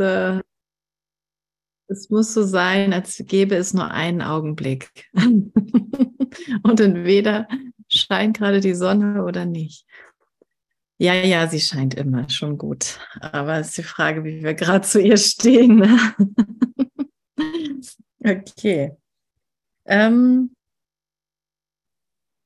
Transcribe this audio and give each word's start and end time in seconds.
äh, 0.00 0.40
es 1.88 2.08
muss 2.08 2.32
so 2.32 2.44
sein, 2.44 2.92
als 2.92 3.22
gäbe 3.26 3.56
es 3.56 3.74
nur 3.74 3.90
einen 3.90 4.22
Augenblick. 4.22 4.90
Und 6.62 6.80
entweder 6.80 7.48
scheint 7.88 8.38
gerade 8.38 8.60
die 8.60 8.74
Sonne 8.74 9.24
oder 9.24 9.44
nicht. 9.44 9.86
Ja, 10.98 11.14
ja, 11.14 11.48
sie 11.48 11.60
scheint 11.60 11.94
immer 11.94 12.28
schon 12.28 12.58
gut. 12.58 13.00
Aber 13.20 13.58
es 13.58 13.68
ist 13.68 13.78
die 13.78 13.82
Frage, 13.82 14.22
wie 14.22 14.42
wir 14.42 14.54
gerade 14.54 14.86
zu 14.86 15.00
ihr 15.00 15.16
stehen. 15.16 15.76
Ne? 15.76 15.98
okay. 18.24 18.92
Ähm, 19.86 20.54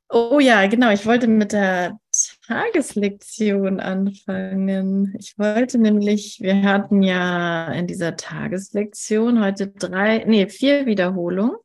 oh 0.09 0.39
ja, 0.41 0.67
genau. 0.67 0.91
Ich 0.91 1.07
wollte 1.07 1.27
mit 1.27 1.53
der 1.53 1.99
Tageslektion 2.47 3.81
anfangen. 3.81 5.15
Ich 5.19 5.39
wollte 5.39 5.79
nämlich, 5.79 6.39
wir 6.41 6.63
hatten 6.63 7.03
ja 7.03 7.73
in 7.73 7.87
dieser 7.87 8.17
Tageslektion 8.17 9.43
heute 9.43 9.69
drei, 9.69 10.25
nee, 10.27 10.49
vier 10.49 10.87
Wiederholungen. 10.87 11.57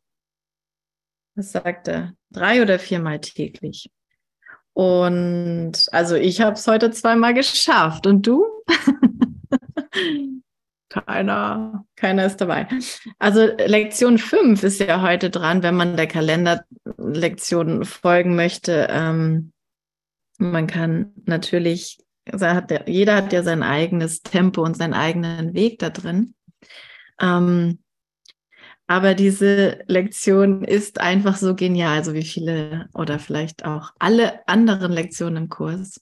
Was 1.35 1.51
sagt 1.51 1.87
er? 1.87 2.13
Drei 2.31 2.61
oder 2.61 2.79
viermal 2.79 3.19
täglich. 3.19 3.89
Und 4.73 5.87
also 5.91 6.15
ich 6.15 6.41
habe 6.41 6.53
es 6.53 6.67
heute 6.67 6.91
zweimal 6.91 7.33
geschafft. 7.33 8.07
Und 8.07 8.25
du? 8.27 8.45
keiner, 10.89 11.85
keiner 11.95 12.25
ist 12.25 12.37
dabei. 12.37 12.67
Also 13.19 13.45
Lektion 13.45 14.17
5 14.17 14.63
ist 14.63 14.79
ja 14.79 15.01
heute 15.01 15.29
dran, 15.29 15.63
wenn 15.63 15.75
man 15.75 15.95
der 15.95 16.07
Kalenderlektion 16.07 17.85
folgen 17.85 18.35
möchte. 18.35 18.87
Ähm, 18.89 19.53
man 20.39 20.67
kann 20.67 21.13
natürlich, 21.25 21.99
hat 22.31 22.71
der, 22.71 22.89
jeder 22.89 23.15
hat 23.15 23.33
ja 23.33 23.43
sein 23.43 23.63
eigenes 23.63 24.21
Tempo 24.21 24.63
und 24.63 24.77
seinen 24.77 24.93
eigenen 24.93 25.53
Weg 25.53 25.79
da 25.79 25.89
drin. 25.89 26.33
Ähm, 27.21 27.79
aber 28.87 29.13
diese 29.13 29.83
Lektion 29.85 30.63
ist 30.63 30.99
einfach 30.99 31.37
so 31.37 31.53
genial, 31.53 32.03
so 32.03 32.15
wie 32.15 32.23
viele 32.23 32.89
oder 32.95 33.19
vielleicht 33.19 33.63
auch 33.63 33.91
alle 33.99 34.47
anderen 34.47 34.91
Lektionen 34.91 35.43
im 35.43 35.49
Kurs. 35.49 36.01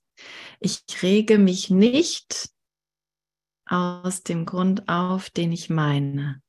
Ich 0.61 0.83
rege 1.01 1.37
mich 1.37 1.69
nicht 1.69 2.49
aus 3.69 4.23
dem 4.23 4.45
Grund 4.45 4.87
auf, 4.89 5.29
den 5.29 5.51
ich 5.51 5.69
meine. 5.69 6.41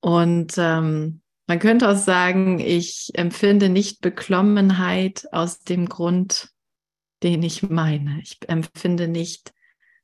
Und 0.00 0.54
ähm, 0.58 1.22
man 1.46 1.58
könnte 1.58 1.88
auch 1.88 1.96
sagen, 1.96 2.58
ich 2.58 3.10
empfinde 3.14 3.68
nicht 3.68 4.00
Beklommenheit 4.00 5.26
aus 5.32 5.60
dem 5.60 5.88
Grund, 5.88 6.50
den 7.22 7.42
ich 7.42 7.62
meine. 7.62 8.20
Ich 8.20 8.38
empfinde 8.48 9.08
nicht 9.08 9.52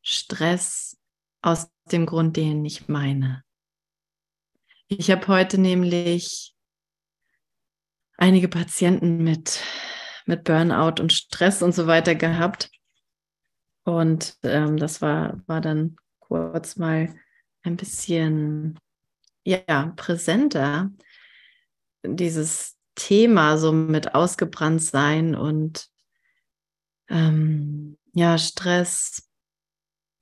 Stress 0.02 0.96
aus 1.42 1.68
dem 1.90 2.06
Grund, 2.06 2.36
den 2.36 2.64
ich 2.64 2.88
meine. 2.88 3.44
Ich 4.88 5.10
habe 5.10 5.26
heute 5.28 5.58
nämlich 5.58 6.54
einige 8.16 8.48
Patienten 8.48 9.24
mit, 9.24 9.60
mit 10.26 10.44
Burnout 10.44 11.00
und 11.00 11.12
Stress 11.12 11.62
und 11.62 11.74
so 11.74 11.86
weiter 11.86 12.14
gehabt. 12.14 12.70
Und 13.84 14.36
ähm, 14.42 14.76
das 14.76 15.02
war, 15.02 15.40
war 15.46 15.60
dann 15.60 15.96
kurz 16.20 16.76
mal 16.76 17.14
ein 17.62 17.76
bisschen 17.76 18.78
ja, 19.44 19.92
präsenter 19.96 20.90
dieses 22.04 22.76
Thema 22.94 23.58
so 23.58 23.72
mit 23.72 24.14
ausgebrannt 24.14 24.82
sein 24.82 25.34
und 25.34 25.88
ähm, 27.08 27.98
ja, 28.12 28.38
Stress, 28.38 29.28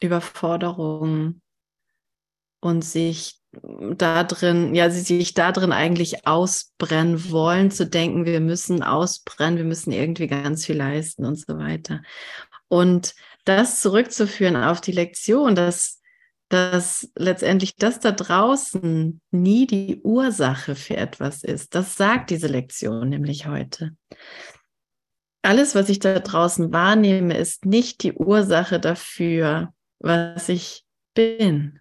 Überforderung 0.00 1.41
und 2.61 2.84
sich 2.84 3.41
da 3.53 4.22
drin, 4.22 4.75
ja, 4.75 4.91
sie 4.91 5.00
sich 5.00 5.34
da 5.34 5.50
drin 5.50 5.72
eigentlich 5.72 6.27
ausbrennen 6.27 7.31
wollen, 7.31 7.70
zu 7.70 7.86
denken, 7.86 8.25
wir 8.25 8.41
müssen 8.41 8.82
ausbrennen, 8.82 9.56
wir 9.56 9.65
müssen 9.65 9.91
irgendwie 9.91 10.28
ganz 10.28 10.66
viel 10.66 10.76
leisten 10.76 11.25
und 11.25 11.37
so 11.37 11.59
weiter. 11.59 12.03
Und 12.69 13.15
das 13.44 13.80
zurückzuführen 13.80 14.56
auf 14.56 14.80
die 14.80 14.92
Lektion, 14.92 15.54
dass 15.54 16.00
dass 16.50 17.08
letztendlich 17.14 17.76
das 17.76 18.00
da 18.00 18.10
draußen 18.10 19.20
nie 19.30 19.66
die 19.68 20.00
Ursache 20.02 20.74
für 20.74 20.96
etwas 20.96 21.44
ist. 21.44 21.76
Das 21.76 21.96
sagt 21.96 22.30
diese 22.30 22.48
Lektion 22.48 23.08
nämlich 23.08 23.46
heute. 23.46 23.96
Alles, 25.42 25.76
was 25.76 25.88
ich 25.88 26.00
da 26.00 26.18
draußen 26.18 26.72
wahrnehme, 26.72 27.38
ist 27.38 27.66
nicht 27.66 28.02
die 28.02 28.12
Ursache 28.12 28.80
dafür, 28.80 29.72
was 30.00 30.48
ich 30.48 30.84
bin. 31.14 31.78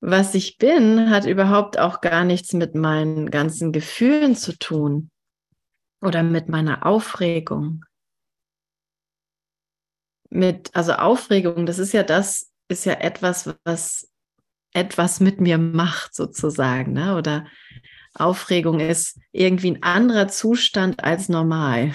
Was 0.00 0.34
ich 0.34 0.58
bin, 0.58 1.08
hat 1.08 1.24
überhaupt 1.24 1.78
auch 1.78 2.02
gar 2.02 2.24
nichts 2.24 2.52
mit 2.52 2.74
meinen 2.74 3.30
ganzen 3.30 3.72
Gefühlen 3.72 4.36
zu 4.36 4.58
tun 4.58 5.11
oder 6.02 6.22
mit 6.22 6.48
meiner 6.48 6.84
Aufregung 6.84 7.84
mit, 10.32 10.74
also 10.74 10.94
Aufregung, 10.94 11.66
das 11.66 11.78
ist 11.78 11.92
ja 11.92 12.02
das, 12.02 12.52
ist 12.68 12.86
ja 12.86 12.94
etwas, 12.94 13.54
was 13.64 14.10
etwas 14.72 15.20
mit 15.20 15.40
mir 15.40 15.58
macht, 15.58 16.14
sozusagen, 16.14 16.94
ne? 16.94 17.16
Oder 17.16 17.46
Aufregung 18.14 18.80
ist 18.80 19.20
irgendwie 19.32 19.72
ein 19.72 19.82
anderer 19.82 20.28
Zustand 20.28 21.04
als 21.04 21.28
normal. 21.28 21.94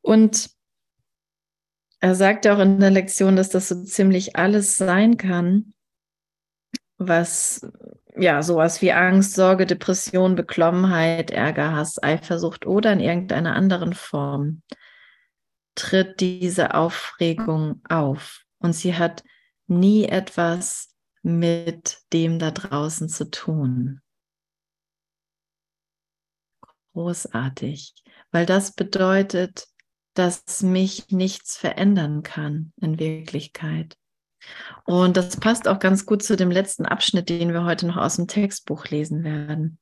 Und 0.00 0.50
er 2.00 2.14
sagt 2.14 2.44
ja 2.44 2.54
auch 2.54 2.60
in 2.60 2.78
der 2.78 2.92
Lektion, 2.92 3.34
dass 3.34 3.50
das 3.50 3.68
so 3.68 3.82
ziemlich 3.82 4.36
alles 4.36 4.76
sein 4.76 5.16
kann, 5.16 5.74
was 6.96 7.66
ja 8.18 8.42
sowas 8.42 8.82
wie 8.82 8.92
Angst, 8.92 9.34
Sorge, 9.34 9.66
Depression, 9.66 10.34
Beklommenheit, 10.34 11.30
Ärger, 11.30 11.74
Hass, 11.74 12.02
Eifersucht 12.02 12.66
oder 12.66 12.92
in 12.92 13.00
irgendeiner 13.00 13.54
anderen 13.54 13.94
Form 13.94 14.62
tritt 15.74 16.20
diese 16.20 16.74
Aufregung 16.74 17.82
auf. 17.88 18.44
Und 18.58 18.72
sie 18.72 18.96
hat 18.96 19.22
nie 19.66 20.06
etwas 20.06 20.94
mit 21.22 21.98
dem 22.12 22.38
da 22.38 22.50
draußen 22.50 23.08
zu 23.08 23.30
tun. 23.30 24.00
Großartig, 26.94 27.94
weil 28.32 28.44
das 28.44 28.74
bedeutet, 28.74 29.68
dass 30.14 30.62
mich 30.62 31.10
nichts 31.10 31.56
verändern 31.56 32.24
kann 32.24 32.72
in 32.80 32.98
Wirklichkeit. 32.98 33.96
Und 34.84 35.16
das 35.16 35.36
passt 35.36 35.68
auch 35.68 35.78
ganz 35.78 36.06
gut 36.06 36.22
zu 36.22 36.36
dem 36.36 36.50
letzten 36.50 36.86
Abschnitt, 36.86 37.28
den 37.28 37.52
wir 37.52 37.64
heute 37.64 37.86
noch 37.86 37.96
aus 37.96 38.16
dem 38.16 38.26
Textbuch 38.26 38.86
lesen 38.86 39.22
werden. 39.24 39.78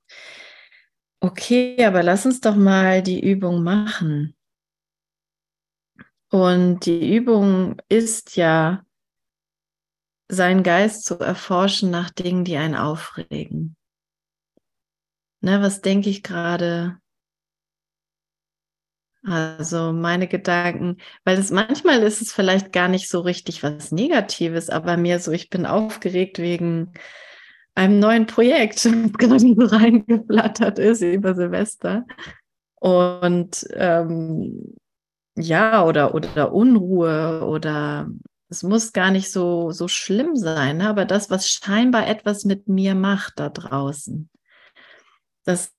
Okay, 1.20 1.84
aber 1.84 2.02
lass 2.02 2.26
uns 2.26 2.40
doch 2.40 2.56
mal 2.56 3.02
die 3.02 3.20
Übung 3.20 3.62
machen. 3.62 4.36
Und 6.30 6.86
die 6.86 7.14
Übung 7.14 7.80
ist 7.88 8.36
ja, 8.36 8.84
seinen 10.28 10.62
Geist 10.62 11.04
zu 11.04 11.18
erforschen 11.18 11.90
nach 11.90 12.10
Dingen, 12.10 12.44
die 12.44 12.56
einen 12.56 12.74
aufregen. 12.74 13.76
Ne, 15.40 15.62
was 15.62 15.80
denke 15.80 16.10
ich 16.10 16.22
gerade? 16.22 17.00
Also 19.28 19.92
meine 19.92 20.28
Gedanken, 20.28 20.98
weil 21.24 21.36
es 21.36 21.50
manchmal 21.50 22.02
ist 22.04 22.22
es 22.22 22.32
vielleicht 22.32 22.72
gar 22.72 22.86
nicht 22.86 23.08
so 23.08 23.20
richtig 23.20 23.64
was 23.64 23.90
Negatives, 23.90 24.70
aber 24.70 24.96
mir 24.96 25.18
so, 25.18 25.32
ich 25.32 25.50
bin 25.50 25.66
aufgeregt 25.66 26.38
wegen 26.38 26.92
einem 27.74 27.98
neuen 27.98 28.26
Projekt, 28.26 28.84
das 28.84 29.12
gerade 29.14 29.40
so 29.40 29.54
reingeflattert 29.58 30.78
ist 30.78 31.02
über 31.02 31.34
Silvester. 31.34 32.06
Und 32.76 33.66
ähm, 33.74 34.76
ja, 35.36 35.84
oder, 35.84 36.14
oder 36.14 36.52
Unruhe 36.52 37.44
oder 37.46 38.08
es 38.48 38.62
muss 38.62 38.92
gar 38.92 39.10
nicht 39.10 39.32
so, 39.32 39.72
so 39.72 39.88
schlimm 39.88 40.36
sein, 40.36 40.76
ne? 40.76 40.88
aber 40.88 41.04
das, 41.04 41.30
was 41.30 41.48
scheinbar 41.48 42.06
etwas 42.06 42.44
mit 42.44 42.68
mir 42.68 42.94
macht 42.94 43.40
da 43.40 43.48
draußen. 43.48 44.30
Das 45.46 45.72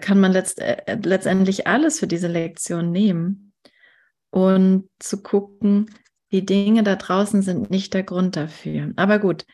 kann 0.00 0.18
man 0.18 0.32
letzt, 0.32 0.58
äh, 0.58 0.98
letztendlich 1.02 1.66
alles 1.66 2.00
für 2.00 2.06
diese 2.06 2.28
Lektion 2.28 2.90
nehmen 2.90 3.52
und 4.30 4.88
zu 4.98 5.22
gucken, 5.22 5.90
die 6.32 6.46
Dinge 6.46 6.82
da 6.82 6.96
draußen 6.96 7.42
sind 7.42 7.70
nicht 7.70 7.92
der 7.92 8.02
Grund 8.02 8.36
dafür. 8.36 8.92
Aber 8.96 9.18
gut, 9.18 9.44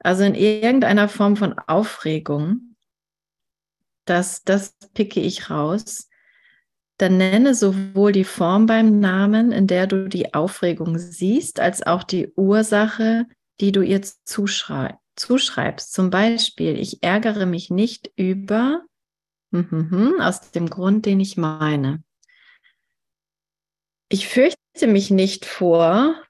also 0.00 0.24
in 0.24 0.34
irgendeiner 0.34 1.08
Form 1.08 1.36
von 1.36 1.56
Aufregung, 1.56 2.74
das, 4.06 4.42
das 4.42 4.76
picke 4.92 5.20
ich 5.20 5.50
raus, 5.50 6.10
dann 6.98 7.16
nenne 7.16 7.54
sowohl 7.54 8.10
die 8.10 8.24
Form 8.24 8.66
beim 8.66 8.98
Namen, 8.98 9.52
in 9.52 9.68
der 9.68 9.86
du 9.86 10.08
die 10.08 10.34
Aufregung 10.34 10.98
siehst, 10.98 11.60
als 11.60 11.86
auch 11.86 12.02
die 12.02 12.32
Ursache, 12.34 13.26
die 13.60 13.70
du 13.70 13.82
ihr 13.82 14.02
zuschreibst 14.02 15.03
zuschreibst. 15.16 15.92
Zum 15.92 16.10
Beispiel, 16.10 16.78
ich 16.78 17.02
ärgere 17.02 17.46
mich 17.46 17.70
nicht 17.70 18.10
über, 18.16 18.84
aus 19.52 20.50
dem 20.50 20.68
Grund, 20.68 21.06
den 21.06 21.20
ich 21.20 21.36
meine. 21.36 22.02
ich 24.08 24.28
fürchte 24.28 24.86
mich 24.86 25.10
nicht 25.10 25.44
vor 25.44 26.20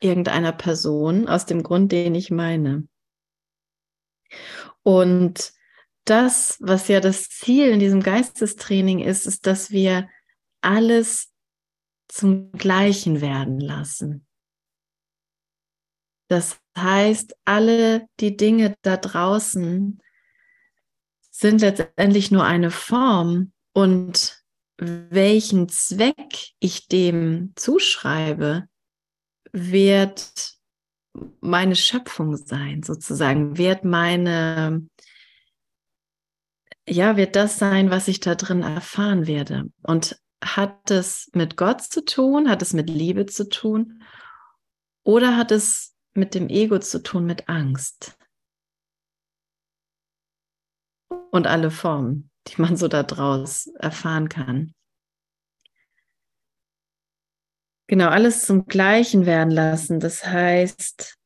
irgendeiner 0.00 0.52
Person 0.52 1.28
aus 1.28 1.46
dem 1.46 1.62
Grund, 1.62 1.92
den 1.92 2.14
ich 2.14 2.30
meine. 2.30 2.88
Und 4.82 5.52
das, 6.04 6.56
was 6.60 6.88
ja 6.88 7.00
das 7.00 7.28
Ziel 7.28 7.68
in 7.68 7.80
diesem 7.80 8.02
Geistestraining 8.02 9.00
ist, 9.00 9.26
ist, 9.26 9.46
dass 9.46 9.70
wir 9.70 10.08
alles 10.60 11.32
zum 12.08 12.52
Gleichen 12.52 13.20
werden 13.20 13.60
lassen. 13.60 14.26
Das 16.28 16.60
heißt, 16.76 17.36
alle 17.44 18.08
die 18.20 18.36
Dinge 18.36 18.76
da 18.82 18.96
draußen 18.96 20.00
sind 21.30 21.60
letztendlich 21.60 22.30
nur 22.30 22.44
eine 22.44 22.70
Form 22.70 23.52
und 23.72 24.42
welchen 24.78 25.68
Zweck 25.68 26.50
ich 26.58 26.88
dem 26.88 27.52
zuschreibe, 27.56 28.68
wird 29.52 30.54
meine 31.40 31.76
Schöpfung 31.76 32.36
sein, 32.36 32.82
sozusagen, 32.82 33.56
wird 33.56 33.84
meine, 33.84 34.86
ja, 36.86 37.16
wird 37.16 37.36
das 37.36 37.58
sein, 37.58 37.90
was 37.90 38.08
ich 38.08 38.20
da 38.20 38.34
drin 38.34 38.62
erfahren 38.62 39.26
werde. 39.26 39.70
Und 39.82 40.20
hat 40.42 40.90
es 40.90 41.30
mit 41.32 41.56
Gott 41.56 41.80
zu 41.82 42.04
tun, 42.04 42.50
hat 42.50 42.60
es 42.62 42.74
mit 42.74 42.90
Liebe 42.90 43.26
zu 43.26 43.48
tun 43.48 44.02
oder 45.02 45.36
hat 45.36 45.50
es 45.50 45.95
mit 46.16 46.34
dem 46.34 46.48
Ego 46.48 46.78
zu 46.78 47.02
tun, 47.02 47.26
mit 47.26 47.48
Angst? 47.48 48.18
Und 51.30 51.46
alle 51.46 51.70
Formen, 51.70 52.30
die 52.48 52.60
man 52.60 52.76
so 52.76 52.88
daraus 52.88 53.66
erfahren 53.78 54.28
kann. 54.28 54.74
Genau, 57.88 58.08
alles 58.08 58.46
zum 58.46 58.66
Gleichen 58.66 59.26
werden 59.26 59.50
lassen. 59.50 60.00
Das 60.00 60.26
heißt 60.26 61.18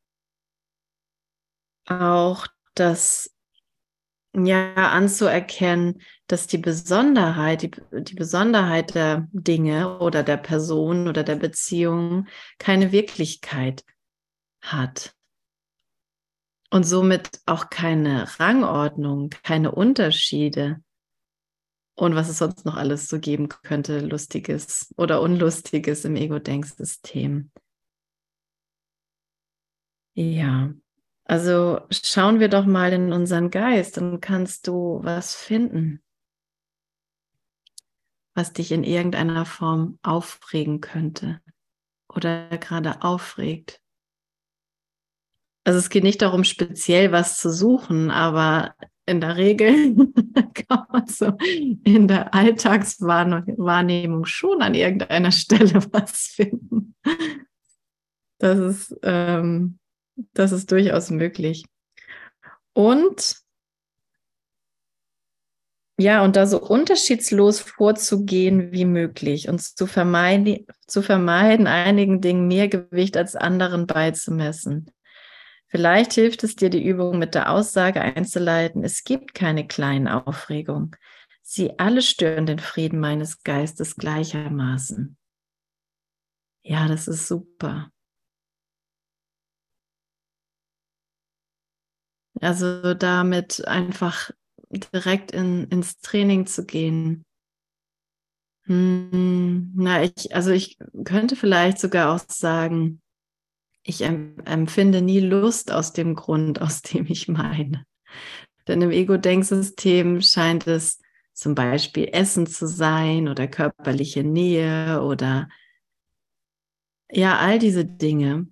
auch, 1.86 2.46
das 2.74 3.34
ja 4.34 4.74
anzuerkennen, 4.74 6.02
dass 6.26 6.46
die 6.46 6.58
Besonderheit, 6.58 7.62
die, 7.62 7.70
die 8.02 8.14
Besonderheit 8.14 8.94
der 8.94 9.28
Dinge 9.32 9.98
oder 9.98 10.22
der 10.22 10.36
Person 10.36 11.08
oder 11.08 11.24
der 11.24 11.36
Beziehung 11.36 12.28
keine 12.58 12.92
Wirklichkeit 12.92 13.84
hat. 14.60 15.14
Und 16.70 16.84
somit 16.84 17.40
auch 17.46 17.70
keine 17.70 18.38
Rangordnung, 18.38 19.30
keine 19.42 19.72
Unterschiede 19.72 20.82
und 22.00 22.14
was 22.14 22.28
es 22.28 22.38
sonst 22.38 22.64
noch 22.64 22.76
alles 22.76 23.08
so 23.08 23.18
geben 23.18 23.48
könnte, 23.48 24.00
lustiges 24.00 24.94
oder 24.96 25.20
unlustiges 25.20 26.04
im 26.04 26.16
Ego-Denksystem. 26.16 27.50
Ja, 30.14 30.72
also 31.24 31.80
schauen 31.90 32.40
wir 32.40 32.48
doch 32.48 32.66
mal 32.66 32.92
in 32.92 33.12
unseren 33.12 33.50
Geist, 33.50 33.96
dann 33.96 34.20
kannst 34.20 34.66
du 34.66 35.00
was 35.02 35.34
finden, 35.34 36.02
was 38.34 38.52
dich 38.52 38.72
in 38.72 38.82
irgendeiner 38.82 39.44
Form 39.44 39.98
aufregen 40.02 40.80
könnte 40.80 41.40
oder 42.08 42.48
gerade 42.58 43.02
aufregt. 43.02 43.80
Also 45.64 45.78
es 45.78 45.90
geht 45.90 46.04
nicht 46.04 46.22
darum, 46.22 46.44
speziell 46.44 47.12
was 47.12 47.38
zu 47.38 47.52
suchen, 47.52 48.10
aber 48.10 48.74
in 49.06 49.20
der 49.20 49.36
Regel 49.36 49.94
kann 50.68 50.86
man 50.90 51.06
so 51.06 51.36
in 51.84 52.08
der 52.08 52.32
Alltagswahrnehmung 52.32 54.24
schon 54.24 54.62
an 54.62 54.74
irgendeiner 54.74 55.32
Stelle 55.32 55.82
was 55.92 56.28
finden. 56.34 56.94
Das 58.38 58.58
ist, 58.58 58.96
ähm, 59.02 59.78
das 60.32 60.52
ist 60.52 60.70
durchaus 60.70 61.10
möglich. 61.10 61.64
Und 62.72 63.36
ja, 65.98 66.24
und 66.24 66.36
da 66.36 66.46
so 66.46 66.58
unterschiedslos 66.58 67.60
vorzugehen 67.60 68.72
wie 68.72 68.86
möglich 68.86 69.50
und 69.50 69.60
zu 69.60 69.86
vermeiden, 69.86 70.66
zu 70.86 71.02
vermeiden, 71.02 71.66
einigen 71.66 72.22
Dingen 72.22 72.48
mehr 72.48 72.68
Gewicht 72.68 73.18
als 73.18 73.36
anderen 73.36 73.86
beizumessen. 73.86 74.90
Vielleicht 75.70 76.14
hilft 76.14 76.42
es 76.42 76.56
dir, 76.56 76.68
die 76.68 76.84
Übung 76.84 77.18
mit 77.18 77.34
der 77.34 77.50
Aussage 77.50 78.00
einzuleiten, 78.00 78.82
es 78.84 79.04
gibt 79.04 79.34
keine 79.34 79.66
kleinen 79.66 80.08
Aufregungen. 80.08 80.90
Sie 81.42 81.78
alle 81.78 82.02
stören 82.02 82.46
den 82.46 82.58
Frieden 82.58 82.98
meines 83.00 83.42
Geistes 83.44 83.96
gleichermaßen. 83.96 85.16
Ja, 86.62 86.88
das 86.88 87.06
ist 87.08 87.26
super. 87.28 87.90
Also 92.40 92.94
damit 92.94 93.66
einfach 93.66 94.30
direkt 94.70 95.32
in, 95.32 95.64
ins 95.68 96.00
Training 96.00 96.46
zu 96.46 96.64
gehen. 96.64 97.24
Hm, 98.64 99.72
na, 99.74 100.02
ich, 100.04 100.34
also 100.34 100.50
ich 100.50 100.78
könnte 101.04 101.34
vielleicht 101.36 101.78
sogar 101.78 102.14
auch 102.14 102.20
sagen, 102.28 103.00
ich 103.82 104.02
empfinde 104.02 105.02
nie 105.02 105.20
Lust 105.20 105.72
aus 105.72 105.92
dem 105.92 106.14
Grund, 106.14 106.60
aus 106.60 106.82
dem 106.82 107.06
ich 107.06 107.28
meine. 107.28 107.84
Denn 108.68 108.82
im 108.82 108.90
Ego-Denksystem 108.90 110.20
scheint 110.20 110.66
es 110.66 111.00
zum 111.32 111.54
Beispiel 111.54 112.08
Essen 112.12 112.46
zu 112.46 112.66
sein 112.68 113.28
oder 113.28 113.48
körperliche 113.48 114.22
Nähe 114.22 115.02
oder 115.02 115.48
ja, 117.10 117.38
all 117.38 117.58
diese 117.58 117.84
Dinge. 117.84 118.46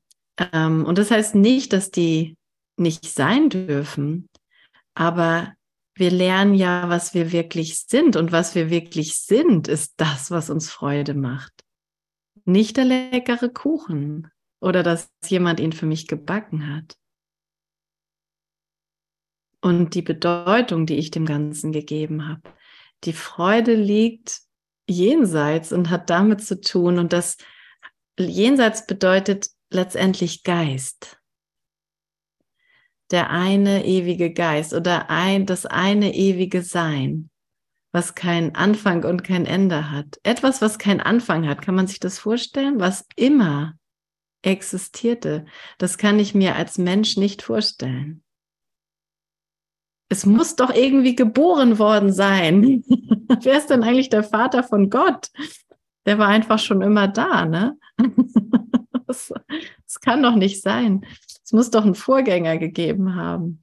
Ähm, 0.53 0.85
und 0.85 0.99
das 0.99 1.11
heißt 1.11 1.35
nicht, 1.35 1.73
dass 1.73 1.91
die 1.91 2.37
nicht 2.77 3.05
sein 3.05 3.51
dürfen, 3.51 4.29
aber 4.95 5.55
wir 5.95 6.11
lernen 6.11 6.55
ja, 6.55 6.89
was 6.89 7.13
wir 7.13 7.33
wirklich 7.33 7.81
sind. 7.81 8.17
Und 8.17 8.33
was 8.33 8.55
wir 8.55 8.71
wirklich 8.71 9.17
sind, 9.17 9.69
ist 9.69 9.95
das, 9.97 10.31
was 10.31 10.49
uns 10.49 10.71
Freude 10.71 11.15
macht. 11.15 11.53
Nicht 12.45 12.77
der 12.77 12.85
leckere 12.85 13.49
Kuchen, 13.49 14.31
oder 14.61 14.83
dass 14.83 15.11
jemand 15.27 15.61
ihn 15.61 15.73
für 15.73 15.87
mich 15.87 16.07
gebacken 16.07 16.75
hat. 16.75 16.97
Und 19.61 19.95
die 19.95 20.03
Bedeutung, 20.03 20.87
die 20.87 20.97
ich 20.97 21.11
dem 21.11 21.27
Ganzen 21.27 21.73
gegeben 21.73 22.29
habe. 22.29 22.43
Die 23.05 23.13
Freude 23.13 23.75
liegt 23.75 24.41
jenseits 24.89 25.73
und 25.73 25.91
hat 25.91 26.11
damit 26.11 26.43
zu 26.43 26.61
tun. 26.61 26.99
Und 26.99 27.13
das 27.13 27.37
jenseits 28.19 28.87
bedeutet 28.87 29.49
letztendlich 29.71 30.45
Geist. 30.45 31.19
Der 33.11 33.31
eine 33.31 33.85
ewige 33.85 34.33
Geist 34.33 34.75
oder 34.75 35.11
ein, 35.11 35.47
das 35.47 35.67
eine 35.67 36.15
ewige 36.15 36.63
Sein, 36.63 37.31
was 37.91 38.15
keinen 38.15 38.55
Anfang 38.55 39.05
und 39.05 39.25
kein 39.25 39.47
Ende 39.47 39.91
hat. 39.91 40.19
Etwas, 40.23 40.61
was 40.61 40.79
keinen 40.79 41.01
Anfang 41.01 41.49
hat, 41.49 41.63
kann 41.63 41.75
man 41.75 41.87
sich 41.87 42.01
das 42.01 42.19
vorstellen? 42.19 42.81
Was 42.81 43.07
immer 43.17 43.75
existierte. 44.43 45.47
Das 45.79 45.99
kann 45.99 46.19
ich 46.19 46.35
mir 46.35 46.57
als 46.57 46.79
Mensch 46.79 47.17
nicht 47.17 47.43
vorstellen. 47.43 48.23
Es 50.11 50.25
muss 50.25 50.57
doch 50.57 50.75
irgendwie 50.75 51.15
geboren 51.15 51.79
worden 51.79 52.13
sein. 52.13 52.83
Wer 53.43 53.59
ist 53.59 53.69
denn 53.69 53.83
eigentlich 53.83 54.09
der 54.09 54.25
Vater 54.25 54.63
von 54.63 54.89
Gott? 54.89 55.31
Der 56.07 56.19
war 56.19 56.29
einfach 56.29 56.59
schon 56.59 56.81
immer 56.83 57.09
da, 57.09 57.45
ne? 57.45 57.79
Das, 59.07 59.33
das 59.87 60.01
kann 60.03 60.23
doch 60.23 60.35
nicht 60.35 60.61
sein. 60.61 61.07
Es 61.43 61.53
muss 61.55 61.71
doch 61.71 61.83
einen 61.83 61.95
Vorgänger 61.95 62.59
gegeben 62.59 63.15
haben. 63.15 63.63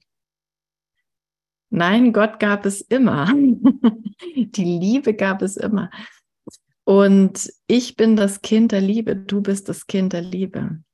Nein, 1.70 2.12
Gott 2.12 2.40
gab 2.40 2.66
es 2.66 2.80
immer. 2.80 3.32
Die 4.34 4.64
Liebe 4.64 5.14
gab 5.14 5.42
es 5.42 5.56
immer. 5.56 5.88
Und 6.86 7.52
ich 7.66 7.96
bin 7.96 8.14
das 8.14 8.42
Kind 8.42 8.70
der 8.70 8.80
Liebe, 8.80 9.16
du 9.16 9.42
bist 9.42 9.68
das 9.68 9.88
Kind 9.88 10.12
der 10.12 10.22
Liebe. 10.22 10.84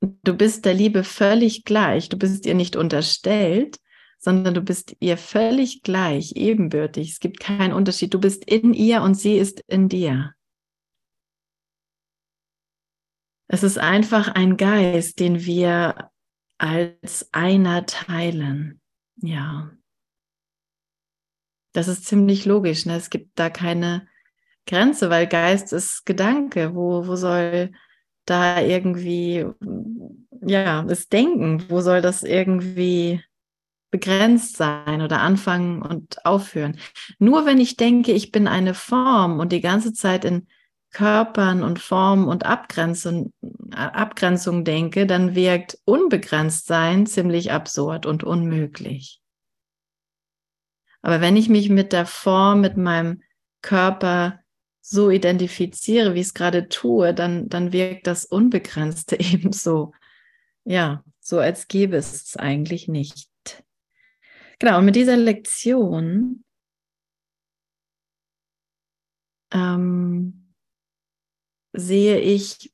Du 0.00 0.34
bist 0.34 0.64
der 0.64 0.74
Liebe 0.74 1.02
völlig 1.02 1.64
gleich. 1.64 2.08
Du 2.08 2.16
bist 2.16 2.46
ihr 2.46 2.54
nicht 2.54 2.76
unterstellt, 2.76 3.80
sondern 4.18 4.54
du 4.54 4.62
bist 4.62 4.96
ihr 5.00 5.16
völlig 5.18 5.82
gleich, 5.82 6.36
ebenbürtig. 6.36 7.10
Es 7.10 7.18
gibt 7.18 7.40
keinen 7.40 7.72
Unterschied. 7.72 8.14
Du 8.14 8.20
bist 8.20 8.44
in 8.44 8.72
ihr 8.72 9.02
und 9.02 9.14
sie 9.14 9.38
ist 9.38 9.60
in 9.66 9.88
dir. 9.88 10.34
Es 13.48 13.64
ist 13.64 13.78
einfach 13.78 14.28
ein 14.28 14.56
Geist, 14.56 15.18
den 15.18 15.44
wir 15.44 16.12
als 16.58 17.28
einer 17.32 17.86
teilen. 17.86 18.80
Ja. 19.16 19.72
Das 21.72 21.88
ist 21.88 22.04
ziemlich 22.04 22.44
logisch. 22.44 22.86
Ne? 22.86 22.94
Es 22.94 23.10
gibt 23.10 23.36
da 23.36 23.50
keine 23.50 24.06
Grenze, 24.66 25.10
weil 25.10 25.26
Geist 25.26 25.72
ist 25.72 26.06
Gedanke. 26.06 26.74
Wo, 26.74 27.06
wo 27.06 27.16
soll 27.16 27.72
da 28.24 28.60
irgendwie, 28.60 29.46
ja, 30.42 30.82
das 30.82 31.08
Denken, 31.08 31.64
wo 31.68 31.80
soll 31.80 32.00
das 32.02 32.22
irgendwie 32.22 33.22
begrenzt 33.90 34.56
sein 34.56 35.02
oder 35.02 35.20
anfangen 35.20 35.82
und 35.82 36.24
aufhören? 36.24 36.78
Nur 37.18 37.46
wenn 37.46 37.58
ich 37.58 37.76
denke, 37.76 38.12
ich 38.12 38.30
bin 38.30 38.46
eine 38.46 38.74
Form 38.74 39.40
und 39.40 39.52
die 39.52 39.60
ganze 39.60 39.92
Zeit 39.92 40.24
in 40.24 40.46
Körpern 40.92 41.62
und 41.62 41.78
Formen 41.78 42.26
und 42.26 42.44
Abgrenzung, 42.44 43.32
Abgrenzung 43.72 44.64
denke, 44.64 45.06
dann 45.06 45.34
wirkt 45.34 45.78
unbegrenzt 45.84 46.66
sein 46.66 47.06
ziemlich 47.06 47.52
absurd 47.52 48.06
und 48.06 48.24
unmöglich. 48.24 49.20
Aber 51.02 51.20
wenn 51.20 51.36
ich 51.36 51.48
mich 51.48 51.70
mit 51.70 51.92
der 51.92 52.06
Form, 52.06 52.60
mit 52.60 52.76
meinem 52.76 53.22
Körper 53.62 54.39
so 54.90 55.08
identifiziere, 55.08 56.14
wie 56.14 56.20
ich 56.20 56.26
es 56.26 56.34
gerade 56.34 56.68
tue, 56.68 57.14
dann, 57.14 57.48
dann 57.48 57.72
wirkt 57.72 58.08
das 58.08 58.24
Unbegrenzte 58.24 59.16
ebenso. 59.20 59.92
Ja, 60.64 61.04
so 61.20 61.38
als 61.38 61.68
gäbe 61.68 61.96
es 61.96 62.12
es 62.12 62.36
eigentlich 62.36 62.88
nicht. 62.88 63.30
Genau, 64.58 64.78
und 64.78 64.84
mit 64.84 64.96
dieser 64.96 65.16
Lektion 65.16 66.44
ähm, 69.52 70.52
sehe 71.72 72.18
ich, 72.18 72.72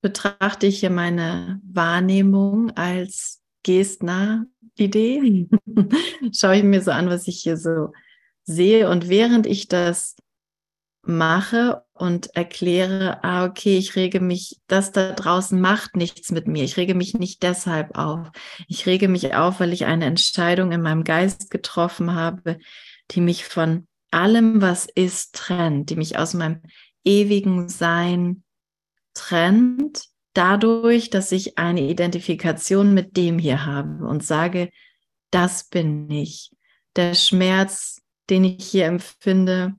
betrachte 0.00 0.68
ich 0.68 0.78
hier 0.80 0.90
meine 0.90 1.60
Wahrnehmung 1.64 2.70
als 2.76 3.42
Gestner-Idee. 3.64 5.48
Schaue 6.32 6.56
ich 6.56 6.62
mir 6.62 6.82
so 6.82 6.92
an, 6.92 7.08
was 7.08 7.26
ich 7.26 7.40
hier 7.40 7.56
so 7.56 7.92
sehe. 8.44 8.88
Und 8.88 9.08
während 9.08 9.46
ich 9.46 9.66
das 9.66 10.16
mache 11.02 11.82
und 11.94 12.34
erkläre, 12.36 13.22
ah, 13.24 13.44
okay, 13.44 13.76
ich 13.76 13.96
rege 13.96 14.20
mich, 14.20 14.60
das 14.66 14.92
da 14.92 15.12
draußen 15.12 15.60
macht 15.60 15.96
nichts 15.96 16.30
mit 16.30 16.46
mir. 16.46 16.64
Ich 16.64 16.76
rege 16.76 16.94
mich 16.94 17.14
nicht 17.14 17.42
deshalb 17.42 17.98
auf. 17.98 18.28
Ich 18.68 18.86
rege 18.86 19.08
mich 19.08 19.34
auf, 19.34 19.60
weil 19.60 19.72
ich 19.72 19.84
eine 19.84 20.06
Entscheidung 20.06 20.72
in 20.72 20.82
meinem 20.82 21.04
Geist 21.04 21.50
getroffen 21.50 22.14
habe, 22.14 22.58
die 23.10 23.20
mich 23.20 23.44
von 23.44 23.86
allem, 24.10 24.60
was 24.62 24.86
ist, 24.86 25.34
trennt, 25.34 25.90
die 25.90 25.96
mich 25.96 26.18
aus 26.18 26.34
meinem 26.34 26.62
ewigen 27.04 27.68
Sein 27.68 28.44
trennt, 29.14 30.04
dadurch, 30.34 31.10
dass 31.10 31.32
ich 31.32 31.58
eine 31.58 31.82
Identifikation 31.82 32.94
mit 32.94 33.16
dem 33.16 33.38
hier 33.38 33.66
habe 33.66 34.06
und 34.06 34.24
sage, 34.24 34.70
das 35.30 35.68
bin 35.68 36.10
ich. 36.10 36.50
Der 36.96 37.14
Schmerz, 37.14 38.02
den 38.30 38.44
ich 38.44 38.64
hier 38.64 38.86
empfinde, 38.86 39.74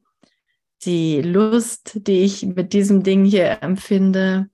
die 0.85 1.21
Lust, 1.21 2.07
die 2.07 2.23
ich 2.23 2.45
mit 2.45 2.73
diesem 2.73 3.03
Ding 3.03 3.25
hier 3.25 3.61
empfinde, 3.61 4.49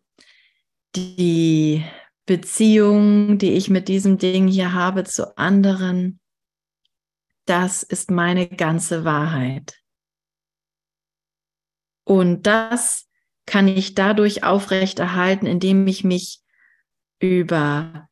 die 0.96 1.86
Beziehung, 2.26 3.38
die 3.38 3.54
ich 3.54 3.70
mit 3.70 3.88
diesem 3.88 4.18
Ding 4.18 4.48
hier 4.48 4.74
habe 4.74 5.04
zu 5.04 5.38
anderen, 5.38 6.20
das 7.46 7.82
ist 7.82 8.12
meine 8.12 8.48
ganze 8.48 9.04
Wahrheit. 9.04 9.80
Und 12.04 12.44
das 12.44 13.08
kann 13.46 13.68
ich 13.68 13.96
dadurch 13.96 14.44
aufrechterhalten, 14.44 15.48
indem 15.48 15.88
ich 15.88 16.04
mich 16.04 16.42
über 17.20 18.08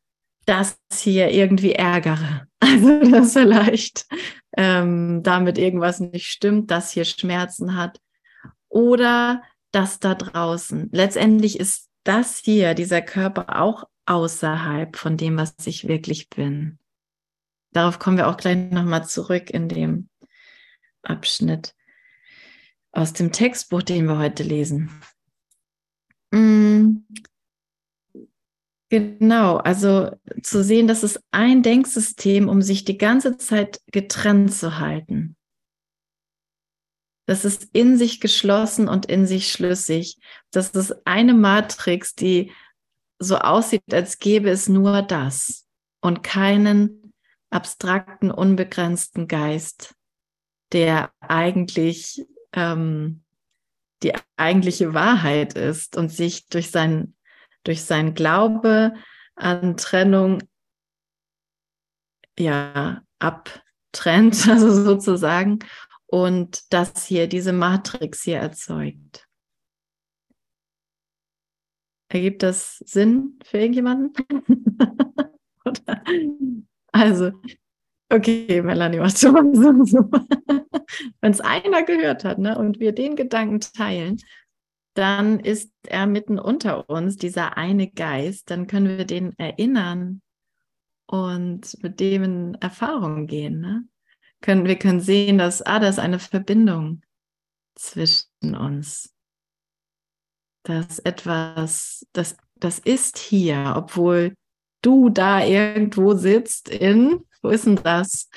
das 0.46 0.80
hier 0.92 1.30
irgendwie 1.30 1.72
ärgere. 1.72 2.46
Also, 2.60 3.08
dass 3.08 3.34
vielleicht 3.34 4.06
ähm, 4.56 5.22
damit 5.22 5.58
irgendwas 5.58 6.00
nicht 6.00 6.26
stimmt, 6.26 6.72
das 6.72 6.90
hier 6.90 7.04
Schmerzen 7.04 7.76
hat. 7.76 8.00
Oder 8.68 9.42
das 9.70 10.00
da 10.00 10.14
draußen. 10.14 10.88
Letztendlich 10.92 11.58
ist 11.58 11.88
das 12.04 12.38
hier, 12.38 12.74
dieser 12.74 13.02
Körper, 13.02 13.60
auch 13.60 13.84
außerhalb 14.06 14.96
von 14.96 15.16
dem, 15.16 15.36
was 15.36 15.54
ich 15.66 15.86
wirklich 15.86 16.30
bin. 16.30 16.78
Darauf 17.72 17.98
kommen 17.98 18.16
wir 18.16 18.28
auch 18.28 18.36
gleich 18.36 18.56
nochmal 18.56 19.06
zurück 19.06 19.50
in 19.50 19.68
dem 19.68 20.08
Abschnitt 21.02 21.74
aus 22.92 23.12
dem 23.12 23.32
Textbuch, 23.32 23.82
den 23.82 24.06
wir 24.06 24.18
heute 24.18 24.42
lesen. 24.42 24.90
Mm. 26.30 27.04
Genau, 28.90 29.58
also 29.58 30.10
zu 30.42 30.64
sehen, 30.64 30.88
dass 30.88 31.02
es 31.02 31.20
ein 31.30 31.62
Denksystem, 31.62 32.48
um 32.48 32.62
sich 32.62 32.84
die 32.84 32.96
ganze 32.96 33.36
Zeit 33.36 33.82
getrennt 33.92 34.54
zu 34.54 34.78
halten. 34.78 35.36
Das 37.28 37.44
ist 37.44 37.68
in 37.74 37.98
sich 37.98 38.22
geschlossen 38.22 38.88
und 38.88 39.04
in 39.04 39.26
sich 39.26 39.52
schlüssig. 39.52 40.16
Das 40.50 40.70
ist 40.70 41.06
eine 41.06 41.34
Matrix, 41.34 42.14
die 42.14 42.52
so 43.18 43.36
aussieht, 43.36 43.82
als 43.92 44.18
gäbe 44.18 44.48
es 44.48 44.66
nur 44.70 45.02
das 45.02 45.68
und 46.00 46.22
keinen 46.22 47.12
abstrakten, 47.50 48.30
unbegrenzten 48.30 49.28
Geist, 49.28 49.94
der 50.72 51.12
eigentlich 51.20 52.24
ähm, 52.54 53.22
die 54.02 54.14
eigentliche 54.38 54.94
Wahrheit 54.94 55.52
ist 55.52 55.98
und 55.98 56.10
sich 56.10 56.46
durch 56.46 56.70
sein, 56.70 57.14
durch 57.62 57.84
sein 57.84 58.14
Glaube 58.14 58.94
an 59.34 59.76
Trennung 59.76 60.44
ja 62.38 63.02
abtrennt, 63.18 64.48
also 64.48 64.82
sozusagen, 64.82 65.58
und 66.08 66.72
das 66.72 67.04
hier, 67.04 67.28
diese 67.28 67.52
Matrix 67.52 68.22
hier 68.22 68.38
erzeugt. 68.38 69.28
Ergibt 72.08 72.42
das 72.42 72.78
Sinn 72.78 73.38
für 73.44 73.58
irgendjemanden? 73.58 74.12
Also, 76.92 77.32
okay, 78.08 78.62
Melanie 78.62 78.98
macht 78.98 79.18
schon 79.18 79.54
so. 79.84 79.84
so. 79.84 80.10
Wenn 81.20 81.32
es 81.32 81.40
einer 81.40 81.82
gehört 81.84 82.24
hat 82.24 82.38
ne, 82.38 82.58
und 82.58 82.80
wir 82.80 82.92
den 82.92 83.14
Gedanken 83.14 83.60
teilen, 83.60 84.16
dann 84.94 85.38
ist 85.38 85.70
er 85.86 86.06
mitten 86.06 86.38
unter 86.38 86.88
uns, 86.90 87.16
dieser 87.16 87.56
eine 87.56 87.88
Geist, 87.88 88.50
dann 88.50 88.66
können 88.66 88.98
wir 88.98 89.04
den 89.04 89.38
erinnern 89.38 90.22
und 91.06 91.80
mit 91.82 92.00
dem 92.00 92.24
in 92.24 92.54
Erfahrung 92.54 93.26
gehen. 93.26 93.60
Ne? 93.60 93.84
Können, 94.40 94.66
wir 94.66 94.78
können 94.78 95.00
sehen, 95.00 95.38
dass, 95.38 95.62
ah, 95.62 95.78
da 95.78 95.88
ist 95.88 95.98
eine 95.98 96.18
Verbindung 96.18 97.02
zwischen 97.74 98.54
uns. 98.54 99.14
Das 100.64 100.98
etwas, 101.00 102.06
das, 102.12 102.36
das 102.56 102.78
ist 102.78 103.18
hier, 103.18 103.74
obwohl 103.76 104.34
du 104.82 105.08
da 105.08 105.44
irgendwo 105.44 106.14
sitzt 106.14 106.68
in, 106.68 107.24
wo 107.42 107.48
ist 107.48 107.66
denn 107.66 107.76
das? 107.76 108.28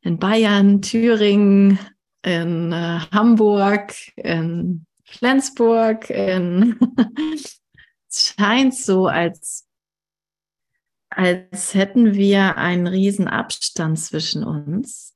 In 0.00 0.18
Bayern, 0.18 0.82
Thüringen, 0.82 1.78
in 2.22 2.72
äh, 2.72 3.00
Hamburg, 3.12 3.94
in 4.16 4.86
Flensburg, 5.04 6.10
in 6.10 6.78
es 8.08 8.34
scheint 8.38 8.74
so, 8.74 9.06
als, 9.06 9.66
als 11.10 11.74
hätten 11.74 12.14
wir 12.14 12.56
einen 12.56 12.86
riesen 12.86 13.28
Abstand 13.28 13.98
zwischen 13.98 14.44
uns. 14.44 15.15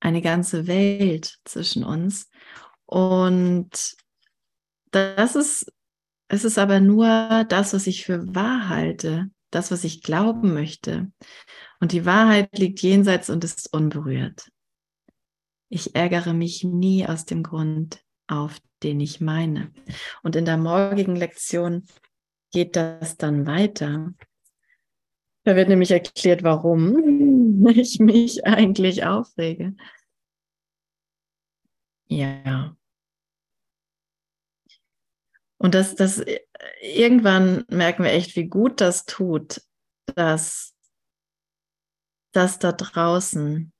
Eine 0.00 0.22
ganze 0.22 0.66
Welt 0.66 1.38
zwischen 1.44 1.84
uns. 1.84 2.28
Und 2.86 3.94
das 4.90 5.36
ist 5.36 5.72
es 6.32 6.44
ist 6.44 6.58
aber 6.58 6.78
nur 6.78 7.44
das, 7.48 7.74
was 7.74 7.88
ich 7.88 8.04
für 8.04 8.32
wahr 8.36 8.68
halte, 8.68 9.32
das, 9.50 9.72
was 9.72 9.82
ich 9.82 10.00
glauben 10.00 10.54
möchte. 10.54 11.10
Und 11.80 11.90
die 11.90 12.06
Wahrheit 12.06 12.56
liegt 12.56 12.80
jenseits 12.82 13.30
und 13.30 13.42
ist 13.42 13.72
unberührt. 13.72 14.48
Ich 15.68 15.96
ärgere 15.96 16.32
mich 16.32 16.62
nie 16.62 17.04
aus 17.04 17.24
dem 17.24 17.42
Grund 17.42 18.04
auf, 18.28 18.60
den 18.84 19.00
ich 19.00 19.20
meine. 19.20 19.72
Und 20.22 20.36
in 20.36 20.44
der 20.44 20.56
morgigen 20.56 21.16
Lektion 21.16 21.84
geht 22.52 22.76
das 22.76 23.16
dann 23.16 23.44
weiter. 23.44 24.14
Da 25.44 25.56
wird 25.56 25.68
nämlich 25.68 25.90
erklärt, 25.90 26.42
warum 26.42 27.66
ich 27.74 27.98
mich 27.98 28.44
eigentlich 28.44 29.04
aufrege. 29.04 29.74
Ja. 32.08 32.76
Und 35.58 35.74
das, 35.74 35.94
das 35.94 36.24
irgendwann 36.80 37.64
merken 37.68 38.02
wir 38.02 38.12
echt, 38.12 38.34
wie 38.36 38.48
gut 38.48 38.80
das 38.80 39.04
tut, 39.04 39.62
dass 40.14 40.74
das 42.32 42.58
da 42.58 42.72
draußen 42.72 43.72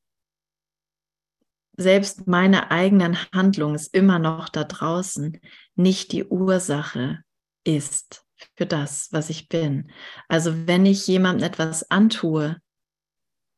selbst 1.76 2.26
meine 2.26 2.70
eigenen 2.70 3.16
Handlungen 3.32 3.74
ist 3.74 3.94
immer 3.94 4.18
noch 4.18 4.48
da 4.48 4.64
draußen 4.64 5.40
nicht 5.74 6.12
die 6.12 6.26
Ursache 6.26 7.24
ist 7.64 8.26
für 8.56 8.66
das, 8.66 9.08
was 9.12 9.30
ich 9.30 9.48
bin. 9.48 9.90
Also 10.28 10.66
wenn 10.66 10.86
ich 10.86 11.06
jemandem 11.06 11.46
etwas 11.46 11.90
antue, 11.90 12.60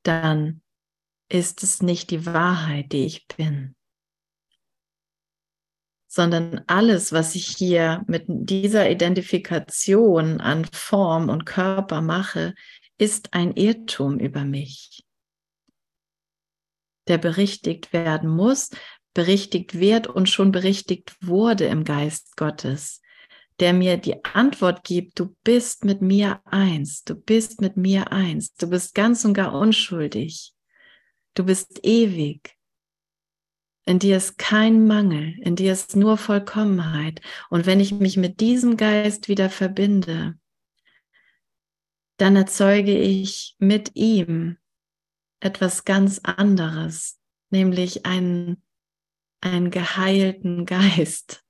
dann 0.02 0.62
ist 1.28 1.62
es 1.62 1.82
nicht 1.82 2.10
die 2.10 2.26
Wahrheit, 2.26 2.92
die 2.92 3.06
ich 3.06 3.26
bin 3.26 3.74
sondern 6.14 6.60
alles, 6.66 7.12
was 7.12 7.34
ich 7.34 7.46
hier 7.46 8.04
mit 8.06 8.24
dieser 8.28 8.90
Identifikation 8.90 10.42
an 10.42 10.66
Form 10.66 11.30
und 11.30 11.46
Körper 11.46 12.02
mache, 12.02 12.54
ist 12.98 13.32
ein 13.32 13.52
Irrtum 13.56 14.18
über 14.18 14.44
mich, 14.44 15.06
der 17.08 17.16
berichtigt 17.16 17.94
werden 17.94 18.28
muss, 18.28 18.68
berichtigt 19.14 19.80
wird 19.80 20.06
und 20.06 20.28
schon 20.28 20.52
berichtigt 20.52 21.16
wurde 21.22 21.64
im 21.64 21.82
Geist 21.82 22.36
Gottes, 22.36 23.00
der 23.62 23.72
mir 23.72 23.96
die 23.96 24.24
Antwort 24.24 24.82
gibt, 24.82 25.20
du 25.20 25.36
bist 25.44 25.84
mit 25.84 26.02
mir 26.02 26.40
eins, 26.44 27.04
du 27.04 27.14
bist 27.14 27.60
mit 27.60 27.76
mir 27.76 28.10
eins, 28.10 28.54
du 28.54 28.68
bist 28.68 28.92
ganz 28.92 29.24
und 29.24 29.34
gar 29.34 29.54
unschuldig, 29.54 30.52
du 31.34 31.44
bist 31.44 31.78
ewig. 31.84 32.58
In 33.84 34.00
dir 34.00 34.16
ist 34.16 34.36
kein 34.36 34.88
Mangel, 34.88 35.36
in 35.42 35.54
dir 35.54 35.72
ist 35.72 35.94
nur 35.94 36.18
Vollkommenheit. 36.18 37.20
Und 37.50 37.64
wenn 37.64 37.78
ich 37.78 37.92
mich 37.92 38.16
mit 38.16 38.40
diesem 38.40 38.76
Geist 38.76 39.28
wieder 39.28 39.48
verbinde, 39.48 40.36
dann 42.16 42.34
erzeuge 42.34 42.98
ich 42.98 43.54
mit 43.60 43.92
ihm 43.94 44.56
etwas 45.38 45.84
ganz 45.84 46.18
anderes, 46.24 47.20
nämlich 47.50 48.06
einen, 48.06 48.60
einen 49.40 49.70
geheilten 49.70 50.66
Geist. 50.66 51.44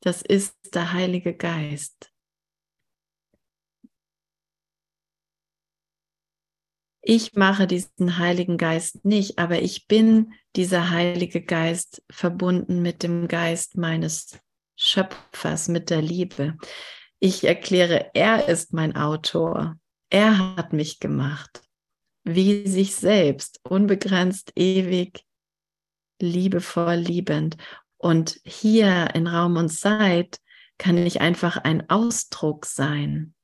Das 0.00 0.22
ist 0.22 0.54
der 0.74 0.92
Heilige 0.92 1.34
Geist. 1.34 2.12
Ich 7.02 7.34
mache 7.34 7.66
diesen 7.66 8.18
Heiligen 8.18 8.58
Geist 8.58 9.04
nicht, 9.04 9.38
aber 9.38 9.62
ich 9.62 9.86
bin 9.86 10.34
dieser 10.56 10.90
Heilige 10.90 11.42
Geist 11.42 12.02
verbunden 12.10 12.82
mit 12.82 13.02
dem 13.02 13.26
Geist 13.26 13.76
meines 13.76 14.38
Schöpfers, 14.76 15.68
mit 15.68 15.90
der 15.90 16.02
Liebe. 16.02 16.56
Ich 17.18 17.44
erkläre, 17.44 18.10
er 18.14 18.48
ist 18.48 18.72
mein 18.72 18.96
Autor. 18.96 19.78
Er 20.10 20.56
hat 20.56 20.72
mich 20.72 21.00
gemacht 21.00 21.62
wie 22.24 22.66
sich 22.66 22.94
selbst, 22.94 23.60
unbegrenzt, 23.64 24.52
ewig, 24.56 25.24
liebevoll, 26.20 26.96
liebend. 26.96 27.56
Und 28.00 28.40
hier 28.44 29.14
in 29.14 29.26
Raum 29.26 29.58
und 29.58 29.68
Zeit 29.68 30.40
kann 30.78 30.96
ich 30.96 31.20
einfach 31.20 31.58
ein 31.58 31.90
Ausdruck 31.90 32.64
sein, 32.64 33.34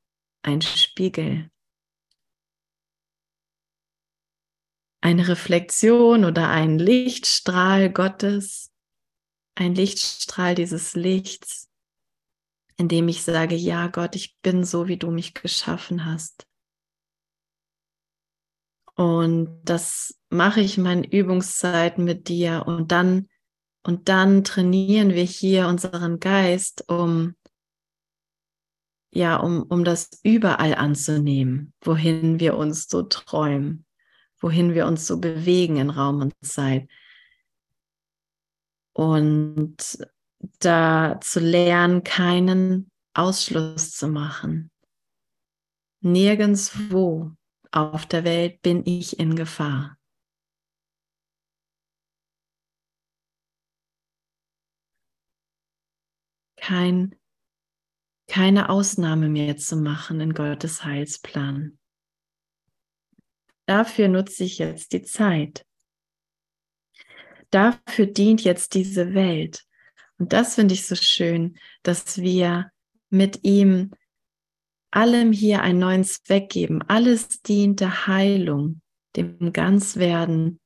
ein 0.41 0.63
Spiegel, 0.63 1.51
eine 5.03 5.29
Reflexion 5.29 6.25
oder 6.25 6.49
ein 6.49 6.79
Lichtstrahl 6.79 7.93
Gottes, 7.93 8.73
ein 9.57 9.75
Lichtstrahl 9.75 10.55
dieses 10.55 10.95
Lichts, 10.95 11.69
in 12.79 12.89
dem 12.89 13.09
ich 13.09 13.25
sage, 13.25 13.57
ja 13.57 13.89
Gott, 13.89 14.17
ich 14.17 14.39
bin 14.41 14.65
so, 14.65 14.89
wie 14.89 14.97
du 14.97 15.11
mich 15.11 15.35
geschaffen 15.35 16.07
hast. 16.07 16.47
Und 18.95 19.61
das 19.65 20.19
mache 20.31 20.63
ich 20.63 20.79
in 20.79 20.85
meinen 20.85 21.05
Übungszeiten 21.05 22.05
mit 22.05 22.29
dir 22.29 22.65
und 22.67 22.91
dann 22.91 23.29
und 23.87 24.09
dann 24.09 24.43
trainieren 24.43 25.11
wir 25.11 25.23
hier 25.23 25.69
unseren 25.69 26.19
Geist, 26.19 26.89
um 26.89 27.37
ja, 29.15 29.37
um, 29.37 29.63
um 29.63 29.85
das 29.85 30.11
überall 30.25 30.75
anzunehmen, 30.75 31.73
wohin 31.81 32.41
wir 32.41 32.57
uns 32.57 32.89
so 32.89 33.03
träumen, 33.03 33.87
wohin 34.41 34.75
wir 34.75 34.87
uns 34.87 35.07
so 35.07 35.21
bewegen 35.21 35.77
in 35.77 35.91
Raum 35.91 36.21
und 36.21 36.35
Zeit. 36.43 36.89
Und 38.93 39.77
da 40.59 41.21
zu 41.23 41.39
lernen, 41.39 42.03
keinen 42.03 42.91
Ausschluss 43.15 43.93
zu 43.93 44.09
machen. 44.09 44.73
Nirgendwo 46.01 47.31
auf 47.71 48.05
der 48.07 48.25
Welt 48.25 48.61
bin 48.63 48.83
ich 48.85 49.21
in 49.21 49.37
Gefahr. 49.37 49.97
Kein, 56.67 57.15
keine 58.27 58.71
Ausnahme 58.71 59.29
mehr 59.29 59.57
zu 59.57 59.77
machen 59.77 60.19
in 60.19 60.35
Gottes 60.35 60.83
Heilsplan. 60.83 61.79
Dafür 63.67 64.09
nutze 64.09 64.43
ich 64.43 64.59
jetzt 64.59 64.93
die 64.93 65.03
Zeit. 65.03 65.65
Dafür 67.51 68.07
dient 68.07 68.43
jetzt 68.43 68.75
diese 68.75 69.15
Welt. 69.15 69.65
Und 70.19 70.33
das 70.33 70.57
finde 70.57 70.75
ich 70.75 70.89
so 70.89 70.97
schön, 70.97 71.57
dass 71.85 72.19
wir 72.19 72.73
mit 73.11 73.45
ihm 73.45 73.93
allem 74.91 75.31
hier 75.31 75.63
einen 75.63 75.79
neuen 75.79 76.03
Zweck 76.03 76.49
geben. 76.49 76.83
Alles 76.83 77.43
dient 77.43 77.79
der 77.79 78.09
Heilung, 78.09 78.81
dem 79.15 79.53
Ganzwerden 79.53 80.59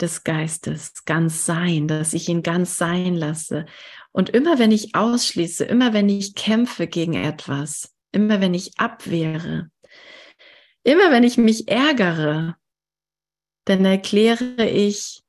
des 0.00 0.24
Geistes, 0.24 1.04
ganz 1.04 1.46
sein, 1.46 1.88
dass 1.88 2.12
ich 2.12 2.28
ihn 2.28 2.42
ganz 2.42 2.76
sein 2.76 3.14
lasse. 3.14 3.66
Und 4.16 4.30
immer 4.30 4.58
wenn 4.58 4.72
ich 4.72 4.94
ausschließe, 4.94 5.66
immer 5.66 5.92
wenn 5.92 6.08
ich 6.08 6.34
kämpfe 6.34 6.86
gegen 6.86 7.12
etwas, 7.12 7.94
immer 8.12 8.40
wenn 8.40 8.54
ich 8.54 8.78
abwehre, 8.78 9.70
immer 10.84 11.10
wenn 11.10 11.22
ich 11.22 11.36
mich 11.36 11.68
ärgere, 11.68 12.56
dann 13.66 13.84
erkläre 13.84 14.66
ich, 14.66 15.22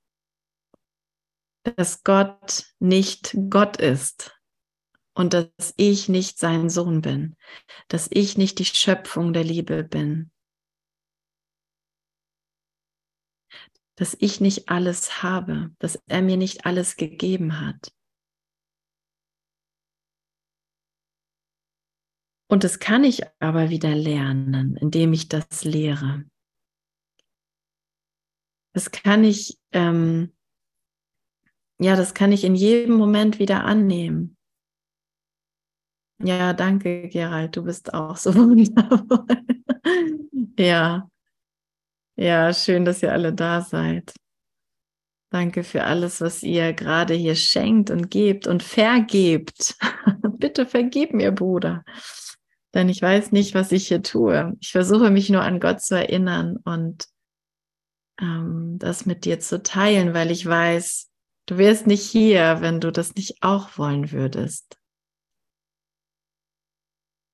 dass 1.63 2.05
Gott 2.05 2.73
nicht 2.79 3.35
Gott 3.49 3.75
ist, 3.75 4.33
und 5.17 5.33
dass 5.33 5.73
ich 5.75 6.07
nicht 6.07 6.37
sein 6.37 6.69
Sohn 6.69 7.01
bin, 7.01 7.35
dass 7.89 8.07
ich 8.09 8.37
nicht 8.37 8.59
die 8.59 8.65
Schöpfung 8.65 9.33
der 9.33 9.43
Liebe 9.43 9.83
bin, 9.83 10.31
dass 13.95 14.15
ich 14.17 14.39
nicht 14.39 14.69
alles 14.69 15.23
habe, 15.23 15.71
dass 15.79 15.99
er 16.05 16.21
mir 16.21 16.37
nicht 16.37 16.65
alles 16.65 16.95
gegeben 16.95 17.59
hat. 17.59 17.91
Und 22.47 22.63
das 22.63 22.79
kann 22.79 23.03
ich 23.03 23.23
aber 23.39 23.69
wieder 23.69 23.93
lernen, 23.93 24.77
indem 24.77 25.13
ich 25.13 25.27
das 25.27 25.63
lehre. 25.63 26.23
Das 28.73 28.91
kann 28.91 29.23
ich, 29.23 29.57
ähm, 29.73 30.33
ja, 31.79 31.95
das 31.95 32.13
kann 32.13 32.31
ich 32.31 32.43
in 32.43 32.55
jedem 32.55 32.95
Moment 32.95 33.39
wieder 33.39 33.65
annehmen. 33.65 34.37
Ja, 36.23 36.53
danke, 36.53 37.09
Gerald. 37.09 37.55
Du 37.55 37.63
bist 37.63 37.93
auch 37.93 38.15
so 38.15 38.33
wundervoll. 38.35 39.25
ja. 40.57 41.09
Ja, 42.15 42.53
schön, 42.53 42.85
dass 42.85 43.03
ihr 43.03 43.11
alle 43.11 43.33
da 43.33 43.61
seid. 43.61 44.13
Danke 45.29 45.63
für 45.63 45.83
alles, 45.83 46.21
was 46.21 46.41
ihr 46.41 46.73
gerade 46.73 47.13
hier 47.13 47.35
schenkt 47.35 47.91
und 47.91 48.09
gebt 48.09 48.47
und 48.47 48.63
vergebt. 48.63 49.75
Bitte 50.37 50.65
vergib 50.65 51.13
mir, 51.13 51.31
Bruder. 51.31 51.83
Denn 52.73 52.89
ich 52.89 53.01
weiß 53.01 53.31
nicht, 53.31 53.55
was 53.55 53.71
ich 53.71 53.87
hier 53.87 54.03
tue. 54.03 54.55
Ich 54.59 54.71
versuche 54.71 55.09
mich 55.09 55.29
nur 55.29 55.41
an 55.41 55.59
Gott 55.59 55.81
zu 55.81 55.95
erinnern 55.95 56.57
und 56.63 57.07
ähm, 58.19 58.77
das 58.79 59.05
mit 59.05 59.25
dir 59.25 59.39
zu 59.39 59.63
teilen, 59.63 60.13
weil 60.13 60.31
ich 60.31 60.45
weiß, 60.45 61.09
du 61.45 61.57
wärst 61.57 61.87
nicht 61.87 62.03
hier, 62.03 62.57
wenn 62.61 62.79
du 62.79 62.91
das 62.91 63.15
nicht 63.15 63.41
auch 63.41 63.77
wollen 63.77 64.11
würdest. 64.11 64.77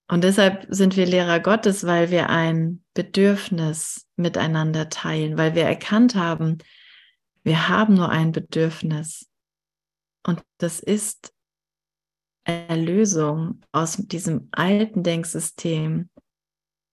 Und 0.08 0.24
deshalb 0.24 0.68
sind 0.70 0.96
wir 0.96 1.06
Lehrer 1.06 1.40
Gottes, 1.40 1.86
weil 1.86 2.12
wir 2.12 2.30
ein 2.30 2.84
Bedürfnis 2.94 4.08
miteinander 4.16 4.90
teilen, 4.90 5.38
weil 5.38 5.56
wir 5.56 5.64
erkannt 5.64 6.16
haben, 6.16 6.60
wir 7.44 7.68
haben 7.68 7.96
nur 7.96 8.10
ein 8.10 8.32
Bedürfnis. 8.32 9.30
Und 10.26 10.42
das 10.60 10.80
ist 10.80 11.34
Erlösung 12.46 13.62
aus 13.72 13.98
diesem 13.98 14.50
alten 14.52 15.04
Denksystem 15.04 16.10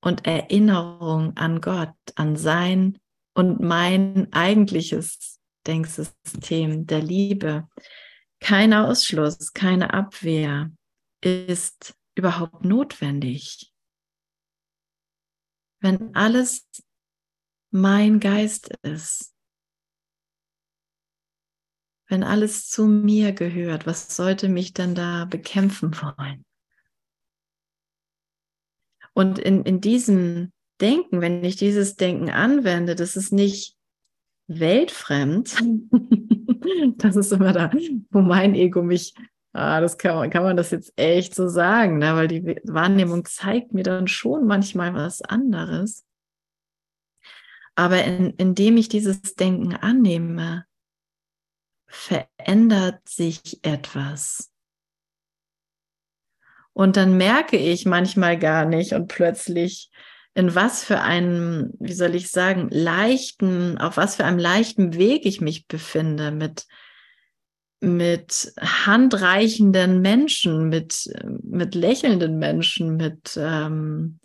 und 0.03 0.27
Erinnerung 0.27 1.37
an 1.37 1.61
Gott, 1.61 1.95
an 2.15 2.37
sein 2.37 2.99
und 3.35 3.61
mein 3.61 4.33
eigentliches 4.33 5.41
Denksystem 5.67 6.87
der 6.87 7.03
Liebe. 7.03 7.69
Kein 8.41 8.73
Ausschluss, 8.73 9.53
keine 9.53 9.93
Abwehr 9.93 10.71
ist 11.23 11.95
überhaupt 12.15 12.65
notwendig? 12.65 13.73
Wenn 15.83 16.15
alles 16.15 16.67
mein 17.71 18.21
Geist 18.21 18.71
ist, 18.83 19.35
wenn 22.11 22.23
alles 22.23 22.68
zu 22.68 22.87
mir 22.87 23.33
gehört, 23.33 23.87
was 23.87 24.14
sollte 24.14 24.49
mich 24.49 24.73
denn 24.73 24.94
da 24.94 25.25
bekämpfen 25.25 25.94
wollen? 25.94 26.44
Und 29.14 29.38
in, 29.38 29.64
in 29.64 29.81
diesem 29.81 30.53
Denken, 30.81 31.20
wenn 31.20 31.44
ich 31.44 31.57
dieses 31.57 31.96
Denken 31.96 32.31
anwende, 32.31 32.94
das 32.94 33.16
ist 33.16 33.33
nicht 33.33 33.77
weltfremd. 34.46 35.57
das 36.96 37.16
ist 37.16 37.33
immer 37.33 37.53
da, 37.53 37.70
wo 38.11 38.20
mein 38.20 38.55
Ego 38.55 38.83
mich 38.83 39.14
Ah, 39.53 39.81
das 39.81 39.99
kann 39.99 40.14
man, 40.14 40.31
kann 40.31 40.44
man 40.44 40.57
das 40.57 40.70
jetzt 40.70 40.92
echt 40.96 41.35
so 41.35 41.49
sagen, 41.49 41.99
ne? 41.99 42.14
weil 42.14 42.29
die 42.29 42.61
Wahrnehmung 42.64 43.25
zeigt 43.25 43.75
mir 43.75 43.83
dann 43.83 44.07
schon 44.07 44.46
manchmal 44.46 44.94
was 44.94 45.23
anderes. 45.23 46.05
Aber 47.75 48.05
in, 48.05 48.31
indem 48.37 48.77
ich 48.77 48.88
dieses 48.88 49.35
Denken 49.35 49.75
annehme, 49.75 50.66
verändert 51.90 53.09
sich 53.09 53.59
etwas. 53.62 54.50
Und 56.72 56.96
dann 56.96 57.16
merke 57.16 57.57
ich 57.57 57.85
manchmal 57.85 58.38
gar 58.38 58.64
nicht 58.64 58.92
und 58.92 59.09
plötzlich, 59.09 59.90
in 60.35 60.55
was 60.55 60.85
für 60.85 61.00
einem, 61.00 61.72
wie 61.81 61.92
soll 61.92 62.14
ich 62.14 62.31
sagen, 62.31 62.68
leichten, 62.70 63.79
auf 63.79 63.96
was 63.96 64.16
für 64.16 64.24
einem 64.24 64.38
leichten 64.38 64.94
Weg 64.94 65.26
ich 65.26 65.40
mich 65.40 65.66
befinde 65.66 66.31
mit, 66.31 66.66
mit 67.81 68.53
handreichenden 68.61 70.00
Menschen, 70.00 70.68
mit, 70.68 71.11
mit 71.42 71.74
lächelnden 71.74 72.38
Menschen, 72.38 72.96
mit, 72.96 73.37
ähm, 73.37 74.19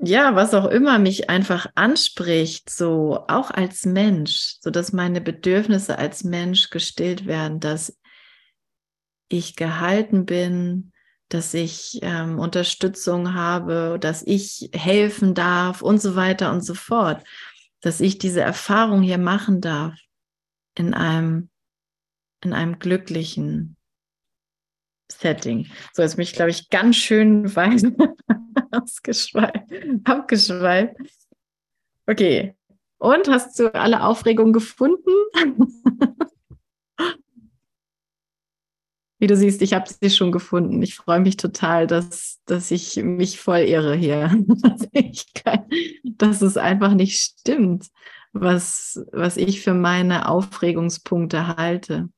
ja, 0.00 0.36
was 0.36 0.54
auch 0.54 0.66
immer 0.66 0.98
mich 0.98 1.28
einfach 1.28 1.66
anspricht, 1.74 2.70
so 2.70 3.24
auch 3.28 3.50
als 3.50 3.84
Mensch, 3.84 4.56
so 4.60 4.70
dass 4.70 4.92
meine 4.92 5.20
Bedürfnisse 5.20 5.98
als 5.98 6.22
Mensch 6.24 6.70
gestillt 6.70 7.26
werden, 7.26 7.58
dass 7.58 7.98
ich 9.28 9.56
gehalten 9.56 10.24
bin, 10.24 10.92
dass 11.28 11.52
ich 11.52 11.98
ähm, 12.02 12.38
Unterstützung 12.38 13.34
habe, 13.34 13.98
dass 14.00 14.22
ich 14.22 14.70
helfen 14.72 15.34
darf 15.34 15.82
und 15.82 16.00
so 16.00 16.16
weiter 16.16 16.52
und 16.52 16.64
so 16.64 16.74
fort, 16.74 17.22
dass 17.80 18.00
ich 18.00 18.18
diese 18.18 18.40
Erfahrung 18.40 19.02
hier 19.02 19.18
machen 19.18 19.60
darf 19.60 19.98
in 20.74 20.94
einem 20.94 21.50
in 22.44 22.52
einem 22.52 22.78
glücklichen 22.78 23.77
Setting. 25.10 25.66
So, 25.92 26.02
jetzt 26.02 26.16
bin 26.16 26.22
ich, 26.22 26.32
glaube 26.34 26.50
ich, 26.50 26.68
ganz 26.70 26.96
schön 26.96 27.54
weit 27.56 27.84
abgeschweift. 30.04 30.96
Okay. 32.06 32.54
Und 32.98 33.28
hast 33.28 33.58
du 33.58 33.74
alle 33.74 34.02
Aufregungen 34.02 34.52
gefunden? 34.52 35.10
Wie 39.20 39.26
du 39.26 39.36
siehst, 39.36 39.62
ich 39.62 39.74
habe 39.74 39.86
sie 39.88 40.10
schon 40.10 40.30
gefunden. 40.30 40.80
Ich 40.80 40.94
freue 40.94 41.18
mich 41.20 41.36
total, 41.36 41.88
dass, 41.88 42.38
dass 42.44 42.70
ich 42.70 42.96
mich 42.96 43.40
voll 43.40 43.60
irre 43.60 43.96
hier. 43.96 44.30
dass, 44.62 44.86
ich 44.92 45.34
kann, 45.34 45.66
dass 46.04 46.40
es 46.40 46.56
einfach 46.56 46.94
nicht 46.94 47.18
stimmt, 47.18 47.88
was, 48.32 49.04
was 49.12 49.36
ich 49.36 49.60
für 49.60 49.74
meine 49.74 50.28
Aufregungspunkte 50.28 51.56
halte. 51.56 52.08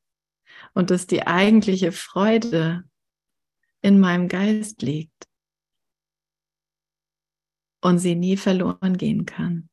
Und 0.74 0.90
dass 0.90 1.06
die 1.06 1.26
eigentliche 1.26 1.92
Freude 1.92 2.85
in 3.83 3.98
meinem 3.98 4.28
Geist 4.28 4.83
liegt 4.83 5.28
und 7.80 7.98
sie 7.98 8.14
nie 8.14 8.37
verloren 8.37 8.96
gehen 8.96 9.26
kann. 9.26 9.68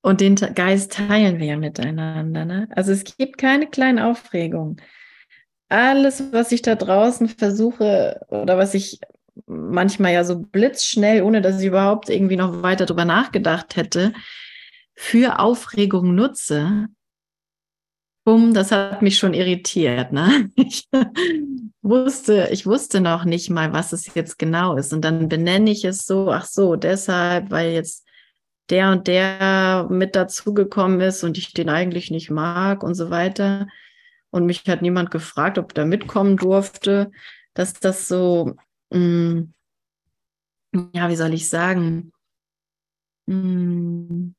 Und 0.00 0.20
den 0.20 0.36
Geist 0.36 0.92
teilen 0.92 1.38
wir 1.38 1.46
ja 1.46 1.56
miteinander. 1.56 2.44
Ne? 2.44 2.68
Also 2.70 2.92
es 2.92 3.04
gibt 3.04 3.38
keine 3.38 3.68
kleinen 3.68 3.98
Aufregungen. 3.98 4.80
Alles, 5.68 6.32
was 6.32 6.52
ich 6.52 6.62
da 6.62 6.76
draußen 6.76 7.28
versuche 7.28 8.24
oder 8.28 8.56
was 8.56 8.74
ich 8.74 9.00
manchmal 9.46 10.12
ja 10.12 10.24
so 10.24 10.38
blitzschnell, 10.38 11.22
ohne 11.22 11.42
dass 11.42 11.60
ich 11.60 11.66
überhaupt 11.66 12.08
irgendwie 12.08 12.36
noch 12.36 12.62
weiter 12.62 12.86
drüber 12.86 13.04
nachgedacht 13.04 13.76
hätte, 13.76 14.12
für 14.94 15.38
Aufregung 15.38 16.14
nutze, 16.14 16.86
bumm, 18.24 18.54
das 18.54 18.72
hat 18.72 19.02
mich 19.02 19.18
schon 19.18 19.34
irritiert. 19.34 20.12
Ne? 20.12 20.50
Ich 20.56 20.88
wusste, 21.82 22.48
ich 22.52 22.66
wusste 22.66 23.00
noch 23.00 23.24
nicht 23.24 23.48
mal, 23.48 23.72
was 23.72 23.92
es 23.94 24.14
jetzt 24.14 24.38
genau 24.38 24.76
ist. 24.76 24.92
Und 24.92 25.02
dann 25.02 25.28
benenne 25.28 25.70
ich 25.70 25.84
es 25.84 26.04
so, 26.04 26.30
ach 26.30 26.44
so, 26.44 26.76
deshalb, 26.76 27.50
weil 27.50 27.72
jetzt 27.72 28.04
der 28.70 28.90
und 28.90 29.06
der 29.06 29.86
mit 29.88 30.14
dazugekommen 30.14 31.00
ist 31.00 31.24
und 31.24 31.38
ich 31.38 31.54
den 31.54 31.70
eigentlich 31.70 32.10
nicht 32.10 32.30
mag 32.30 32.82
und 32.82 32.94
so 32.94 33.10
weiter. 33.10 33.68
Und 34.30 34.44
mich 34.44 34.64
hat 34.68 34.82
niemand 34.82 35.10
gefragt, 35.10 35.56
ob 35.58 35.72
der 35.72 35.86
mitkommen 35.86 36.36
durfte, 36.36 37.10
dass 37.54 37.72
das 37.74 38.08
so, 38.08 38.56
mh, 38.90 39.44
mm, 40.72 40.90
ja, 40.92 41.08
wie 41.08 41.16
soll 41.16 41.32
ich 41.32 41.48
sagen, 41.48 42.12
mh, 43.26 43.36
mm, 43.36 44.34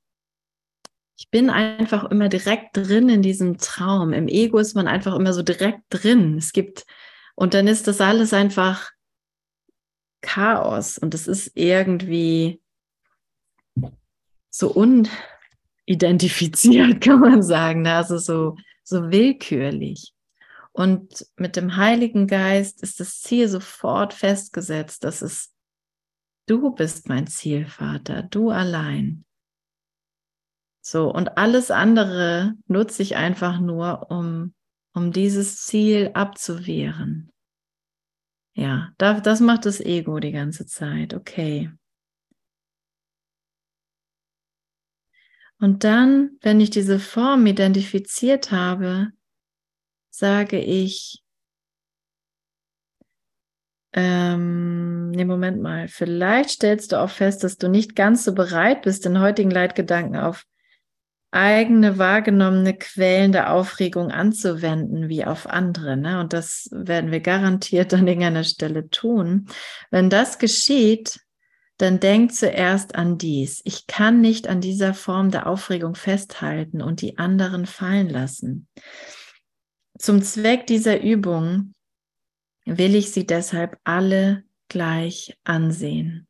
ich 1.19 1.29
bin 1.29 1.49
einfach 1.49 2.05
immer 2.05 2.29
direkt 2.29 2.77
drin 2.77 3.09
in 3.09 3.21
diesem 3.21 3.57
Traum. 3.57 4.13
Im 4.13 4.29
Ego 4.29 4.57
ist 4.57 4.73
man 4.73 4.87
einfach 4.87 5.13
immer 5.15 5.33
so 5.33 5.43
direkt 5.43 5.81
drin. 5.89 6.37
Es 6.37 6.53
gibt, 6.53 6.85
und 7.35 7.53
dann 7.53 7.67
ist 7.67 7.89
das 7.89 7.99
alles 7.99 8.33
einfach 8.33 8.89
Chaos 10.21 10.97
und 10.97 11.13
es 11.13 11.27
ist 11.27 11.51
irgendwie 11.55 12.61
so 14.49 14.73
unidentifiziert, 15.87 17.01
kann 17.05 17.19
man 17.19 17.43
sagen. 17.43 17.81
Ne? 17.81 17.95
Also 17.95 18.17
so, 18.17 18.55
so 18.85 19.11
willkürlich. 19.11 20.13
Und 20.71 21.27
mit 21.35 21.57
dem 21.57 21.75
Heiligen 21.75 22.27
Geist 22.27 22.81
ist 22.81 23.01
das 23.01 23.19
Ziel 23.19 23.49
sofort 23.49 24.13
festgesetzt, 24.13 25.03
dass 25.03 25.21
es 25.21 25.53
du 26.45 26.71
bist 26.71 27.09
mein 27.09 27.27
Zielvater, 27.27 28.23
du 28.23 28.51
allein. 28.51 29.25
So, 30.91 31.13
und 31.13 31.37
alles 31.37 31.69
andere 31.69 32.55
nutze 32.65 33.03
ich 33.03 33.15
einfach 33.15 33.59
nur, 33.59 34.09
um, 34.09 34.55
um 34.95 35.11
dieses 35.11 35.63
Ziel 35.63 36.09
abzuwehren. 36.15 37.31
Ja, 38.55 38.91
das 38.97 39.39
macht 39.39 39.67
das 39.67 39.81
Ego 39.81 40.19
die 40.19 40.31
ganze 40.31 40.65
Zeit. 40.65 41.13
Okay. 41.13 41.71
Und 45.59 45.83
dann, 45.83 46.39
wenn 46.41 46.59
ich 46.59 46.71
diese 46.71 46.97
Form 46.97 47.45
identifiziert 47.45 48.49
habe, 48.49 49.11
sage 50.09 50.59
ich, 50.59 51.23
ähm, 53.93 55.11
nee, 55.11 55.25
Moment 55.25 55.61
mal, 55.61 55.87
vielleicht 55.87 56.49
stellst 56.49 56.93
du 56.93 56.99
auch 56.99 57.11
fest, 57.11 57.43
dass 57.43 57.57
du 57.57 57.69
nicht 57.69 57.95
ganz 57.95 58.23
so 58.23 58.33
bereit 58.33 58.81
bist, 58.81 59.05
den 59.05 59.19
heutigen 59.19 59.51
Leitgedanken 59.51 60.15
auf 60.15 60.47
eigene 61.31 61.97
wahrgenommene 61.97 62.75
Quellen 62.75 63.31
der 63.31 63.53
Aufregung 63.53 64.11
anzuwenden 64.11 65.09
wie 65.09 65.25
auf 65.25 65.47
andere. 65.47 65.95
Ne? 65.95 66.19
Und 66.19 66.33
das 66.33 66.69
werden 66.71 67.11
wir 67.11 67.19
garantiert 67.19 67.93
an 67.93 68.07
irgendeiner 68.07 68.43
Stelle 68.43 68.89
tun. 68.89 69.47
Wenn 69.91 70.09
das 70.09 70.39
geschieht, 70.39 71.19
dann 71.77 71.99
denk 71.99 72.33
zuerst 72.33 72.95
an 72.95 73.17
dies. 73.17 73.61
Ich 73.63 73.87
kann 73.87 74.21
nicht 74.21 74.47
an 74.47 74.59
dieser 74.59 74.93
Form 74.93 75.31
der 75.31 75.47
Aufregung 75.47 75.95
festhalten 75.95 76.81
und 76.81 77.01
die 77.01 77.17
anderen 77.17 77.65
fallen 77.65 78.09
lassen. 78.09 78.67
Zum 79.97 80.21
Zweck 80.21 80.67
dieser 80.67 81.01
Übung 81.01 81.73
will 82.65 82.95
ich 82.95 83.11
sie 83.11 83.25
deshalb 83.25 83.77
alle 83.83 84.43
gleich 84.67 85.37
ansehen. 85.43 86.28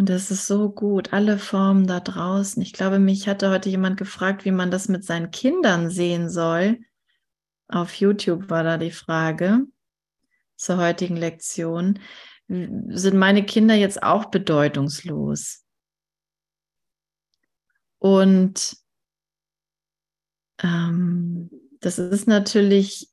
Und 0.00 0.08
das 0.08 0.30
ist 0.30 0.46
so 0.46 0.70
gut, 0.70 1.12
alle 1.12 1.38
Formen 1.38 1.86
da 1.86 2.00
draußen. 2.00 2.62
Ich 2.62 2.72
glaube, 2.72 2.98
mich 2.98 3.28
hatte 3.28 3.50
heute 3.50 3.68
jemand 3.68 3.98
gefragt, 3.98 4.46
wie 4.46 4.50
man 4.50 4.70
das 4.70 4.88
mit 4.88 5.04
seinen 5.04 5.30
Kindern 5.30 5.90
sehen 5.90 6.30
soll. 6.30 6.78
Auf 7.68 7.92
YouTube 7.92 8.48
war 8.48 8.62
da 8.62 8.78
die 8.78 8.92
Frage 8.92 9.66
zur 10.56 10.78
heutigen 10.78 11.18
Lektion. 11.18 11.98
Sind 12.48 13.18
meine 13.18 13.44
Kinder 13.44 13.74
jetzt 13.74 14.02
auch 14.02 14.30
bedeutungslos? 14.30 15.66
Und 17.98 18.78
ähm, 20.62 21.50
das 21.80 21.98
ist 21.98 22.26
natürlich 22.26 23.10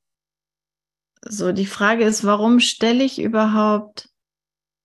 so, 1.28 1.52
die 1.52 1.66
Frage 1.66 2.06
ist, 2.06 2.24
warum 2.24 2.62
stelle 2.62 3.04
ich 3.04 3.20
überhaupt 3.20 4.08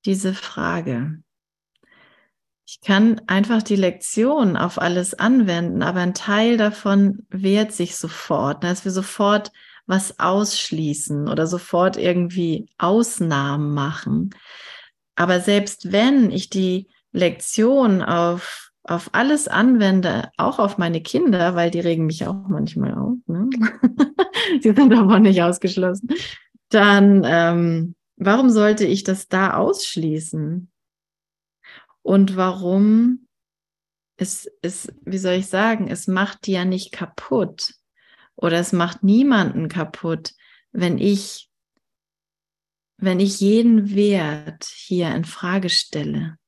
diese 0.05 0.35
Frage? 0.35 1.23
Ich 2.73 2.81
kann 2.81 3.21
einfach 3.27 3.63
die 3.63 3.77
Lektion 3.77 4.57
auf 4.57 4.81
alles 4.81 5.13
anwenden, 5.13 5.83
aber 5.83 6.01
ein 6.01 6.15
Teil 6.15 6.57
davon 6.57 7.27
wehrt 7.29 7.71
sich 7.73 7.97
sofort, 7.97 8.63
ne, 8.63 8.71
dass 8.71 8.87
wir 8.87 8.93
sofort 8.93 9.53
was 9.85 10.19
ausschließen 10.19 11.29
oder 11.29 11.47
sofort 11.47 11.99
irgendwie 11.99 12.71
Ausnahmen 12.79 13.75
machen. 13.75 14.31
Aber 15.17 15.41
selbst 15.41 15.93
wenn 15.93 16.31
ich 16.31 16.49
die 16.49 16.89
Lektion 17.13 18.01
auf, 18.01 18.71
auf 18.85 19.11
alles 19.13 19.49
anwende, 19.49 20.31
auch 20.39 20.59
auf 20.59 20.79
meine 20.79 21.03
Kinder, 21.03 21.55
weil 21.55 21.71
die 21.71 21.81
regen 21.81 22.07
mich 22.07 22.27
auch 22.27 22.49
manchmal 22.49 22.95
auf, 22.95 23.19
ne? 23.27 23.51
die 24.65 24.73
sind 24.73 24.89
davon 24.89 25.21
nicht 25.21 25.43
ausgeschlossen, 25.43 26.09
dann 26.71 27.23
ähm, 27.27 27.95
warum 28.17 28.49
sollte 28.49 28.87
ich 28.87 29.05
das 29.05 29.29
da 29.29 29.59
ausschließen? 29.59 30.72
Und 32.03 32.37
warum 32.37 33.29
es 34.17 34.47
ist, 34.62 34.93
wie 35.05 35.19
soll 35.19 35.35
ich 35.35 35.47
sagen, 35.47 35.88
es 35.88 36.07
macht 36.07 36.47
die 36.47 36.53
ja 36.53 36.65
nicht 36.65 36.93
kaputt 36.93 37.75
oder 38.37 38.59
es 38.59 38.73
macht 38.73 39.03
niemanden 39.03 39.69
kaputt, 39.69 40.35
wenn 40.71 40.99
ich, 40.99 41.51
wenn 42.99 43.21
ich 43.21 43.41
jeden 43.41 43.95
Wert 43.95 44.65
hier 44.65 45.15
in 45.15 45.25
Frage 45.25 45.71
stelle. 45.71 46.38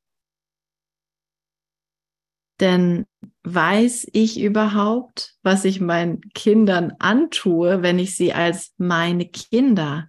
Denn 2.61 3.07
weiß 3.43 4.09
ich 4.13 4.41
überhaupt, 4.41 5.35
was 5.43 5.65
ich 5.65 5.81
meinen 5.81 6.21
Kindern 6.35 6.93
antue, 7.01 7.83
wenn 7.83 7.99
ich 7.99 8.17
sie 8.17 8.33
als 8.33 8.73
meine 8.79 9.29
Kinder 9.29 10.09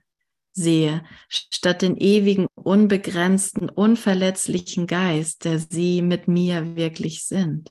sehe, 0.55 1.03
statt 1.27 1.81
den 1.81 1.97
ewigen, 1.97 2.47
unbegrenzten, 2.55 3.69
unverletzlichen 3.69 4.87
Geist, 4.87 5.45
der 5.45 5.59
sie 5.59 6.01
mit 6.01 6.27
mir 6.27 6.75
wirklich 6.75 7.25
sind? 7.25 7.69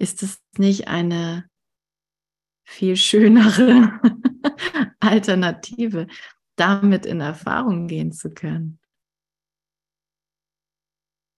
Ist 0.00 0.22
es 0.22 0.40
nicht 0.56 0.88
eine 0.88 1.48
viel 2.64 2.96
schönere 2.96 4.00
Alternative, 5.00 6.06
damit 6.56 7.04
in 7.04 7.20
Erfahrung 7.20 7.88
gehen 7.88 8.12
zu 8.12 8.30
können? 8.30 8.78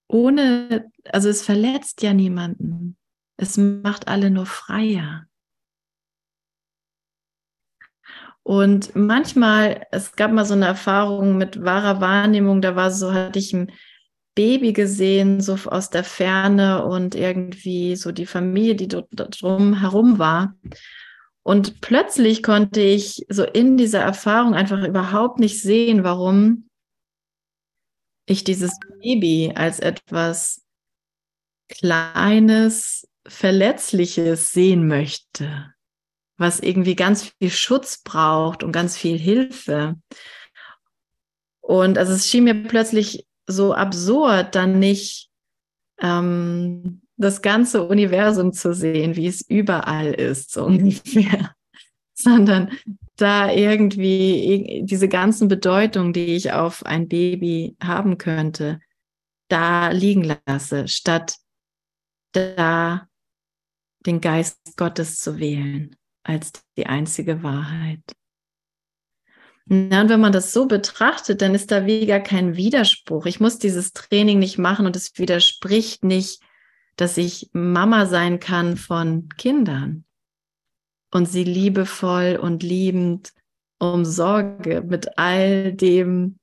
Ohne, 0.07 0.91
also 1.05 1.29
es 1.29 1.41
verletzt 1.41 2.01
ja 2.03 2.13
niemanden. 2.13 2.97
Es 3.37 3.57
macht 3.57 4.07
alle 4.07 4.29
nur 4.29 4.45
freier. 4.45 5.25
Und 8.43 8.95
manchmal, 8.95 9.85
es 9.91 10.15
gab 10.15 10.31
mal 10.31 10.45
so 10.45 10.53
eine 10.53 10.65
Erfahrung 10.65 11.37
mit 11.37 11.63
wahrer 11.63 12.01
Wahrnehmung, 12.01 12.61
da 12.61 12.75
war 12.75 12.91
so, 12.91 13.13
hatte 13.13 13.39
ich 13.39 13.53
ein 13.53 13.71
Baby 14.33 14.73
gesehen, 14.73 15.41
so 15.41 15.57
aus 15.65 15.89
der 15.89 16.03
Ferne 16.03 16.85
und 16.85 17.15
irgendwie 17.15 17.95
so 17.95 18.11
die 18.11 18.25
Familie, 18.25 18.75
die 18.75 18.87
dort 18.87 19.41
drum 19.41 19.79
herum 19.79 20.19
war. 20.19 20.55
Und 21.43 21.81
plötzlich 21.81 22.41
konnte 22.41 22.81
ich 22.81 23.25
so 23.29 23.43
in 23.43 23.77
dieser 23.77 23.99
Erfahrung 23.99 24.53
einfach 24.53 24.83
überhaupt 24.87 25.39
nicht 25.39 25.61
sehen, 25.61 26.03
warum 26.03 26.69
ich 28.25 28.43
dieses 28.43 28.77
Baby 29.01 29.51
als 29.55 29.79
etwas 29.79 30.63
Kleines, 31.67 33.07
Verletzliches 33.27 34.51
sehen 34.51 34.87
möchte 34.87 35.70
was 36.41 36.59
irgendwie 36.59 36.95
ganz 36.95 37.31
viel 37.39 37.49
Schutz 37.49 38.01
braucht 38.03 38.63
und 38.63 38.71
ganz 38.71 38.97
viel 38.97 39.17
Hilfe. 39.17 39.95
Und 41.61 41.97
also 41.97 42.13
es 42.13 42.27
schien 42.27 42.43
mir 42.43 42.63
plötzlich 42.63 43.25
so 43.47 43.73
absurd, 43.73 44.55
dann 44.55 44.79
nicht 44.79 45.29
ähm, 46.01 47.01
das 47.17 47.41
ganze 47.41 47.87
Universum 47.87 48.51
zu 48.51 48.73
sehen, 48.73 49.15
wie 49.15 49.27
es 49.27 49.41
überall 49.41 50.13
ist, 50.13 50.51
so 50.51 50.65
ungefähr, 50.65 51.55
sondern 52.13 52.71
da 53.15 53.51
irgendwie 53.51 54.81
diese 54.83 55.07
ganzen 55.07 55.47
Bedeutungen, 55.47 56.11
die 56.11 56.35
ich 56.35 56.51
auf 56.51 56.85
ein 56.85 57.07
Baby 57.07 57.75
haben 57.81 58.17
könnte, 58.17 58.81
da 59.47 59.89
liegen 59.89 60.35
lasse, 60.45 60.87
statt 60.87 61.37
da 62.31 63.07
den 64.05 64.21
Geist 64.21 64.57
Gottes 64.77 65.19
zu 65.19 65.37
wählen 65.37 65.95
als 66.23 66.51
die 66.77 66.87
einzige 66.87 67.43
Wahrheit. 67.43 68.01
Na, 69.65 70.01
und 70.01 70.09
wenn 70.09 70.19
man 70.19 70.33
das 70.33 70.51
so 70.51 70.67
betrachtet, 70.67 71.41
dann 71.41 71.55
ist 71.55 71.71
da 71.71 71.85
wie 71.85 72.05
gar 72.05 72.19
kein 72.19 72.55
Widerspruch. 72.55 73.25
Ich 73.25 73.39
muss 73.39 73.59
dieses 73.59 73.93
Training 73.93 74.39
nicht 74.39 74.57
machen 74.57 74.85
und 74.85 74.95
es 74.95 75.17
widerspricht 75.17 76.03
nicht, 76.03 76.41
dass 76.95 77.17
ich 77.17 77.49
Mama 77.53 78.05
sein 78.05 78.39
kann 78.39 78.75
von 78.75 79.29
Kindern 79.37 80.03
und 81.11 81.25
sie 81.25 81.43
liebevoll 81.43 82.37
und 82.41 82.63
liebend 82.63 83.33
umsorge 83.79 84.81
mit 84.81 85.17
all 85.17 85.73
dem, 85.73 86.37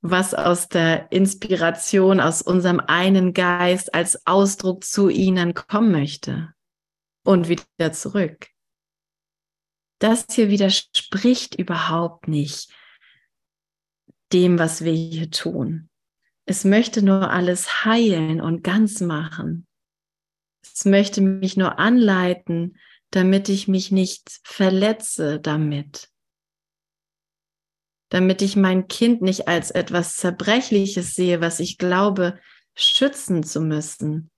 was 0.00 0.34
aus 0.34 0.68
der 0.68 1.12
Inspiration, 1.12 2.18
aus 2.18 2.42
unserem 2.42 2.80
einen 2.80 3.34
Geist 3.34 3.94
als 3.94 4.26
Ausdruck 4.26 4.84
zu 4.84 5.08
ihnen 5.08 5.54
kommen 5.54 5.92
möchte 5.92 6.52
und 7.24 7.48
wieder 7.48 7.92
zurück 7.92 8.51
das 10.02 10.26
hier 10.30 10.48
widerspricht 10.48 11.54
überhaupt 11.54 12.28
nicht 12.28 12.72
dem, 14.32 14.58
was 14.58 14.84
wir 14.84 14.92
hier 14.92 15.30
tun. 15.30 15.90
Es 16.44 16.64
möchte 16.64 17.02
nur 17.02 17.30
alles 17.30 17.84
heilen 17.84 18.40
und 18.40 18.64
ganz 18.64 19.00
machen. 19.00 19.66
Es 20.62 20.84
möchte 20.84 21.20
mich 21.20 21.56
nur 21.56 21.78
anleiten, 21.78 22.78
damit 23.10 23.48
ich 23.48 23.68
mich 23.68 23.92
nicht 23.92 24.40
verletze 24.42 25.38
damit. 25.38 26.08
Damit 28.08 28.42
ich 28.42 28.56
mein 28.56 28.88
Kind 28.88 29.22
nicht 29.22 29.48
als 29.48 29.70
etwas 29.70 30.16
Zerbrechliches 30.16 31.14
sehe, 31.14 31.40
was 31.40 31.60
ich 31.60 31.78
glaube, 31.78 32.40
schützen 32.74 33.42
zu 33.42 33.60
müssen, 33.60 34.30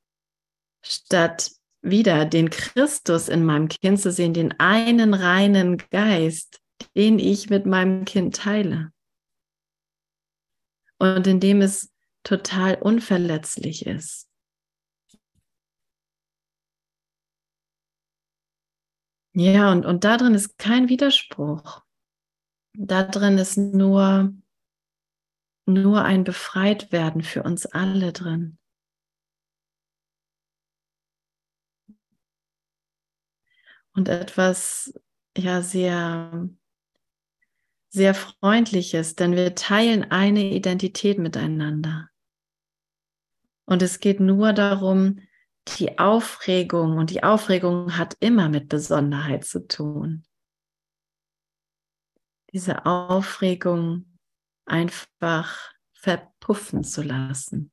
statt 0.82 1.52
wieder 1.84 2.24
den 2.24 2.50
Christus 2.50 3.28
in 3.28 3.44
meinem 3.44 3.68
Kind 3.68 4.00
zu 4.00 4.10
sehen, 4.10 4.32
den 4.32 4.58
einen 4.58 5.14
reinen 5.14 5.76
Geist, 5.76 6.60
den 6.96 7.18
ich 7.18 7.50
mit 7.50 7.66
meinem 7.66 8.04
Kind 8.04 8.36
teile. 8.36 8.90
Und 10.98 11.26
in 11.26 11.40
dem 11.40 11.60
es 11.60 11.92
total 12.22 12.76
unverletzlich 12.80 13.86
ist. 13.86 14.28
Ja, 19.36 19.72
und, 19.72 19.84
und 19.84 20.04
da 20.04 20.14
ist 20.14 20.58
kein 20.58 20.88
Widerspruch. 20.88 21.82
Da 22.72 23.02
drin 23.02 23.36
ist 23.36 23.56
nur, 23.56 24.32
nur 25.66 26.02
ein 26.02 26.24
Befreitwerden 26.24 27.22
für 27.22 27.42
uns 27.42 27.66
alle 27.66 28.12
drin. 28.12 28.58
Und 33.94 34.08
etwas 34.08 34.92
ja 35.36 35.62
sehr 35.62 36.48
sehr 37.94 38.14
freundliches, 38.14 39.14
denn 39.14 39.36
wir 39.36 39.54
teilen 39.54 40.10
eine 40.10 40.50
Identität 40.50 41.20
miteinander. 41.20 42.10
Und 43.66 43.82
es 43.82 44.00
geht 44.00 44.18
nur 44.18 44.52
darum, 44.52 45.20
die 45.78 45.96
Aufregung 46.00 46.98
und 46.98 47.10
die 47.10 47.22
Aufregung 47.22 47.96
hat 47.96 48.16
immer 48.18 48.48
mit 48.48 48.68
Besonderheit 48.68 49.44
zu 49.44 49.68
tun. 49.68 50.26
Diese 52.52 52.84
Aufregung 52.84 54.18
einfach 54.66 55.72
verpuffen 55.92 56.82
zu 56.82 57.02
lassen. 57.02 57.70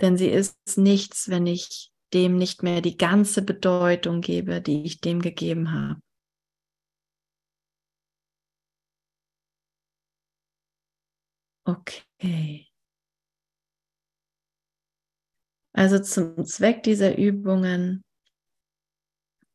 Denn 0.00 0.16
sie 0.16 0.28
ist 0.28 0.56
nichts, 0.76 1.28
wenn 1.28 1.46
ich 1.46 1.92
dem 2.14 2.36
nicht 2.36 2.62
mehr 2.62 2.80
die 2.80 2.96
ganze 2.96 3.42
Bedeutung 3.42 4.20
gebe, 4.20 4.60
die 4.60 4.84
ich 4.84 5.00
dem 5.00 5.20
gegeben 5.20 5.72
habe. 5.72 6.00
Okay. 11.66 12.68
Also 15.72 15.98
zum 15.98 16.44
Zweck 16.46 16.84
dieser 16.84 17.18
Übungen 17.18 18.04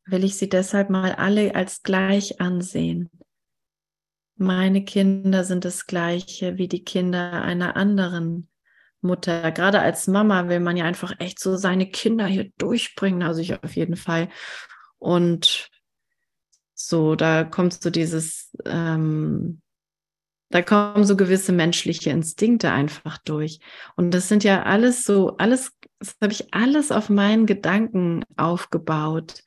will 0.04 0.24
ich 0.24 0.36
sie 0.36 0.48
deshalb 0.48 0.90
mal 0.90 1.12
alle 1.14 1.54
als 1.54 1.82
gleich 1.82 2.40
ansehen. 2.40 3.10
Meine 4.36 4.84
Kinder 4.84 5.44
sind 5.44 5.64
das 5.64 5.86
gleiche 5.86 6.58
wie 6.58 6.68
die 6.68 6.84
Kinder 6.84 7.42
einer 7.42 7.76
anderen 7.76 8.48
Mutter. 9.02 9.52
Gerade 9.52 9.80
als 9.80 10.06
Mama 10.06 10.48
will 10.48 10.60
man 10.60 10.76
ja 10.76 10.84
einfach 10.84 11.14
echt 11.18 11.38
so 11.40 11.56
seine 11.56 11.90
Kinder 11.90 12.26
hier 12.26 12.50
durchbringen, 12.58 13.22
also 13.22 13.40
ich 13.40 13.62
auf 13.62 13.76
jeden 13.76 13.96
Fall. 13.96 14.28
Und 14.98 15.68
so, 16.74 17.14
da 17.16 17.44
kommt 17.44 17.74
so 17.74 17.90
dieses, 17.90 18.52
ähm, 18.64 19.60
da 20.50 20.62
kommen 20.62 21.04
so 21.04 21.16
gewisse 21.16 21.52
menschliche 21.52 22.10
Instinkte 22.10 22.72
einfach 22.72 23.18
durch. 23.18 23.60
Und 23.96 24.12
das 24.12 24.28
sind 24.28 24.44
ja 24.44 24.64
alles 24.64 25.04
so, 25.04 25.36
alles, 25.38 25.72
das 25.98 26.16
habe 26.20 26.32
ich 26.32 26.52
alles 26.52 26.92
auf 26.92 27.08
meinen 27.08 27.46
Gedanken 27.46 28.24
aufgebaut, 28.36 29.42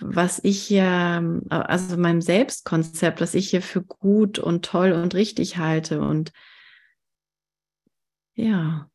was 0.00 0.40
ich 0.42 0.62
hier, 0.62 1.42
also 1.50 1.96
meinem 1.96 2.20
Selbstkonzept, 2.20 3.20
was 3.20 3.34
ich 3.34 3.50
hier 3.50 3.62
für 3.62 3.82
gut 3.82 4.38
und 4.38 4.64
toll 4.64 4.92
und 4.92 5.14
richtig 5.14 5.58
halte. 5.58 6.00
Und 6.00 6.32
ja, 8.34 8.90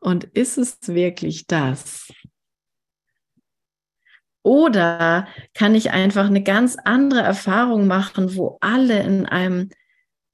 und 0.00 0.24
ist 0.24 0.58
es 0.58 0.88
wirklich 0.88 1.46
das? 1.46 2.12
Oder 4.42 5.26
kann 5.54 5.74
ich 5.74 5.90
einfach 5.92 6.26
eine 6.26 6.42
ganz 6.42 6.76
andere 6.76 7.20
Erfahrung 7.20 7.86
machen, 7.86 8.36
wo 8.36 8.58
alle 8.60 9.02
in 9.02 9.24
einem, 9.24 9.70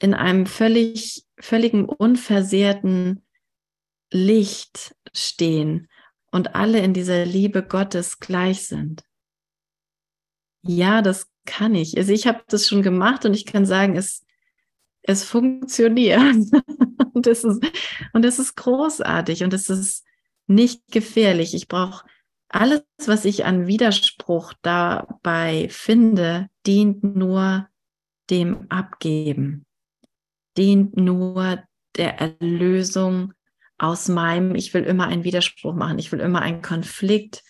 in 0.01 0.15
einem 0.15 0.47
völlig, 0.47 1.25
völligen 1.39 1.85
unversehrten 1.85 3.25
Licht 4.11 4.97
stehen 5.13 5.89
und 6.33 6.57
alle 6.57 6.81
in 6.81 6.93
dieser 6.93 7.25
Liebe 7.25 7.63
Gottes 7.63 8.19
gleich 8.19 8.67
sind? 8.67 9.05
Ja, 10.63 11.03
das 11.03 11.31
kann 11.47 11.77
ich. 11.77 11.97
Also 11.97 12.13
ich 12.13 12.27
habe 12.27 12.43
das 12.49 12.67
schon 12.67 12.83
gemacht 12.83 13.25
und 13.25 13.35
ich 13.35 13.47
kann 13.47 13.65
sagen, 13.65 13.97
es, 13.97 14.27
es 15.03 15.25
funktioniert. 15.25 16.21
und 17.13 17.27
das 17.27 17.45
ist, 17.45 17.63
und 18.13 18.25
das 18.25 18.39
ist 18.39 18.57
großartig 18.57 19.45
und 19.45 19.53
es 19.55 19.69
ist 19.69 20.05
nicht 20.47 20.83
gefährlich. 20.91 21.55
Ich 21.55 21.69
brauche 21.69 22.05
alles, 22.49 22.83
was 23.07 23.25
ich 23.25 23.45
an 23.45 23.67
Widerspruch 23.67 24.53
dabei 24.63 25.69
finde, 25.71 26.49
dient 26.67 27.05
nur 27.05 27.69
dem 28.29 28.67
Abgeben, 28.71 29.65
dient 30.57 30.97
nur 30.97 31.63
der 31.97 32.21
Erlösung 32.21 33.33
aus 33.79 34.09
meinem, 34.09 34.55
ich 34.55 34.75
will 34.75 34.83
immer 34.83 35.07
einen 35.07 35.25
Widerspruch 35.25 35.75
machen, 35.75 35.99
ich 35.99 36.13
will 36.13 36.21
immer 36.21 36.43
einen 36.43 36.61
Konflikt 36.61 37.43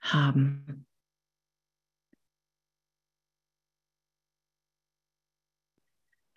haben. 0.00 0.86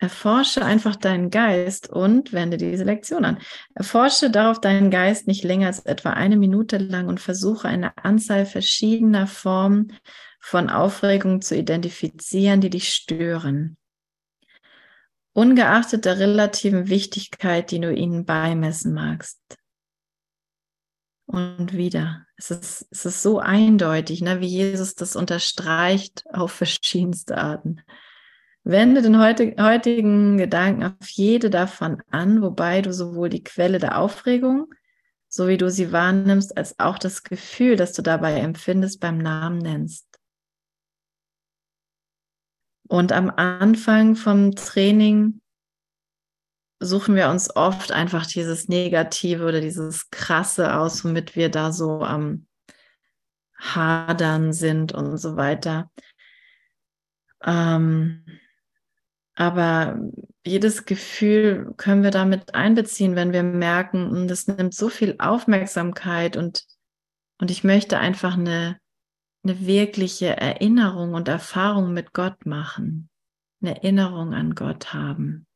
Erforsche 0.02 0.64
einfach 0.64 0.96
deinen 0.96 1.30
Geist 1.30 1.88
und 1.88 2.32
wende 2.32 2.56
diese 2.56 2.82
Lektion 2.82 3.24
an. 3.24 3.38
Erforsche 3.76 4.30
darauf 4.30 4.60
deinen 4.60 4.90
Geist 4.90 5.28
nicht 5.28 5.44
länger 5.44 5.68
als 5.68 5.78
etwa 5.78 6.10
eine 6.10 6.36
Minute 6.36 6.78
lang 6.78 7.06
und 7.06 7.20
versuche 7.20 7.68
eine 7.68 7.96
Anzahl 7.96 8.44
verschiedener 8.44 9.28
Formen 9.28 9.96
von 10.40 10.70
Aufregung 10.70 11.40
zu 11.40 11.56
identifizieren, 11.56 12.60
die 12.60 12.70
dich 12.70 12.92
stören. 12.92 13.76
Ungeachtet 15.34 16.04
der 16.04 16.18
relativen 16.18 16.88
Wichtigkeit, 16.88 17.70
die 17.70 17.78
du 17.78 17.94
ihnen 17.94 18.24
beimessen 18.24 18.94
magst. 18.94 19.38
Und 21.26 21.74
wieder. 21.74 22.26
Es 22.36 22.50
ist, 22.50 22.88
es 22.90 23.06
ist 23.06 23.22
so 23.22 23.38
eindeutig, 23.38 24.20
ne, 24.20 24.40
wie 24.40 24.48
Jesus 24.48 24.96
das 24.96 25.14
unterstreicht 25.14 26.24
auf 26.32 26.50
verschiedenste 26.50 27.38
Arten. 27.38 27.82
Wende 28.64 29.02
den 29.02 29.18
heutigen 29.18 30.38
Gedanken 30.38 30.84
auf 30.84 31.08
jede 31.08 31.50
davon 31.50 32.00
an, 32.10 32.42
wobei 32.42 32.80
du 32.80 32.92
sowohl 32.92 33.28
die 33.28 33.42
Quelle 33.42 33.78
der 33.78 33.98
Aufregung, 33.98 34.72
so 35.28 35.48
wie 35.48 35.56
du 35.56 35.68
sie 35.68 35.90
wahrnimmst, 35.90 36.56
als 36.56 36.78
auch 36.78 36.98
das 36.98 37.24
Gefühl, 37.24 37.74
das 37.76 37.92
du 37.92 38.02
dabei 38.02 38.38
empfindest, 38.38 39.00
beim 39.00 39.18
Namen 39.18 39.58
nennst. 39.58 40.06
Und 42.86 43.10
am 43.10 43.30
Anfang 43.30 44.14
vom 44.14 44.54
Training 44.54 45.40
suchen 46.78 47.14
wir 47.14 47.30
uns 47.30 47.54
oft 47.56 47.90
einfach 47.90 48.26
dieses 48.26 48.68
Negative 48.68 49.44
oder 49.44 49.60
dieses 49.60 50.10
Krasse 50.10 50.76
aus, 50.76 51.04
womit 51.04 51.34
wir 51.34 51.48
da 51.48 51.72
so 51.72 52.02
am 52.02 52.46
Hadern 53.56 54.52
sind 54.52 54.92
und 54.92 55.16
so 55.16 55.36
weiter. 55.36 55.90
Ähm, 57.44 58.24
aber 59.34 59.98
jedes 60.44 60.84
Gefühl 60.84 61.72
können 61.76 62.02
wir 62.02 62.10
damit 62.10 62.54
einbeziehen, 62.54 63.16
wenn 63.16 63.32
wir 63.32 63.42
merken, 63.42 64.10
hm, 64.10 64.28
das 64.28 64.46
nimmt 64.46 64.74
so 64.74 64.88
viel 64.88 65.16
Aufmerksamkeit 65.18 66.36
und, 66.36 66.66
und 67.38 67.50
ich 67.50 67.64
möchte 67.64 67.98
einfach 67.98 68.36
eine, 68.36 68.78
eine 69.44 69.66
wirkliche 69.66 70.36
Erinnerung 70.36 71.14
und 71.14 71.28
Erfahrung 71.28 71.92
mit 71.92 72.12
Gott 72.12 72.44
machen, 72.44 73.08
eine 73.62 73.76
Erinnerung 73.76 74.34
an 74.34 74.54
Gott 74.54 74.92
haben. 74.92 75.46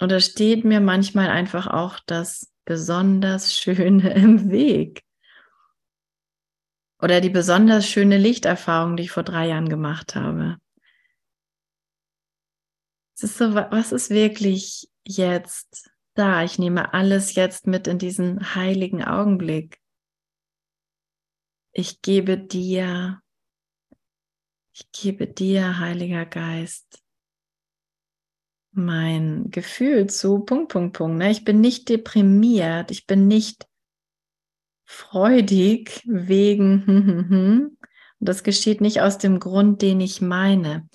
Und 0.00 0.12
da 0.12 0.20
steht 0.20 0.64
mir 0.64 0.80
manchmal 0.80 1.28
einfach 1.28 1.66
auch 1.66 1.98
das 2.06 2.52
besonders 2.64 3.56
Schöne 3.56 4.14
im 4.14 4.50
Weg. 4.50 5.02
Oder 7.00 7.20
die 7.20 7.30
besonders 7.30 7.88
schöne 7.88 8.18
Lichterfahrung, 8.18 8.96
die 8.96 9.04
ich 9.04 9.10
vor 9.10 9.22
drei 9.22 9.48
Jahren 9.48 9.68
gemacht 9.68 10.14
habe. 10.14 10.58
Es 13.20 13.24
ist 13.24 13.38
so, 13.38 13.52
was 13.52 13.90
ist 13.90 14.10
wirklich 14.10 14.88
jetzt 15.04 15.90
da? 16.14 16.44
Ich 16.44 16.60
nehme 16.60 16.94
alles 16.94 17.34
jetzt 17.34 17.66
mit 17.66 17.88
in 17.88 17.98
diesen 17.98 18.54
heiligen 18.54 19.02
Augenblick. 19.02 19.80
Ich 21.72 22.00
gebe 22.00 22.38
dir, 22.38 23.20
ich 24.72 24.92
gebe 24.92 25.26
dir, 25.26 25.80
Heiliger 25.80 26.26
Geist, 26.26 27.02
mein 28.70 29.50
Gefühl 29.50 30.08
zu 30.08 30.44
Punkt, 30.44 30.70
Punkt, 30.70 30.96
Punkt. 30.96 31.18
Ne? 31.18 31.32
Ich 31.32 31.44
bin 31.44 31.60
nicht 31.60 31.88
deprimiert, 31.88 32.92
ich 32.92 33.04
bin 33.08 33.26
nicht 33.26 33.66
freudig 34.84 36.04
wegen, 36.06 37.76
und 38.20 38.28
das 38.28 38.44
geschieht 38.44 38.80
nicht 38.80 39.00
aus 39.00 39.18
dem 39.18 39.40
Grund, 39.40 39.82
den 39.82 40.00
ich 40.00 40.20
meine. 40.20 40.88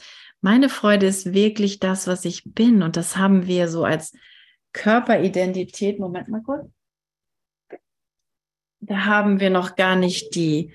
Meine 0.43 0.67
Freude 0.67 1.05
ist 1.05 1.33
wirklich 1.33 1.79
das, 1.79 2.05
was 2.05 2.25
ich 2.25 2.43
bin. 2.43 2.83
Und 2.83 2.97
das 2.97 3.15
haben 3.15 3.47
wir 3.47 3.69
so 3.69 3.85
als 3.85 4.11
Körperidentität. 4.73 5.99
Moment 5.99 6.27
mal 6.27 6.43
kurz. 6.43 6.69
Da 8.81 9.05
haben 9.05 9.39
wir 9.39 9.49
noch 9.49 9.77
gar 9.77 9.95
nicht 9.95 10.35
die 10.35 10.73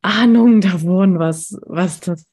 Ahnung 0.00 0.62
davon, 0.62 1.18
was, 1.18 1.60
was 1.66 2.00
das 2.00 2.26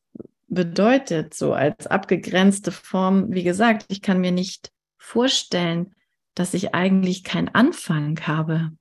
bedeutet, 0.47 1.33
so 1.33 1.51
als 1.51 1.87
abgegrenzte 1.87 2.71
Form. 2.71 3.33
Wie 3.33 3.43
gesagt, 3.43 3.87
ich 3.89 4.01
kann 4.01 4.21
mir 4.21 4.31
nicht 4.31 4.71
vorstellen, 4.97 5.93
dass 6.35 6.53
ich 6.53 6.73
eigentlich 6.73 7.25
keinen 7.25 7.49
Anfang 7.49 8.17
habe. 8.25 8.71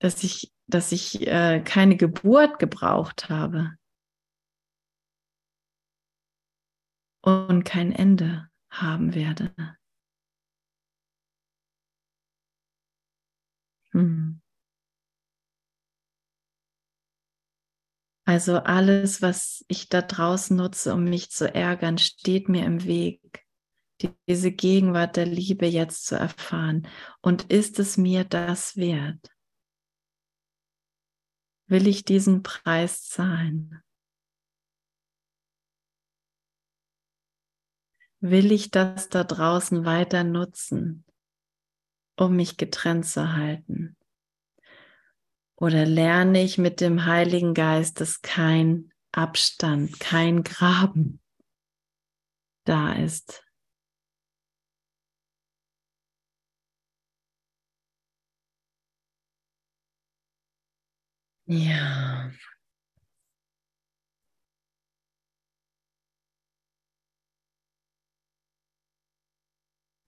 Dass 0.00 0.22
ich, 0.22 0.52
dass 0.66 0.92
ich 0.92 1.26
äh, 1.26 1.62
keine 1.64 1.96
Geburt 1.96 2.58
gebraucht 2.58 3.30
habe. 3.30 3.78
Und 7.26 7.64
kein 7.64 7.90
Ende 7.90 8.48
haben 8.70 9.14
werde. 9.14 9.52
Hm. 13.92 14.40
Also 18.24 18.58
alles, 18.58 19.22
was 19.22 19.64
ich 19.68 19.88
da 19.88 20.02
draußen 20.02 20.56
nutze, 20.56 20.94
um 20.94 21.04
mich 21.04 21.30
zu 21.30 21.52
ärgern, 21.52 21.98
steht 21.98 22.48
mir 22.48 22.64
im 22.64 22.84
Weg, 22.84 23.44
diese 24.28 24.52
Gegenwart 24.52 25.16
der 25.16 25.26
Liebe 25.26 25.66
jetzt 25.66 26.06
zu 26.06 26.16
erfahren. 26.16 26.86
Und 27.22 27.50
ist 27.50 27.80
es 27.80 27.96
mir 27.96 28.24
das 28.24 28.76
wert? 28.76 29.32
Will 31.68 31.88
ich 31.88 32.04
diesen 32.04 32.44
Preis 32.44 33.04
zahlen? 33.08 33.82
Will 38.30 38.52
ich 38.52 38.70
das 38.70 39.08
da 39.08 39.24
draußen 39.24 39.84
weiter 39.84 40.24
nutzen, 40.24 41.04
um 42.16 42.36
mich 42.36 42.56
getrennt 42.56 43.06
zu 43.06 43.34
halten? 43.34 43.96
Oder 45.56 45.86
lerne 45.86 46.42
ich 46.42 46.58
mit 46.58 46.80
dem 46.80 47.06
Heiligen 47.06 47.54
Geist, 47.54 48.00
dass 48.00 48.20
kein 48.20 48.92
Abstand, 49.12 49.98
kein 50.00 50.42
Graben 50.44 51.20
da 52.64 52.92
ist? 52.92 53.42
Ja. 61.46 62.30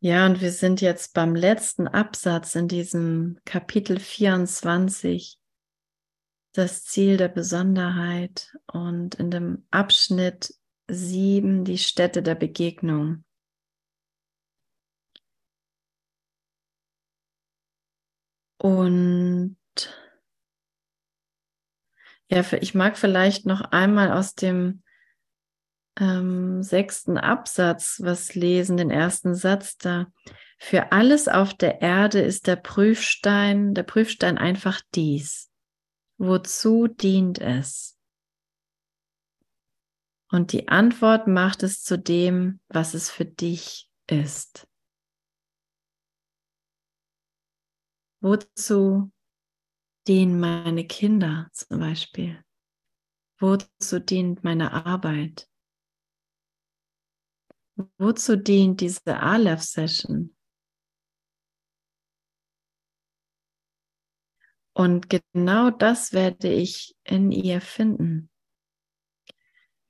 Ja, 0.00 0.26
und 0.26 0.40
wir 0.40 0.52
sind 0.52 0.80
jetzt 0.80 1.12
beim 1.12 1.34
letzten 1.34 1.88
Absatz 1.88 2.54
in 2.54 2.68
diesem 2.68 3.40
Kapitel 3.44 3.98
24, 3.98 5.40
das 6.52 6.84
Ziel 6.84 7.16
der 7.16 7.28
Besonderheit 7.28 8.56
und 8.72 9.16
in 9.16 9.32
dem 9.32 9.66
Abschnitt 9.73 10.54
7 10.88 11.64
die 11.64 11.79
Stätte 11.79 12.23
der 12.23 12.37
Begegnung. 12.37 13.25
Und 18.58 19.56
ja, 22.31 22.44
ich 22.60 22.75
mag 22.75 22.96
vielleicht 22.96 23.46
noch 23.46 23.62
einmal 23.62 24.12
aus 24.12 24.37
dem 24.37 24.85
ähm, 25.99 26.63
sechsten 26.63 27.19
Absatz 27.19 28.01
was 28.03 28.35
lesen, 28.35 28.77
den 28.77 28.90
ersten 28.90 29.35
Satz 29.35 29.77
da. 29.79 30.07
Für 30.59 30.92
alles 30.92 31.29
auf 31.29 31.55
der 31.55 31.81
Erde 31.81 32.21
ist 32.21 32.46
der 32.46 32.57
Prüfstein, 32.57 33.75
der 33.75 33.85
Prüfstein 33.85 34.38
einfach 34.38 34.81
dies. 34.94 35.51
Wozu 36.19 36.88
dient 36.88 37.38
es? 37.38 37.96
Und 40.31 40.53
die 40.53 40.69
Antwort 40.69 41.27
macht 41.27 41.63
es 41.63 41.83
zu 41.83 41.99
dem, 41.99 42.61
was 42.69 42.94
es 42.94 43.09
für 43.09 43.25
dich 43.25 43.88
ist. 44.09 44.69
Wozu 48.21 49.13
dienen 50.09 50.40
meine 50.40 50.87
Kinder 50.87 51.49
zum 51.53 51.79
Beispiel? 51.79 52.44
Wozu 53.38 54.01
dient 54.01 54.42
meine 54.42 54.73
Arbeit? 54.73 55.49
Wozu 57.98 58.37
dient 58.37 58.81
diese 58.81 59.20
Aleph-Session? 59.20 60.35
Und 64.74 65.08
genau 65.10 65.70
das 65.70 66.12
werde 66.12 66.52
ich 66.52 66.96
in 67.04 67.31
ihr 67.33 67.60
finden. 67.60 68.31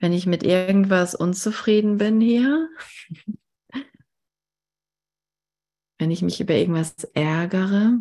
Wenn 0.01 0.13
ich 0.13 0.27
mit 0.27 0.43
irgendwas 0.43 1.15
unzufrieden 1.15 1.99
bin 1.99 2.21
hier, 2.21 2.71
wenn 5.99 6.11
ich 6.11 6.23
mich 6.23 6.41
über 6.41 6.55
irgendwas 6.55 7.05
ärgere, 7.15 7.99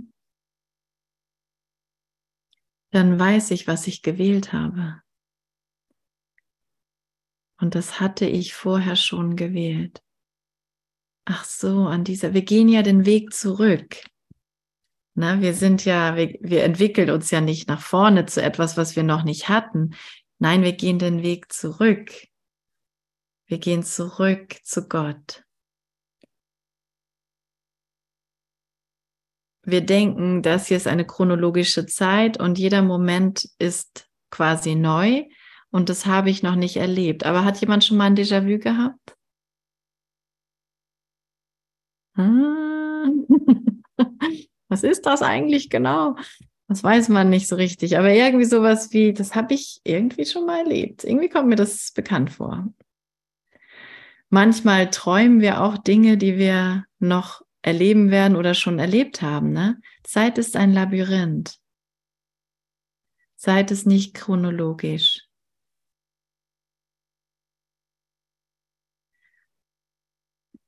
dann 2.92 3.20
weiß 3.20 3.52
ich, 3.52 3.68
was 3.68 3.88
ich 3.88 4.02
gewählt 4.02 4.54
habe. 4.54 5.02
Und 7.60 7.76
das 7.76 8.00
hatte 8.00 8.26
ich 8.26 8.54
vorher 8.54 8.96
schon 8.96 9.36
gewählt. 9.36 10.02
Ach 11.26 11.44
so, 11.44 11.88
an 11.88 12.04
dieser, 12.04 12.34
wir 12.34 12.44
gehen 12.44 12.70
ja 12.70 12.84
den 12.84 13.06
Weg 13.06 13.34
zurück. 13.34 13.98
Na, 15.16 15.42
wir 15.42 15.54
sind 15.54 15.84
ja, 15.84 16.16
wir, 16.16 16.38
wir 16.42 16.64
entwickeln 16.64 17.10
uns 17.10 17.32
ja 17.32 17.42
nicht 17.42 17.68
nach 17.68 17.82
vorne 17.82 18.28
zu 18.28 18.42
etwas, 18.42 18.78
was 18.78 18.96
wir 18.96 19.04
noch 19.04 19.24
nicht 19.24 19.50
hatten. 19.50 19.96
Nein, 20.40 20.62
wir 20.62 20.74
gehen 20.74 21.00
den 21.00 21.24
Weg 21.24 21.52
zurück. 21.52 22.12
Wir 23.48 23.58
gehen 23.58 23.84
zurück 23.84 24.56
zu 24.64 24.88
Gott. 24.88 25.44
Wir 29.64 29.82
denken, 29.82 30.44
das 30.44 30.68
hier 30.68 30.78
ist 30.78 30.88
eine 30.88 31.06
chronologische 31.06 31.86
Zeit 31.88 32.40
und 32.40 32.58
jeder 32.58 32.84
Moment 32.84 33.50
ist 33.58 34.08
quasi 34.30 34.76
neu 34.76 35.26
und 35.72 35.90
das 35.90 36.06
habe 36.06 36.30
ich 36.30 36.44
noch 36.44 36.56
nicht 36.56 36.78
erlebt. 36.78 37.26
Aber 37.26 37.44
hat 37.46 37.60
jemand 37.62 37.84
schon 37.84 37.98
mal 37.98 38.06
ein 38.06 38.16
Déjà-vu 38.16 38.60
gehabt? 38.60 39.16
Hm. 42.16 43.28
Was 44.70 44.84
ist 44.84 45.06
das 45.06 45.22
eigentlich 45.22 45.70
genau? 45.70 46.16
Das 46.68 46.84
weiß 46.84 47.10
man 47.10 47.30
nicht 47.30 47.48
so 47.48 47.56
richtig. 47.56 47.98
Aber 47.98 48.12
irgendwie 48.12 48.46
sowas 48.46 48.92
wie, 48.92 49.14
das 49.14 49.36
habe 49.36 49.54
ich 49.54 49.80
irgendwie 49.84 50.26
schon 50.26 50.46
mal 50.46 50.60
erlebt. 50.60 51.04
Irgendwie 51.04 51.30
kommt 51.30 51.48
mir 51.48 51.56
das 51.56 51.92
bekannt 51.92 52.32
vor. 52.32 52.68
Manchmal 54.30 54.90
träumen 54.90 55.40
wir 55.40 55.62
auch 55.62 55.78
Dinge, 55.78 56.18
die 56.18 56.38
wir 56.38 56.86
noch 57.00 57.42
erleben 57.62 58.12
werden 58.12 58.36
oder 58.36 58.54
schon 58.54 58.80
erlebt 58.80 59.22
haben. 59.22 59.52
Ne? 59.52 59.80
Zeit 60.04 60.38
ist 60.38 60.58
ein 60.58 60.74
Labyrinth. 60.74 61.58
Zeit 63.36 63.72
ist 63.72 63.86
nicht 63.86 64.14
chronologisch. 64.14 65.27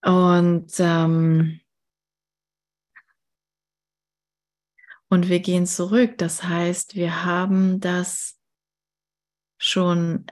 Und 0.01 0.71
ähm, 0.79 1.59
Und 5.09 5.27
wir 5.27 5.39
gehen 5.39 5.65
zurück. 5.65 6.17
Das 6.19 6.43
heißt, 6.43 6.95
wir 6.95 7.25
haben 7.25 7.79
das 7.79 8.37
schon 9.57 10.27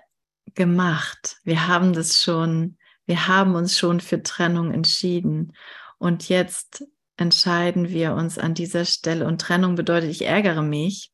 gemacht. 0.53 1.37
Wir 1.43 1.67
haben 1.67 1.93
das 1.93 2.21
schon, 2.21 2.77
wir 3.05 3.27
haben 3.27 3.55
uns 3.55 3.77
schon 3.77 3.99
für 3.99 4.21
Trennung 4.21 4.71
entschieden. 4.71 5.53
Und 5.97 6.29
jetzt 6.29 6.85
entscheiden 7.17 7.89
wir 7.89 8.13
uns 8.13 8.37
an 8.37 8.53
dieser 8.53 8.85
Stelle. 8.85 9.25
Und 9.25 9.41
Trennung 9.41 9.73
bedeutet, 9.73 10.11
ich 10.11 10.25
ärgere 10.25 10.61
mich. 10.61 11.11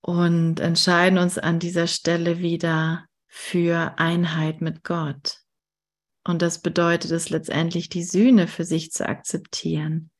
Und 0.00 0.60
entscheiden 0.60 1.18
uns 1.18 1.36
an 1.36 1.58
dieser 1.58 1.88
Stelle 1.88 2.38
wieder 2.38 3.06
für 3.26 3.98
Einheit 3.98 4.60
mit 4.60 4.84
Gott. 4.84 5.43
Und 6.24 6.40
das 6.40 6.60
bedeutet 6.60 7.10
es 7.10 7.28
letztendlich, 7.28 7.88
die 7.90 8.02
Sühne 8.02 8.48
für 8.48 8.64
sich 8.64 8.90
zu 8.90 9.06
akzeptieren. 9.06 10.10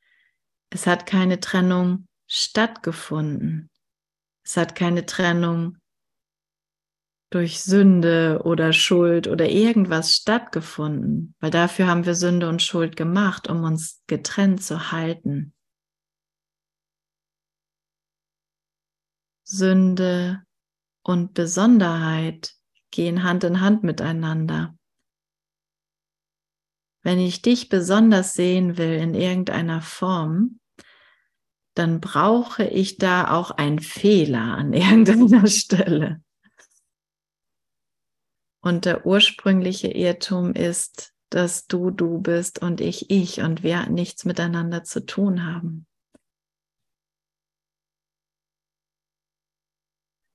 Es 0.70 0.86
hat 0.86 1.07
keine 1.07 1.40
Trennung 1.40 2.07
stattgefunden. 2.26 3.70
Es 4.44 4.57
hat 4.57 4.74
keine 4.74 5.07
Trennung 5.07 5.78
durch 7.30 7.62
Sünde 7.62 8.42
oder 8.44 8.72
Schuld 8.72 9.26
oder 9.26 9.48
irgendwas 9.48 10.14
stattgefunden, 10.14 11.34
weil 11.40 11.50
dafür 11.50 11.86
haben 11.86 12.07
wir 12.07 12.14
Sünde 12.14 12.48
und 12.48 12.62
Schuld 12.62 12.96
gemacht, 12.96 13.48
um 13.48 13.64
uns 13.64 14.02
getrennt 14.07 14.62
zu 14.62 14.92
halten. 14.92 15.52
Sünde 19.42 20.44
und 21.02 21.34
Besonderheit 21.34 22.55
gehen 22.90 23.24
Hand 23.24 23.42
in 23.44 23.61
Hand 23.61 23.82
miteinander. 23.82 24.76
Wenn 27.05 27.20
ich 27.20 27.42
dich 27.42 27.68
besonders 27.68 28.32
sehen 28.32 28.78
will 28.78 28.94
in 28.94 29.14
irgendeiner 29.14 29.82
Form, 29.82 30.59
dann 31.74 32.00
brauche 32.00 32.64
ich 32.64 32.96
da 32.96 33.30
auch 33.30 33.50
einen 33.50 33.78
Fehler 33.80 34.57
an 34.57 34.72
irgendeiner 34.72 35.46
Stelle. 35.46 36.22
Und 38.62 38.86
der 38.86 39.05
ursprüngliche 39.05 39.88
Irrtum 39.88 40.55
ist, 40.55 41.12
dass 41.28 41.66
du 41.66 41.90
du 41.90 42.22
bist 42.22 42.62
und 42.62 42.80
ich 42.80 43.11
ich 43.11 43.42
und 43.42 43.62
wir 43.62 43.86
nichts 43.90 44.24
miteinander 44.24 44.82
zu 44.82 45.05
tun 45.05 45.44
haben. 45.44 45.86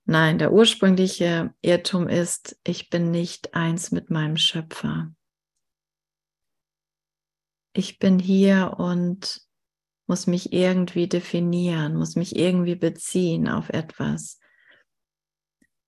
Nein, 0.05 0.37
der 0.37 0.53
ursprüngliche 0.53 1.53
Irrtum 1.61 2.07
ist, 2.07 2.59
ich 2.63 2.91
bin 2.91 3.09
nicht 3.09 3.55
eins 3.55 3.91
mit 3.91 4.11
meinem 4.11 4.37
Schöpfer. 4.37 5.11
Ich 7.73 7.99
bin 7.99 8.19
hier 8.19 8.75
und 8.77 9.41
muss 10.07 10.25
mich 10.25 10.51
irgendwie 10.53 11.07
definieren, 11.07 11.95
muss 11.95 12.15
mich 12.15 12.35
irgendwie 12.35 12.75
beziehen 12.75 13.47
auf 13.47 13.69
etwas, 13.69 14.39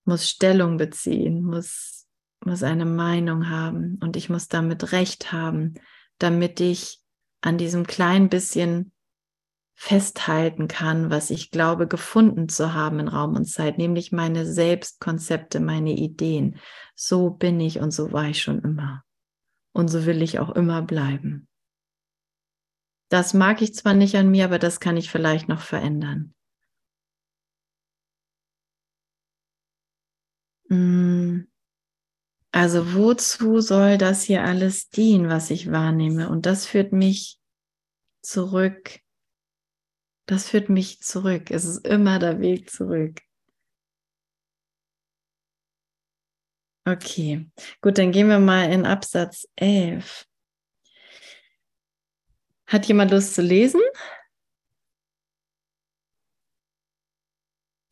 muss 0.05 0.29
Stellung 0.29 0.77
beziehen, 0.77 1.43
muss, 1.43 2.07
muss 2.45 2.61
eine 2.61 2.85
Meinung 2.85 3.49
haben 3.49 3.97
und 4.01 4.15
ich 4.15 4.29
muss 4.29 4.47
damit 4.47 4.91
Recht 4.91 5.31
haben, 5.31 5.73
damit 6.19 6.59
ich 6.59 6.99
an 7.41 7.57
diesem 7.57 7.87
kleinen 7.87 8.29
bisschen 8.29 8.91
festhalten 9.73 10.67
kann, 10.67 11.09
was 11.09 11.31
ich 11.31 11.49
glaube 11.49 11.87
gefunden 11.87 12.47
zu 12.47 12.75
haben 12.75 12.99
in 12.99 13.07
Raum 13.07 13.35
und 13.35 13.45
Zeit, 13.45 13.79
nämlich 13.79 14.11
meine 14.11 14.45
Selbstkonzepte, 14.45 15.59
meine 15.59 15.93
Ideen. 15.93 16.59
So 16.93 17.31
bin 17.31 17.59
ich 17.59 17.79
und 17.79 17.89
so 17.89 18.11
war 18.11 18.25
ich 18.25 18.43
schon 18.43 18.59
immer. 18.59 19.03
Und 19.73 19.87
so 19.87 20.05
will 20.05 20.21
ich 20.21 20.37
auch 20.37 20.51
immer 20.51 20.83
bleiben. 20.83 21.47
Das 23.11 23.33
mag 23.33 23.61
ich 23.61 23.75
zwar 23.75 23.93
nicht 23.93 24.15
an 24.15 24.31
mir, 24.31 24.45
aber 24.45 24.57
das 24.57 24.79
kann 24.79 24.95
ich 24.95 25.11
vielleicht 25.11 25.49
noch 25.49 25.59
verändern. 25.59 26.33
Mm. 30.69 31.41
Also 32.53 32.93
wozu 32.93 33.59
soll 33.59 33.97
das 33.97 34.23
hier 34.23 34.43
alles 34.45 34.89
dienen, 34.89 35.27
was 35.27 35.51
ich 35.51 35.71
wahrnehme? 35.71 36.29
Und 36.29 36.45
das 36.45 36.65
führt 36.65 36.93
mich 36.93 37.37
zurück. 38.21 39.01
Das 40.25 40.47
führt 40.47 40.69
mich 40.69 41.01
zurück. 41.01 41.51
Es 41.51 41.65
ist 41.65 41.85
immer 41.85 42.17
der 42.17 42.39
Weg 42.39 42.69
zurück. 42.69 43.19
Okay, 46.85 47.49
gut, 47.81 47.97
dann 47.97 48.13
gehen 48.13 48.29
wir 48.29 48.39
mal 48.39 48.71
in 48.71 48.85
Absatz 48.85 49.47
11. 49.57 50.25
Hat 52.71 52.85
jemand 52.85 53.11
Lust 53.11 53.35
zu 53.35 53.41
lesen? 53.41 53.81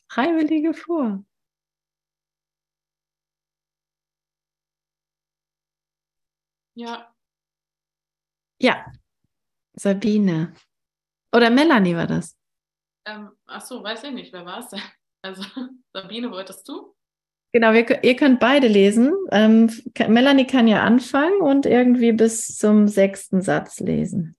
Freiwillige 0.10 0.74
vor. 0.74 1.22
Ja. 6.76 7.14
Ja, 8.62 8.86
Sabine. 9.74 10.54
Oder 11.36 11.50
Melanie 11.50 11.98
war 11.98 12.08
das. 12.08 12.38
Ähm, 13.06 13.32
ach 13.48 13.62
so, 13.62 13.84
weiß 13.84 14.06
ich 14.06 14.12
nicht. 14.12 14.32
Wer 14.32 14.46
war 14.46 14.60
es 14.60 14.70
denn? 14.70 14.82
Also, 15.22 15.44
Sabine, 15.92 16.32
wolltest 16.32 16.66
du? 16.70 16.96
Genau, 17.52 17.74
wir, 17.74 18.06
ihr 18.06 18.16
könnt 18.16 18.40
beide 18.40 18.70
lesen. 18.70 19.14
Ähm, 19.32 19.70
Melanie 20.08 20.48
kann 20.48 20.66
ja 20.66 20.82
anfangen 20.84 21.42
und 21.42 21.66
irgendwie 21.66 22.14
bis 22.14 22.56
zum 22.56 22.88
sechsten 22.88 23.42
Satz 23.42 23.82
lesen 23.82 24.39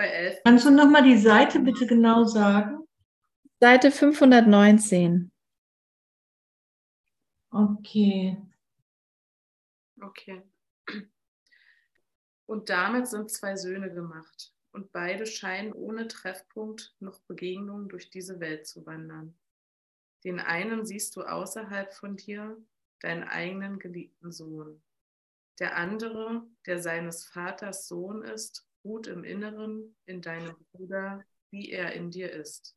bei 0.00 0.08
11. 0.08 0.40
Kannst 0.44 0.64
du 0.64 0.70
nochmal 0.70 1.02
die 1.02 1.18
Seite 1.18 1.60
bitte 1.60 1.86
genau 1.86 2.24
sagen? 2.24 2.88
Seite 3.60 3.90
519. 3.90 5.30
Okay. 7.50 8.38
Okay. 10.00 10.42
Und 12.46 12.70
damit 12.70 13.08
sind 13.08 13.30
zwei 13.30 13.56
Söhne 13.56 13.92
gemacht, 13.92 14.54
und 14.72 14.90
beide 14.90 15.26
scheinen 15.26 15.74
ohne 15.74 16.08
Treffpunkt 16.08 16.96
noch 17.00 17.20
Begegnung 17.20 17.90
durch 17.90 18.08
diese 18.08 18.40
Welt 18.40 18.66
zu 18.66 18.86
wandern. 18.86 19.38
Den 20.24 20.40
einen 20.40 20.86
siehst 20.86 21.14
du 21.16 21.22
außerhalb 21.22 21.92
von 21.92 22.16
dir, 22.16 22.56
deinen 23.00 23.24
eigenen 23.24 23.78
geliebten 23.78 24.32
Sohn. 24.32 24.82
Der 25.58 25.76
andere, 25.76 26.46
der 26.64 26.80
seines 26.80 27.26
Vaters 27.26 27.86
Sohn 27.86 28.22
ist, 28.22 28.69
ruht 28.84 29.06
im 29.06 29.24
Inneren 29.24 29.96
in 30.06 30.22
deinem 30.22 30.56
Bruder, 30.72 31.24
wie 31.50 31.70
er 31.70 31.92
in 31.92 32.10
dir 32.10 32.30
ist. 32.30 32.76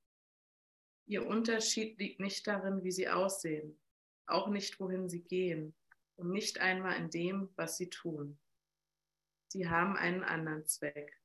Ihr 1.06 1.26
Unterschied 1.26 1.98
liegt 2.00 2.20
nicht 2.20 2.48
darin, 2.48 2.84
wie 2.84 2.92
sie 2.92 3.10
aussehen, 3.10 3.80
auch 4.26 4.48
nicht, 4.48 4.80
wohin 4.80 5.10
sie 5.10 5.24
gehen 5.24 5.76
und 6.16 6.32
nicht 6.32 6.60
einmal 6.60 6.96
in 6.98 7.10
dem, 7.10 7.50
was 7.56 7.78
sie 7.78 7.90
tun. 7.90 8.40
Sie 9.52 9.70
haben 9.70 9.98
einen 9.98 10.24
anderen 10.24 10.66
Zweck. 10.66 11.20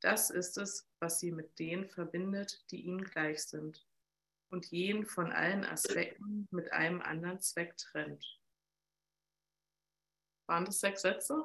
Das 0.00 0.30
ist 0.30 0.58
es, 0.58 0.90
was 0.98 1.20
sie 1.20 1.30
mit 1.30 1.58
denen 1.58 1.88
verbindet, 1.88 2.64
die 2.70 2.82
ihnen 2.82 3.04
gleich 3.04 3.44
sind 3.44 3.86
und 4.50 4.66
jeden 4.66 5.06
von 5.06 5.32
allen 5.32 5.64
Aspekten 5.64 6.48
mit 6.50 6.72
einem 6.72 7.00
anderen 7.00 7.40
Zweck 7.40 7.76
trennt. 7.76 8.24
Waren 10.48 10.64
das 10.64 10.80
sechs 10.80 11.02
Sätze? 11.02 11.44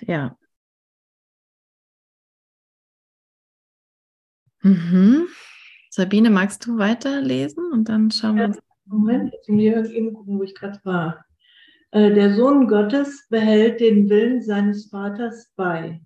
Ja. 0.00 0.38
Mhm. 4.64 5.28
Sabine, 5.90 6.30
magst 6.30 6.66
du 6.66 6.78
weiterlesen 6.78 7.70
und 7.72 7.88
dann 7.88 8.10
schauen 8.10 8.36
wir 8.36 8.44
uns. 8.46 8.58
Moment, 8.86 9.32
jetzt 9.32 9.48
muss 9.48 9.88
ich 9.88 9.94
eben 9.94 10.12
gucken, 10.12 10.38
wo 10.38 10.42
ich 10.42 10.54
gerade 10.54 10.80
war. 10.84 11.24
Äh, 11.90 12.12
der 12.12 12.34
Sohn 12.34 12.66
Gottes 12.66 13.26
behält 13.28 13.80
den 13.80 14.08
Willen 14.08 14.42
seines 14.42 14.86
Vaters 14.86 15.52
bei. 15.54 16.00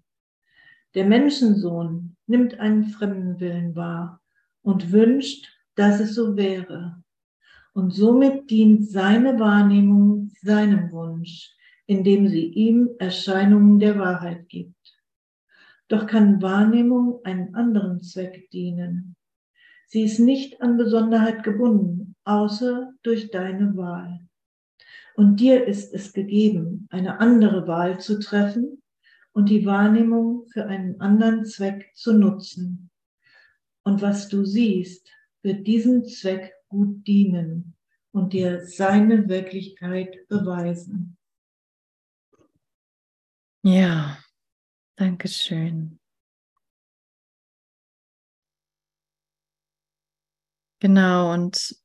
Der 0.95 1.07
Menschensohn 1.07 2.17
nimmt 2.27 2.59
einen 2.59 2.85
fremden 2.85 3.41
Willen 3.41 3.75
wahr 3.77 4.21
und 4.63 4.93
wünscht, 4.93 5.49
dass 5.77 6.01
es 6.01 6.15
so 6.15 6.37
wäre. 6.37 7.03
Und 7.73 7.93
somit 7.93 8.51
dient 8.51 8.91
seine 8.91 9.39
Wahrnehmung 9.39 10.33
seinem 10.43 10.91
Wunsch, 10.91 11.55
indem 11.87 12.29
sie 12.29 12.47
ihm 12.47 12.91
Erscheinungen 12.99 13.79
der 13.79 13.99
Wahrheit 13.99 14.49
gibt. 14.49 14.78
Doch 15.89 16.07
kann 16.07 16.43
Wahrnehmung 16.43 17.25
einen 17.25 17.55
anderen 17.55 18.03
Zweck 18.03 18.51
dienen. 18.51 19.17
Sie 19.87 20.03
ist 20.03 20.19
nicht 20.19 20.61
an 20.61 20.77
Besonderheit 20.77 21.43
gebunden, 21.43 22.15
außer 22.25 22.93
durch 23.03 23.31
deine 23.31 23.75
Wahl. 23.77 24.21
Und 25.17 25.41
dir 25.41 25.67
ist 25.67 25.95
es 25.95 26.13
gegeben, 26.13 26.87
eine 26.91 27.21
andere 27.21 27.67
Wahl 27.67 27.99
zu 27.99 28.21
treffen 28.21 28.83
und 29.33 29.49
die 29.49 29.65
Wahrnehmung 29.65 30.47
für 30.49 30.67
einen 30.67 31.01
anderen 31.01 31.47
Zweck 31.47 31.91
zu 31.95 32.13
nutzen. 32.13 32.91
Und 33.83 34.03
was 34.03 34.29
du 34.29 34.45
siehst, 34.45 35.11
wird 35.43 35.67
diesem 35.67 36.05
Zweck 36.05 36.53
gut 36.69 37.07
dienen 37.07 37.75
und 38.13 38.35
dir 38.35 38.67
seine 38.67 39.29
Wirklichkeit 39.29 40.29
beweisen. 40.29 41.17
Ja, 43.63 44.19
danke 44.99 45.29
schön. 45.29 45.99
Genau, 50.81 51.33
und 51.33 51.77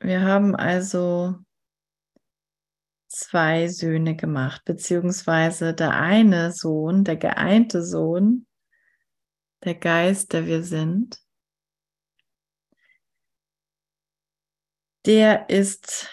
wir 0.00 0.22
haben 0.22 0.54
also 0.54 1.36
zwei 3.08 3.68
Söhne 3.68 4.16
gemacht, 4.16 4.62
beziehungsweise 4.64 5.74
der 5.74 5.94
eine 5.94 6.52
Sohn, 6.52 7.04
der 7.04 7.16
geeinte 7.16 7.84
Sohn, 7.84 8.46
der 9.64 9.74
Geist, 9.74 10.32
der 10.32 10.46
wir 10.46 10.62
sind, 10.62 11.18
der 15.06 15.48
ist 15.48 16.08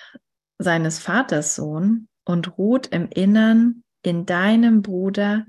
seines 0.58 1.00
Vaters 1.00 1.56
Sohn 1.56 2.08
und 2.24 2.58
ruht 2.58 2.88
im 2.88 3.10
Innern 3.10 3.84
in 4.02 4.26
deinem 4.26 4.82
Bruder, 4.82 5.46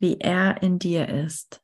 wie 0.00 0.18
er 0.18 0.62
in 0.62 0.78
dir 0.78 1.08
ist. 1.08 1.62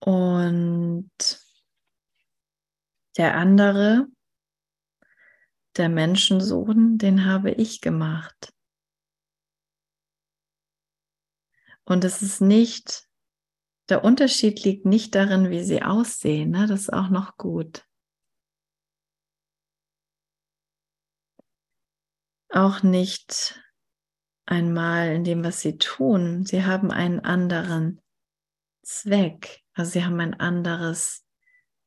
Und 0.00 1.10
der 3.16 3.36
andere, 3.36 4.06
der 5.76 5.88
Menschensohn, 5.88 6.98
den 6.98 7.24
habe 7.24 7.52
ich 7.52 7.80
gemacht. 7.80 8.52
Und 11.84 12.04
es 12.04 12.22
ist 12.22 12.40
nicht, 12.40 13.08
der 13.88 14.04
Unterschied 14.04 14.64
liegt 14.64 14.86
nicht 14.86 15.14
darin, 15.14 15.50
wie 15.50 15.62
sie 15.62 15.82
aussehen. 15.82 16.50
Ne? 16.50 16.66
Das 16.66 16.82
ist 16.82 16.92
auch 16.92 17.10
noch 17.10 17.36
gut. 17.36 17.86
Auch 22.54 22.84
nicht 22.84 23.60
einmal 24.46 25.08
in 25.08 25.24
dem, 25.24 25.42
was 25.42 25.60
sie 25.60 25.76
tun. 25.76 26.46
Sie 26.46 26.64
haben 26.64 26.92
einen 26.92 27.18
anderen 27.18 28.00
Zweck. 28.84 29.62
Also 29.72 29.90
sie 29.90 30.04
haben 30.04 30.20
ein 30.20 30.38
anderes 30.38 31.24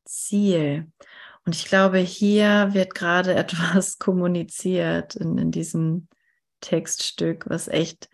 Ziel. 0.04 0.92
Und 1.46 1.54
ich 1.54 1.64
glaube, 1.64 1.96
hier 1.96 2.74
wird 2.74 2.94
gerade 2.94 3.34
etwas 3.34 3.98
kommuniziert 3.98 5.16
in, 5.16 5.38
in 5.38 5.50
diesem 5.52 6.06
Textstück, 6.60 7.48
was 7.48 7.68
echt 7.68 8.10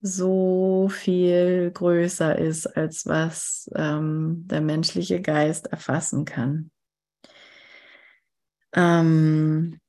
so 0.00 0.88
viel 0.88 1.72
größer 1.72 2.38
ist, 2.38 2.68
als 2.68 3.04
was 3.04 3.68
ähm, 3.74 4.46
der 4.46 4.60
menschliche 4.60 5.20
Geist 5.20 5.66
erfassen 5.66 6.24
kann. 6.24 6.70
Ähm, 8.74 9.80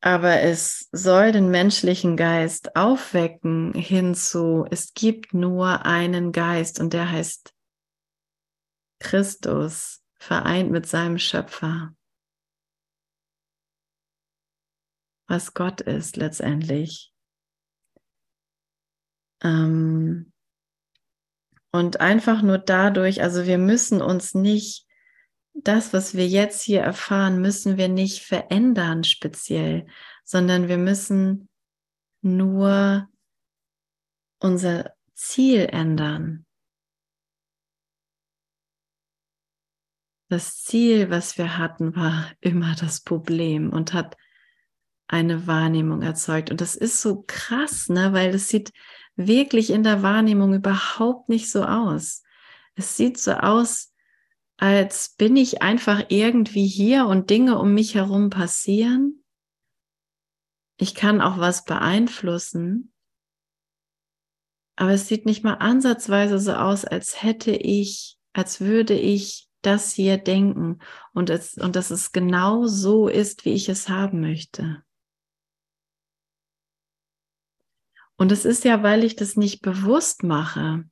aber 0.00 0.40
es 0.40 0.88
soll 0.92 1.32
den 1.32 1.50
menschlichen 1.50 2.16
Geist 2.16 2.74
aufwecken 2.74 3.74
hinzu, 3.74 4.66
es 4.70 4.94
gibt 4.94 5.34
nur 5.34 5.84
einen 5.84 6.32
Geist 6.32 6.80
und 6.80 6.92
der 6.94 7.10
heißt 7.10 7.54
Christus, 8.98 10.02
vereint 10.18 10.70
mit 10.70 10.86
seinem 10.86 11.18
Schöpfer. 11.18 11.94
Was 15.26 15.54
Gott 15.54 15.80
ist 15.80 16.16
letztendlich. 16.16 17.12
Ähm, 19.42 20.32
und 21.72 22.00
einfach 22.00 22.42
nur 22.42 22.58
dadurch, 22.58 23.22
also 23.22 23.46
wir 23.46 23.58
müssen 23.58 24.02
uns 24.02 24.34
nicht 24.34 24.86
das, 25.54 25.92
was 25.92 26.14
wir 26.14 26.26
jetzt 26.26 26.62
hier 26.62 26.80
erfahren, 26.80 27.40
müssen 27.40 27.76
wir 27.76 27.88
nicht 27.88 28.22
verändern 28.22 29.04
speziell, 29.04 29.86
sondern 30.24 30.68
wir 30.68 30.78
müssen 30.78 31.48
nur 32.22 33.08
unser 34.38 34.92
Ziel 35.14 35.66
ändern. 35.70 36.46
Das 40.28 40.62
Ziel, 40.62 41.10
was 41.10 41.36
wir 41.38 41.58
hatten, 41.58 41.96
war 41.96 42.30
immer 42.40 42.74
das 42.76 43.00
Problem 43.00 43.70
und 43.70 43.92
hat 43.92 44.16
eine 45.08 45.48
Wahrnehmung 45.48 46.02
erzeugt. 46.02 46.50
Und 46.50 46.60
das 46.60 46.76
ist 46.76 47.02
so 47.02 47.24
krass, 47.26 47.88
ne? 47.88 48.12
weil 48.12 48.32
es 48.34 48.48
sieht 48.48 48.72
wirklich 49.16 49.70
in 49.70 49.82
der 49.82 50.02
Wahrnehmung 50.02 50.54
überhaupt 50.54 51.28
nicht 51.28 51.50
so 51.50 51.64
aus. 51.64 52.22
Es 52.76 52.96
sieht 52.96 53.18
so 53.18 53.32
aus, 53.32 53.89
als 54.60 55.14
bin 55.14 55.36
ich 55.36 55.62
einfach 55.62 56.04
irgendwie 56.10 56.66
hier 56.66 57.06
und 57.06 57.30
Dinge 57.30 57.58
um 57.58 57.72
mich 57.72 57.94
herum 57.94 58.28
passieren. 58.28 59.24
Ich 60.76 60.94
kann 60.94 61.22
auch 61.22 61.38
was 61.38 61.64
beeinflussen. 61.64 62.92
Aber 64.76 64.90
es 64.90 65.08
sieht 65.08 65.24
nicht 65.24 65.42
mal 65.44 65.54
ansatzweise 65.54 66.38
so 66.38 66.52
aus, 66.52 66.84
als 66.84 67.22
hätte 67.22 67.52
ich, 67.52 68.18
als 68.34 68.60
würde 68.60 68.92
ich 68.92 69.48
das 69.62 69.94
hier 69.94 70.18
denken 70.18 70.80
und, 71.14 71.30
es, 71.30 71.54
und 71.54 71.74
dass 71.74 71.90
es 71.90 72.12
genau 72.12 72.66
so 72.66 73.08
ist, 73.08 73.46
wie 73.46 73.54
ich 73.54 73.70
es 73.70 73.88
haben 73.88 74.20
möchte. 74.20 74.84
Und 78.16 78.30
es 78.30 78.44
ist 78.44 78.64
ja, 78.64 78.82
weil 78.82 79.04
ich 79.04 79.16
das 79.16 79.36
nicht 79.36 79.62
bewusst 79.62 80.22
mache, 80.22 80.84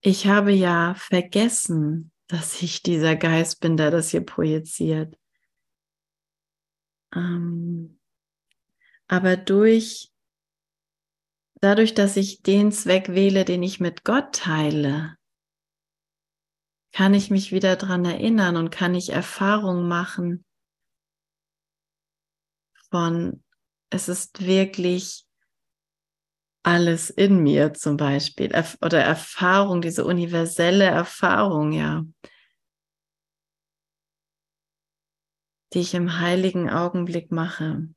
ich 0.00 0.26
habe 0.26 0.52
ja 0.52 0.94
vergessen, 0.94 2.12
dass 2.26 2.62
ich 2.62 2.82
dieser 2.82 3.16
Geist 3.16 3.60
bin, 3.60 3.76
der 3.76 3.90
das 3.90 4.10
hier 4.10 4.24
projiziert. 4.24 5.18
Ähm, 7.14 7.98
aber 9.08 9.36
durch, 9.36 10.12
dadurch, 11.60 11.94
dass 11.94 12.16
ich 12.16 12.42
den 12.42 12.72
Zweck 12.72 13.08
wähle, 13.08 13.44
den 13.44 13.62
ich 13.62 13.80
mit 13.80 14.04
Gott 14.04 14.34
teile, 14.34 15.16
kann 16.92 17.14
ich 17.14 17.30
mich 17.30 17.52
wieder 17.52 17.76
daran 17.76 18.04
erinnern 18.04 18.56
und 18.56 18.70
kann 18.70 18.94
ich 18.94 19.10
Erfahrungen 19.10 19.88
machen 19.88 20.44
von, 22.90 23.44
es 23.90 24.08
ist 24.08 24.44
wirklich 24.44 25.24
alles 26.62 27.10
in 27.10 27.42
mir 27.42 27.72
zum 27.74 27.96
Beispiel 27.96 28.52
oder 28.82 29.00
Erfahrung, 29.00 29.80
diese 29.80 30.04
universelle 30.04 30.84
Erfahrung, 30.84 31.72
ja, 31.72 32.04
die 35.72 35.80
ich 35.80 35.94
im 35.94 36.18
heiligen 36.18 36.68
Augenblick 36.68 37.30
mache. 37.30 37.88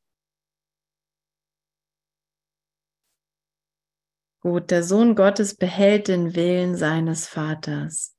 Gut, 4.40 4.72
der 4.72 4.84
Sohn 4.84 5.16
Gottes 5.16 5.56
behält 5.56 6.10
den 6.10 6.36
Willen 6.36 6.76
seines 6.76 7.28
Vaters. 7.28 8.16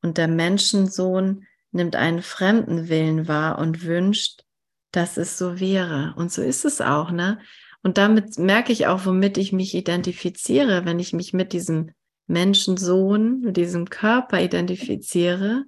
Und 0.00 0.16
der 0.16 0.28
Menschensohn 0.28 1.44
nimmt 1.72 1.96
einen 1.96 2.22
fremden 2.22 2.88
Willen 2.88 3.26
wahr 3.26 3.58
und 3.58 3.82
wünscht, 3.82 4.44
dass 4.92 5.16
es 5.16 5.36
so 5.38 5.58
wäre. 5.58 6.14
Und 6.16 6.32
so 6.32 6.40
ist 6.40 6.64
es 6.64 6.80
auch, 6.80 7.10
ne? 7.10 7.40
Und 7.86 7.98
damit 7.98 8.36
merke 8.36 8.72
ich 8.72 8.88
auch, 8.88 9.06
womit 9.06 9.38
ich 9.38 9.52
mich 9.52 9.72
identifiziere, 9.72 10.84
wenn 10.84 10.98
ich 10.98 11.12
mich 11.12 11.32
mit 11.32 11.52
diesem 11.52 11.92
Menschensohn, 12.26 13.42
mit 13.42 13.56
diesem 13.56 13.88
Körper 13.88 14.42
identifiziere, 14.42 15.66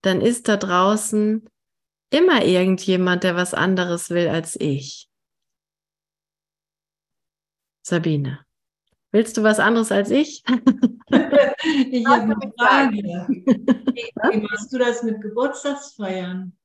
dann 0.00 0.22
ist 0.22 0.48
da 0.48 0.56
draußen 0.56 1.46
immer 2.08 2.42
irgendjemand, 2.46 3.22
der 3.22 3.36
was 3.36 3.52
anderes 3.52 4.08
will 4.08 4.28
als 4.28 4.58
ich. 4.58 5.10
Sabine, 7.82 8.42
willst 9.12 9.36
du 9.36 9.42
was 9.42 9.60
anderes 9.60 9.92
als 9.92 10.08
ich? 10.08 10.42
ich 11.10 12.06
habe 12.06 12.22
eine 12.22 12.52
Frage. 12.58 13.26
Wie, 13.28 14.10
wie 14.30 14.40
machst 14.40 14.72
du 14.72 14.78
das 14.78 15.02
mit 15.02 15.20
Geburtstagsfeiern? 15.20 16.56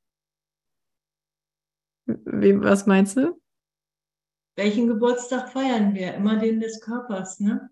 Wie, 2.05 2.57
was 2.61 2.85
meinst 2.85 3.17
du? 3.17 3.37
Welchen 4.59 4.87
Geburtstag 4.89 5.53
feiern 5.53 5.95
wir? 5.95 6.15
Immer 6.15 6.35
den 6.35 6.59
des 6.59 6.81
Körpers, 6.81 7.39
ne? 7.39 7.69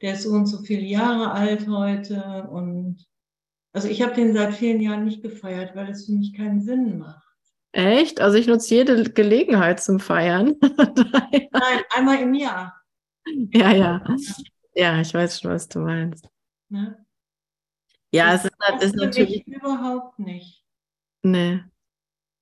Der 0.00 0.14
ist 0.14 0.22
so 0.22 0.30
und 0.30 0.46
so 0.46 0.62
viele 0.62 0.80
Jahre 0.80 1.32
alt 1.32 1.68
heute 1.68 2.48
und 2.50 3.06
also 3.74 3.88
ich 3.88 4.00
habe 4.00 4.14
den 4.14 4.32
seit 4.32 4.54
vielen 4.54 4.80
Jahren 4.80 5.04
nicht 5.04 5.22
gefeiert, 5.22 5.76
weil 5.76 5.90
es 5.90 6.06
für 6.06 6.12
mich 6.12 6.32
keinen 6.34 6.62
Sinn 6.62 6.96
macht. 6.96 7.22
Echt? 7.72 8.22
Also 8.22 8.38
ich 8.38 8.46
nutze 8.46 8.74
jede 8.74 9.04
Gelegenheit 9.04 9.82
zum 9.82 10.00
Feiern. 10.00 10.56
Nein, 10.62 11.82
einmal 11.90 12.22
im 12.22 12.32
Jahr. 12.32 12.74
Ja, 13.52 13.72
ja. 13.72 14.16
Ja, 14.72 15.00
ich 15.02 15.12
weiß 15.12 15.40
schon, 15.40 15.50
was 15.50 15.68
du 15.68 15.80
meinst. 15.80 16.26
Ne? 16.70 17.04
Ja, 18.12 18.32
das 18.32 18.46
es 18.46 18.50
ist, 18.76 18.84
ist 18.84 18.96
natürlich. 18.96 19.46
Überhaupt 19.46 20.18
nicht. 20.18 20.64
Nee. 21.20 21.60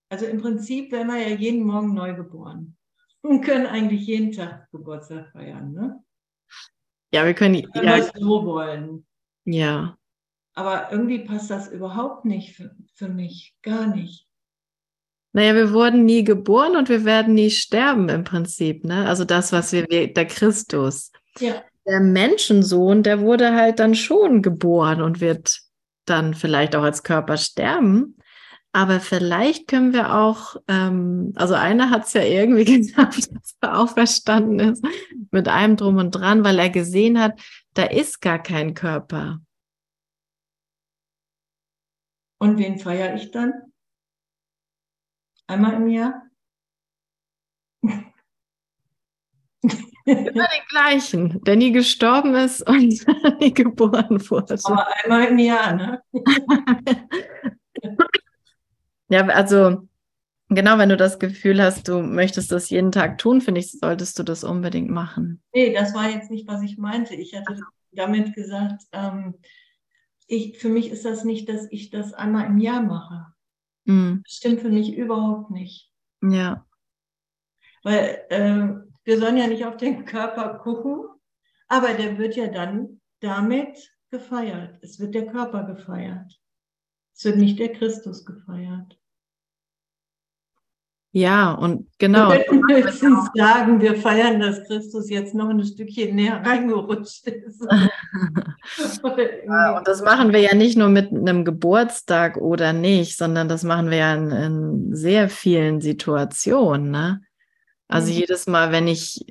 Also 0.08 0.26
im 0.26 0.40
Prinzip 0.40 0.92
werden 0.92 1.08
wir 1.08 1.18
ja 1.18 1.34
jeden 1.34 1.64
Morgen 1.64 1.94
neu 1.94 2.14
geboren 2.14 2.76
und 3.22 3.42
können 3.42 3.66
eigentlich 3.66 4.06
jeden 4.06 4.32
Tag 4.32 4.70
Geburtstag 4.70 5.30
feiern, 5.32 5.72
ne? 5.72 6.02
Ja, 7.12 7.26
wir 7.26 7.34
können. 7.34 7.68
Wenn 7.74 7.84
ja, 7.84 7.96
wir 7.96 8.10
so 8.14 8.44
wollen. 8.44 9.06
Ja. 9.44 9.96
Aber 10.54 10.90
irgendwie 10.90 11.20
passt 11.20 11.50
das 11.50 11.68
überhaupt 11.68 12.24
nicht 12.24 12.56
für, 12.56 12.74
für 12.94 13.08
mich, 13.08 13.54
gar 13.62 13.86
nicht. 13.86 14.26
Naja, 15.32 15.54
wir 15.54 15.72
wurden 15.72 16.04
nie 16.04 16.24
geboren 16.24 16.76
und 16.76 16.90
wir 16.90 17.04
werden 17.04 17.34
nie 17.34 17.50
sterben 17.50 18.08
im 18.10 18.24
Prinzip, 18.24 18.84
ne? 18.84 19.06
Also 19.08 19.24
das, 19.24 19.52
was 19.52 19.72
wir, 19.72 19.86
der 19.86 20.26
Christus. 20.26 21.10
Ja. 21.38 21.62
Der 21.86 22.00
Menschensohn, 22.00 23.02
der 23.02 23.20
wurde 23.20 23.54
halt 23.54 23.78
dann 23.78 23.94
schon 23.94 24.42
geboren 24.42 25.00
und 25.00 25.20
wird 25.20 25.60
dann 26.04 26.34
vielleicht 26.34 26.76
auch 26.76 26.82
als 26.82 27.02
Körper 27.02 27.36
sterben. 27.38 28.16
Aber 28.74 29.00
vielleicht 29.00 29.68
können 29.68 29.92
wir 29.92 30.14
auch, 30.14 30.56
ähm, 30.66 31.34
also 31.36 31.52
einer 31.54 31.90
hat 31.90 32.06
es 32.06 32.14
ja 32.14 32.22
irgendwie 32.22 32.64
gesagt, 32.78 33.34
dass 33.34 33.56
er 33.60 33.78
auferstanden 33.78 34.60
ist 34.60 34.84
mit 35.30 35.46
allem 35.46 35.76
drum 35.76 35.98
und 35.98 36.12
dran, 36.12 36.42
weil 36.42 36.58
er 36.58 36.70
gesehen 36.70 37.20
hat, 37.20 37.38
da 37.74 37.84
ist 37.84 38.22
gar 38.22 38.42
kein 38.42 38.72
Körper. 38.74 39.40
Und 42.38 42.58
wen 42.58 42.78
feiere 42.78 43.14
ich 43.14 43.30
dann? 43.30 43.52
Einmal 45.46 45.74
im 45.74 45.88
Jahr? 45.88 46.22
Immer 50.04 50.48
den 50.48 50.66
gleichen, 50.70 51.44
der 51.44 51.56
nie 51.56 51.72
gestorben 51.72 52.34
ist 52.34 52.66
und 52.66 53.06
nie 53.40 53.54
geboren 53.54 54.18
wurde. 54.30 54.58
Aber 54.64 54.88
einmal 55.04 55.26
im 55.26 55.38
Jahr, 55.38 55.74
ne? 55.74 56.02
ja, 59.12 59.26
also 59.26 59.88
genau, 60.48 60.78
wenn 60.78 60.88
du 60.88 60.96
das 60.96 61.18
Gefühl 61.18 61.62
hast, 61.62 61.88
du 61.88 62.00
möchtest 62.00 62.50
das 62.50 62.70
jeden 62.70 62.92
Tag 62.92 63.18
tun, 63.18 63.42
finde 63.42 63.60
ich, 63.60 63.70
solltest 63.72 64.18
du 64.18 64.22
das 64.22 64.42
unbedingt 64.42 64.90
machen. 64.90 65.42
Nee, 65.54 65.74
das 65.74 65.94
war 65.94 66.08
jetzt 66.08 66.30
nicht, 66.30 66.48
was 66.48 66.62
ich 66.62 66.78
meinte. 66.78 67.14
Ich 67.14 67.34
hatte 67.34 67.60
damit 67.90 68.34
gesagt, 68.34 68.82
ähm, 68.92 69.34
ich, 70.26 70.58
für 70.58 70.70
mich 70.70 70.90
ist 70.90 71.04
das 71.04 71.24
nicht, 71.24 71.48
dass 71.50 71.70
ich 71.70 71.90
das 71.90 72.14
einmal 72.14 72.46
im 72.46 72.56
Jahr 72.58 72.82
mache. 72.82 73.26
Mhm. 73.84 74.22
Das 74.24 74.36
stimmt 74.36 74.60
für 74.60 74.70
mich 74.70 74.96
überhaupt 74.96 75.50
nicht. 75.50 75.90
Ja. 76.22 76.66
Weil 77.82 78.24
äh, 78.30 78.68
wir 79.04 79.18
sollen 79.18 79.36
ja 79.36 79.46
nicht 79.46 79.66
auf 79.66 79.76
den 79.76 80.06
Körper 80.06 80.58
gucken, 80.60 81.04
aber 81.68 81.92
der 81.92 82.16
wird 82.16 82.34
ja 82.36 82.46
dann 82.46 83.00
damit 83.20 83.92
gefeiert. 84.10 84.78
Es 84.80 84.98
wird 84.98 85.14
der 85.14 85.26
Körper 85.26 85.64
gefeiert. 85.64 86.40
Es 87.14 87.24
wird 87.24 87.36
nicht 87.36 87.58
der 87.58 87.72
Christus 87.72 88.24
gefeiert. 88.24 88.98
Ja, 91.14 91.52
und 91.52 91.88
genau. 91.98 92.30
Wir 92.30 92.44
können 92.44 92.64
höchstens 92.70 93.28
sagen, 93.34 93.82
wir 93.82 93.96
feiern, 93.96 94.40
dass 94.40 94.64
Christus 94.64 95.10
jetzt 95.10 95.34
noch 95.34 95.50
ein 95.50 95.62
Stückchen 95.62 96.14
näher 96.14 96.40
reingerutscht 96.42 97.26
ist. 97.26 97.60
ja, 99.46 99.76
und 99.76 99.86
das 99.86 100.02
machen 100.02 100.32
wir 100.32 100.40
ja 100.40 100.54
nicht 100.54 100.78
nur 100.78 100.88
mit 100.88 101.12
einem 101.12 101.44
Geburtstag 101.44 102.38
oder 102.38 102.72
nicht, 102.72 103.18
sondern 103.18 103.50
das 103.50 103.62
machen 103.62 103.90
wir 103.90 103.98
ja 103.98 104.14
in, 104.14 104.30
in 104.30 104.96
sehr 104.96 105.28
vielen 105.28 105.82
Situationen. 105.82 106.90
Ne? 106.90 107.20
Also 107.88 108.10
mhm. 108.10 108.18
jedes 108.18 108.46
Mal, 108.46 108.72
wenn 108.72 108.88
ich, 108.88 109.26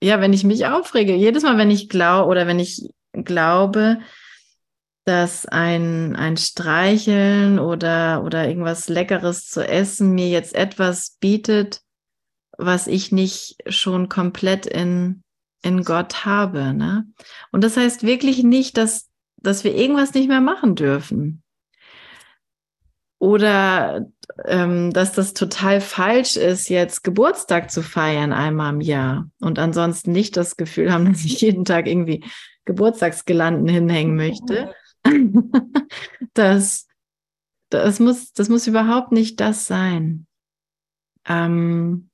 ja, 0.00 0.20
wenn 0.20 0.32
ich 0.32 0.44
mich 0.44 0.66
aufrege, 0.66 1.16
jedes 1.16 1.42
Mal, 1.42 1.58
wenn 1.58 1.72
ich 1.72 1.88
glaube 1.88 2.28
oder 2.28 2.46
wenn 2.46 2.60
ich 2.60 2.88
glaube, 3.12 3.98
dass 5.04 5.46
ein, 5.46 6.16
ein 6.16 6.36
Streicheln 6.36 7.58
oder, 7.58 8.22
oder 8.24 8.48
irgendwas 8.48 8.88
Leckeres 8.88 9.48
zu 9.48 9.66
essen 9.66 10.14
mir 10.14 10.28
jetzt 10.28 10.54
etwas 10.54 11.16
bietet, 11.20 11.82
was 12.56 12.86
ich 12.86 13.12
nicht 13.12 13.56
schon 13.68 14.08
komplett 14.08 14.66
in, 14.66 15.22
in 15.62 15.84
Gott 15.84 16.24
habe. 16.24 16.72
Ne? 16.72 17.06
Und 17.52 17.64
das 17.64 17.76
heißt 17.76 18.04
wirklich 18.04 18.42
nicht, 18.42 18.78
dass, 18.78 19.10
dass 19.36 19.64
wir 19.64 19.74
irgendwas 19.74 20.14
nicht 20.14 20.28
mehr 20.28 20.40
machen 20.40 20.74
dürfen. 20.74 21.42
Oder 23.18 24.06
ähm, 24.44 24.92
dass 24.92 25.12
das 25.12 25.32
total 25.32 25.80
falsch 25.80 26.36
ist, 26.36 26.68
jetzt 26.68 27.04
Geburtstag 27.04 27.70
zu 27.70 27.82
feiern 27.82 28.32
einmal 28.32 28.74
im 28.74 28.80
Jahr 28.80 29.30
und 29.40 29.58
ansonsten 29.58 30.12
nicht 30.12 30.36
das 30.36 30.56
Gefühl 30.56 30.92
haben, 30.92 31.06
dass 31.12 31.24
ich 31.24 31.40
jeden 31.40 31.64
Tag 31.64 31.86
irgendwie 31.86 32.24
Geburtstagsgelanden 32.64 33.68
hinhängen 33.68 34.16
möchte. 34.16 34.74
das, 36.34 36.88
das, 37.70 38.00
muss, 38.00 38.32
das 38.32 38.48
muss 38.48 38.66
überhaupt 38.66 39.12
nicht 39.12 39.40
das 39.40 39.66
sein. 39.66 40.26
Ähm, 41.26 42.10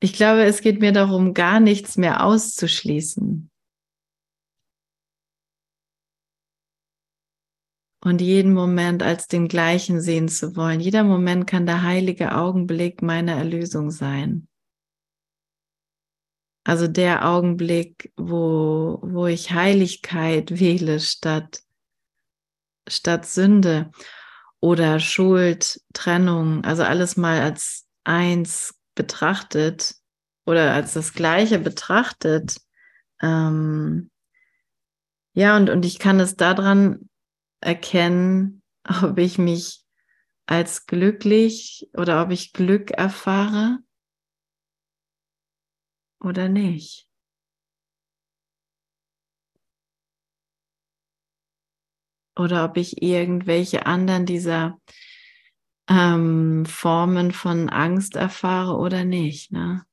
ich 0.00 0.12
glaube, 0.12 0.44
es 0.44 0.60
geht 0.60 0.80
mir 0.80 0.92
darum, 0.92 1.34
gar 1.34 1.60
nichts 1.60 1.96
mehr 1.96 2.24
auszuschließen. 2.24 3.50
Und 8.04 8.20
jeden 8.20 8.54
Moment 8.54 9.02
als 9.02 9.26
den 9.26 9.48
gleichen 9.48 10.00
sehen 10.00 10.28
zu 10.28 10.54
wollen. 10.54 10.80
Jeder 10.80 11.02
Moment 11.02 11.48
kann 11.48 11.66
der 11.66 11.82
heilige 11.82 12.34
Augenblick 12.36 13.02
meiner 13.02 13.32
Erlösung 13.34 13.90
sein. 13.90 14.47
Also 16.64 16.86
der 16.86 17.26
Augenblick, 17.26 18.12
wo, 18.16 18.98
wo 19.02 19.26
ich 19.26 19.52
Heiligkeit 19.52 20.60
wähle 20.60 21.00
statt, 21.00 21.60
statt 22.86 23.26
Sünde 23.26 23.90
oder 24.60 25.00
Schuld, 25.00 25.80
Trennung, 25.92 26.64
also 26.64 26.82
alles 26.82 27.16
mal 27.16 27.40
als 27.40 27.86
eins 28.04 28.74
betrachtet 28.94 29.94
oder 30.44 30.72
als 30.74 30.94
das 30.94 31.14
Gleiche 31.14 31.58
betrachtet. 31.58 32.60
Ähm, 33.22 34.10
ja, 35.34 35.56
und, 35.56 35.70
und 35.70 35.84
ich 35.84 35.98
kann 35.98 36.20
es 36.20 36.36
daran 36.36 37.08
erkennen, 37.60 38.62
ob 39.02 39.18
ich 39.18 39.38
mich 39.38 39.84
als 40.46 40.86
glücklich 40.86 41.88
oder 41.92 42.22
ob 42.22 42.30
ich 42.30 42.52
Glück 42.52 42.90
erfahre 42.90 43.78
oder 46.20 46.48
nicht? 46.48 47.08
Oder 52.36 52.64
ob 52.64 52.76
ich 52.76 53.02
irgendwelche 53.02 53.86
anderen 53.86 54.24
dieser 54.24 54.78
ähm, 55.88 56.66
Formen 56.66 57.32
von 57.32 57.68
Angst 57.68 58.14
erfahre 58.14 58.76
oder 58.76 59.04
nicht. 59.04 59.50
Ne? 59.50 59.87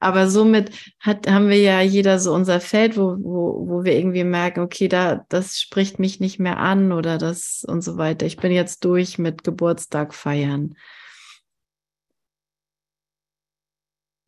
Aber 0.00 0.28
somit 0.28 0.70
hat, 1.00 1.28
haben 1.28 1.48
wir 1.48 1.58
ja 1.58 1.80
jeder 1.80 2.18
so 2.18 2.32
unser 2.34 2.60
Feld, 2.60 2.96
wo, 2.96 3.16
wo, 3.18 3.68
wo 3.68 3.84
wir 3.84 3.94
irgendwie 3.94 4.24
merken, 4.24 4.60
okay, 4.60 4.88
da, 4.88 5.24
das 5.28 5.60
spricht 5.60 5.98
mich 5.98 6.20
nicht 6.20 6.38
mehr 6.38 6.58
an 6.58 6.92
oder 6.92 7.18
das 7.18 7.64
und 7.66 7.82
so 7.82 7.96
weiter. 7.96 8.26
Ich 8.26 8.36
bin 8.36 8.52
jetzt 8.52 8.84
durch 8.84 9.18
mit 9.18 9.44
Geburtstag 9.44 10.14
feiern. 10.14 10.74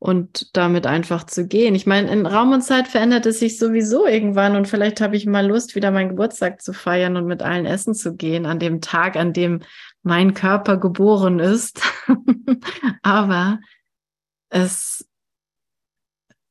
und 0.05 0.55
damit 0.55 0.87
einfach 0.87 1.25
zu 1.25 1.47
gehen. 1.47 1.75
Ich 1.75 1.87
meine, 1.87 2.13
in 2.13 2.27
Raum 2.27 2.53
und 2.53 2.61
Zeit 2.61 2.89
verändert 2.89 3.25
es 3.25 3.39
sich 3.39 3.59
sowieso 3.59 4.07
irgendwann 4.07 4.55
und 4.55 4.69
vielleicht 4.69 5.01
habe 5.01 5.17
ich 5.17 5.25
mal 5.25 5.47
Lust, 5.47 5.75
wieder 5.75 5.91
meinen 5.91 6.11
Geburtstag 6.11 6.61
zu 6.61 6.75
feiern 6.75 7.17
und 7.17 7.25
mit 7.25 7.41
allen 7.41 7.65
essen 7.65 7.95
zu 7.95 8.15
gehen, 8.15 8.45
an 8.45 8.59
dem 8.59 8.83
Tag, 8.83 9.17
an 9.17 9.33
dem 9.33 9.61
mein 10.03 10.35
Körper 10.35 10.77
geboren 10.77 11.39
ist. 11.39 11.81
Aber 13.03 13.61
es, 14.51 15.09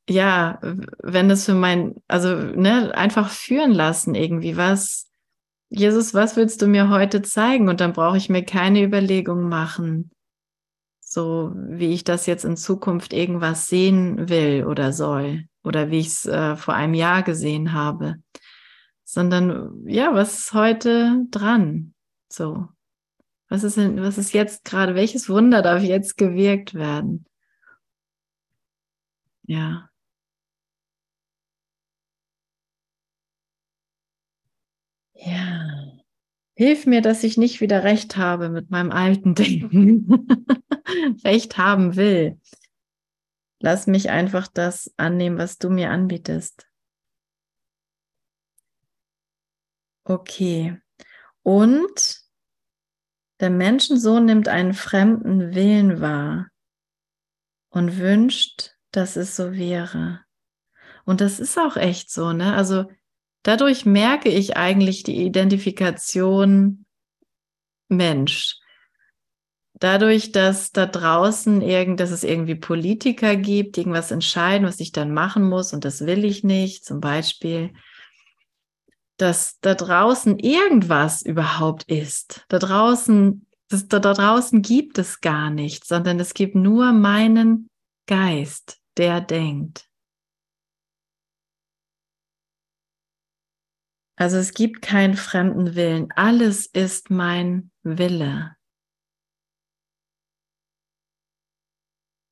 ja, 0.08 0.58
wenn 1.02 1.30
es 1.30 1.46
für 1.46 1.54
mein, 1.54 1.94
also 2.08 2.36
ne, 2.36 2.94
einfach 2.94 3.30
führen 3.30 3.72
lassen 3.72 4.14
irgendwie, 4.14 4.56
was, 4.56 5.10
Jesus, 5.70 6.14
was 6.14 6.36
willst 6.36 6.62
du 6.62 6.66
mir 6.66 6.90
heute 6.90 7.22
zeigen? 7.22 7.68
Und 7.68 7.80
dann 7.80 7.94
brauche 7.94 8.16
ich 8.16 8.28
mir 8.28 8.44
keine 8.44 8.82
Überlegung 8.82 9.48
machen 9.48 10.10
so 11.14 11.52
wie 11.54 11.94
ich 11.94 12.02
das 12.02 12.26
jetzt 12.26 12.44
in 12.44 12.56
Zukunft 12.56 13.12
irgendwas 13.12 13.68
sehen 13.68 14.28
will 14.28 14.64
oder 14.64 14.92
soll 14.92 15.44
oder 15.62 15.90
wie 15.90 16.00
ich 16.00 16.08
es 16.08 16.26
äh, 16.26 16.56
vor 16.56 16.74
einem 16.74 16.94
Jahr 16.94 17.22
gesehen 17.22 17.72
habe, 17.72 18.16
sondern 19.04 19.86
ja, 19.86 20.12
was 20.12 20.40
ist 20.40 20.52
heute 20.52 21.24
dran? 21.30 21.94
So, 22.28 22.66
was 23.48 23.62
ist, 23.62 23.76
denn, 23.76 24.02
was 24.02 24.18
ist 24.18 24.32
jetzt 24.32 24.64
gerade, 24.64 24.96
welches 24.96 25.28
Wunder 25.28 25.62
darf 25.62 25.84
jetzt 25.84 26.16
gewirkt 26.16 26.74
werden? 26.74 27.26
Ja. 29.44 29.88
Ja. 35.24 35.92
Hilf 36.56 36.86
mir, 36.86 37.00
dass 37.02 37.24
ich 37.24 37.36
nicht 37.36 37.60
wieder 37.60 37.82
recht 37.82 38.16
habe 38.16 38.48
mit 38.48 38.70
meinem 38.70 38.92
alten 38.92 39.34
Denken. 39.34 40.28
recht 41.24 41.58
haben 41.58 41.96
will. 41.96 42.38
Lass 43.60 43.86
mich 43.86 44.10
einfach 44.10 44.46
das 44.46 44.92
annehmen, 44.96 45.38
was 45.38 45.58
du 45.58 45.70
mir 45.70 45.90
anbietest. 45.90 46.68
Okay. 50.04 50.78
Und 51.42 52.20
der 53.40 53.50
Menschensohn 53.50 54.26
nimmt 54.26 54.48
einen 54.48 54.74
fremden 54.74 55.54
Willen 55.54 56.00
wahr 56.00 56.48
und 57.70 57.98
wünscht, 57.98 58.76
dass 58.90 59.16
es 59.16 59.34
so 59.34 59.52
wäre. 59.52 60.20
Und 61.04 61.20
das 61.20 61.40
ist 61.40 61.58
auch 61.58 61.76
echt 61.76 62.10
so, 62.10 62.32
ne? 62.32 62.54
Also 62.54 62.90
dadurch 63.44 63.86
merke 63.86 64.28
ich 64.28 64.56
eigentlich 64.56 65.04
die 65.04 65.24
Identifikation 65.24 66.84
Mensch. 67.88 68.56
Dadurch, 69.74 70.32
dass 70.32 70.72
da 70.72 70.86
draußen 70.86 71.60
irgend, 71.60 72.00
dass 72.00 72.10
es 72.10 72.24
irgendwie 72.24 72.54
Politiker 72.54 73.36
gibt, 73.36 73.76
die 73.76 73.80
irgendwas 73.80 74.10
entscheiden, 74.10 74.66
was 74.66 74.80
ich 74.80 74.92
dann 74.92 75.12
machen 75.12 75.48
muss 75.48 75.72
und 75.72 75.84
das 75.84 76.06
will 76.06 76.24
ich 76.24 76.42
nicht, 76.42 76.84
zum 76.84 77.00
Beispiel, 77.00 77.72
dass 79.16 79.58
da 79.60 79.74
draußen 79.74 80.38
irgendwas 80.38 81.22
überhaupt 81.22 81.84
ist. 81.84 82.44
Da 82.48 82.58
draußen, 82.58 83.46
das, 83.68 83.88
da, 83.88 83.98
da 83.98 84.14
draußen 84.14 84.62
gibt 84.62 84.98
es 84.98 85.20
gar 85.20 85.50
nichts, 85.50 85.88
sondern 85.88 86.18
es 86.18 86.34
gibt 86.34 86.54
nur 86.54 86.92
meinen 86.92 87.68
Geist, 88.06 88.78
der 88.96 89.20
denkt. 89.20 89.88
Also 94.16 94.36
es 94.36 94.54
gibt 94.54 94.82
keinen 94.82 95.14
fremden 95.14 95.74
Willen. 95.74 96.08
Alles 96.14 96.66
ist 96.66 97.10
mein 97.10 97.70
Wille. 97.82 98.56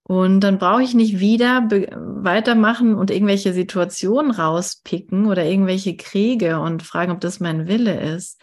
Und 0.04 0.40
dann 0.40 0.58
brauche 0.58 0.82
ich 0.82 0.94
nicht 0.94 1.20
wieder 1.20 1.68
weitermachen 1.70 2.94
und 2.94 3.10
irgendwelche 3.10 3.52
Situationen 3.52 4.30
rauspicken 4.30 5.26
oder 5.26 5.44
irgendwelche 5.44 5.96
Kriege 5.96 6.60
und 6.60 6.82
fragen, 6.82 7.12
ob 7.12 7.20
das 7.20 7.40
mein 7.40 7.66
Wille 7.68 8.14
ist. 8.14 8.40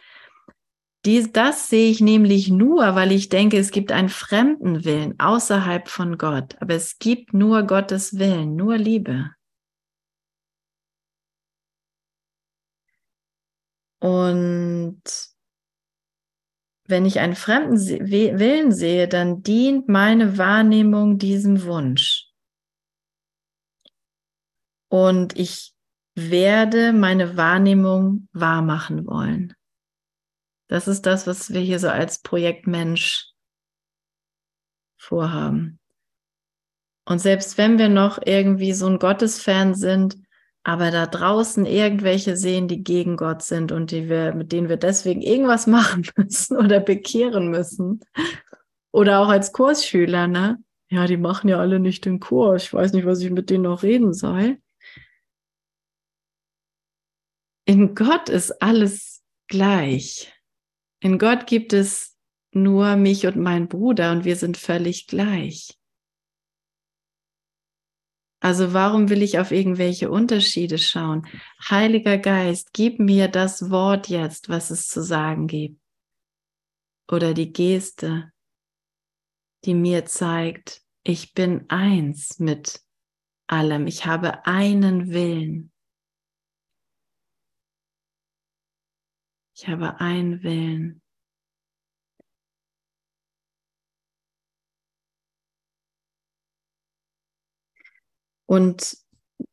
Dies, 1.06 1.32
das 1.32 1.70
sehe 1.70 1.90
ich 1.92 2.02
nämlich 2.02 2.50
nur, 2.50 2.96
weil 2.96 3.12
ich 3.12 3.30
denke, 3.30 3.58
es 3.58 3.72
gibt 3.72 3.92
einen 3.92 4.10
fremden 4.10 4.84
Willen 4.84 5.18
außerhalb 5.20 5.88
von 5.88 6.18
Gott. 6.18 6.56
Aber 6.60 6.74
es 6.74 6.98
gibt 7.00 7.34
nur 7.34 7.64
Gottes 7.64 8.20
Willen, 8.20 8.56
nur 8.56 8.78
Liebe. 8.78 9.32
Und 14.00 15.02
wenn 16.86 17.06
ich 17.06 17.20
einen 17.20 17.36
fremden 17.36 17.78
Willen 17.78 18.72
sehe, 18.72 19.08
dann 19.08 19.43
dient 19.43 19.88
meine 19.88 20.38
Wahrnehmung 20.38 21.18
diesem 21.20 21.64
Wunsch. 21.64 22.26
Und 24.89 25.38
ich 25.38 25.74
werde 26.16 26.93
meine 26.93 27.38
Wahrnehmung 27.38 28.28
wahrmachen 28.34 29.06
wollen. 29.06 29.54
Das 30.68 30.88
ist 30.88 31.06
das, 31.06 31.28
was 31.28 31.54
wir 31.54 31.62
hier 31.62 31.80
so 31.80 31.89
als 31.89 32.22
Projekt 32.22 32.68
Mensch 32.68 33.32
vorhaben. 34.97 35.80
Und 37.06 37.20
selbst 37.20 37.58
wenn 37.58 37.80
wir 37.80 37.89
noch 37.89 38.20
irgendwie 38.24 38.74
so 38.74 38.88
ein 38.88 39.00
Gottesfan 39.00 39.74
sind, 39.74 40.16
aber 40.64 40.91
da 40.91 41.05
draußen 41.05 41.66
irgendwelche 41.66 42.36
sehen, 42.36 42.68
die 42.68 42.84
gegen 42.84 43.18
Gott 43.18 43.41
sind 43.41 43.72
und 43.72 43.91
die 43.91 44.10
wir, 44.10 44.34
mit 44.34 44.51
denen 44.51 44.70
wir 44.70 44.78
deswegen 44.78 45.22
irgendwas 45.22 45.68
machen 45.68 46.07
müssen 46.16 46.57
oder 46.57 46.80
bekehren 46.80 47.49
müssen. 47.49 48.01
Oder 48.91 49.20
auch 49.20 49.30
als 49.30 49.51
Kursschüler, 49.53 50.28
ne? 50.28 50.64
Ja, 50.89 51.05
die 51.05 51.18
machen 51.18 51.49
ja 51.49 51.60
alle 51.60 51.80
nicht 51.80 52.05
den 52.05 52.20
Kurs. 52.20 52.64
Ich 52.64 52.74
weiß 52.74 52.93
nicht, 52.93 53.05
was 53.05 53.22
ich 53.22 53.30
mit 53.30 53.49
denen 53.51 53.64
noch 53.64 53.84
reden 53.84 54.14
soll. 54.14 54.57
In 57.66 57.93
Gott 57.93 58.30
ist 58.30 58.64
alles 58.64 59.24
gleich. 59.47 60.34
In 61.01 61.20
Gott 61.20 61.45
gibt 61.45 61.72
es 61.74 62.18
nur 62.51 62.95
mich 62.95 63.28
und 63.28 63.38
meinen 63.38 63.68
Bruder 63.68 64.12
und 64.12 64.26
wir 64.26 64.36
sind 64.36 64.57
völlig 64.57 65.05
gleich. 65.05 65.79
Also 68.42 68.74
warum 68.74 69.10
will 69.10 69.22
ich 69.22 69.38
auf 69.38 69.52
irgendwelche 69.52 70.10
Unterschiede 70.10 70.78
schauen? 70.78 71.28
Heiliger 71.70 72.18
Geist, 72.18 72.72
gib 72.74 73.00
mir 73.00 73.28
das 73.28 73.70
Wort 73.70 74.08
jetzt, 74.08 74.48
was 74.48 74.72
es 74.72 74.88
zu 74.88 75.04
sagen 75.04 75.48
gibt. 75.48 75.82
Oder 77.12 77.34
die 77.34 77.52
Geste, 77.52 78.32
die 79.66 79.74
mir 79.74 80.06
zeigt, 80.06 80.82
ich 81.04 81.34
bin 81.34 81.70
eins 81.70 82.40
mit 82.40 82.82
allem. 83.48 83.88
Ich 83.88 84.06
habe 84.06 84.46
einen 84.46 85.12
Willen. 85.12 85.72
Ich 89.56 89.68
habe 89.68 90.00
einen 90.00 90.44
Willen. 90.44 91.02
Und 98.50 98.97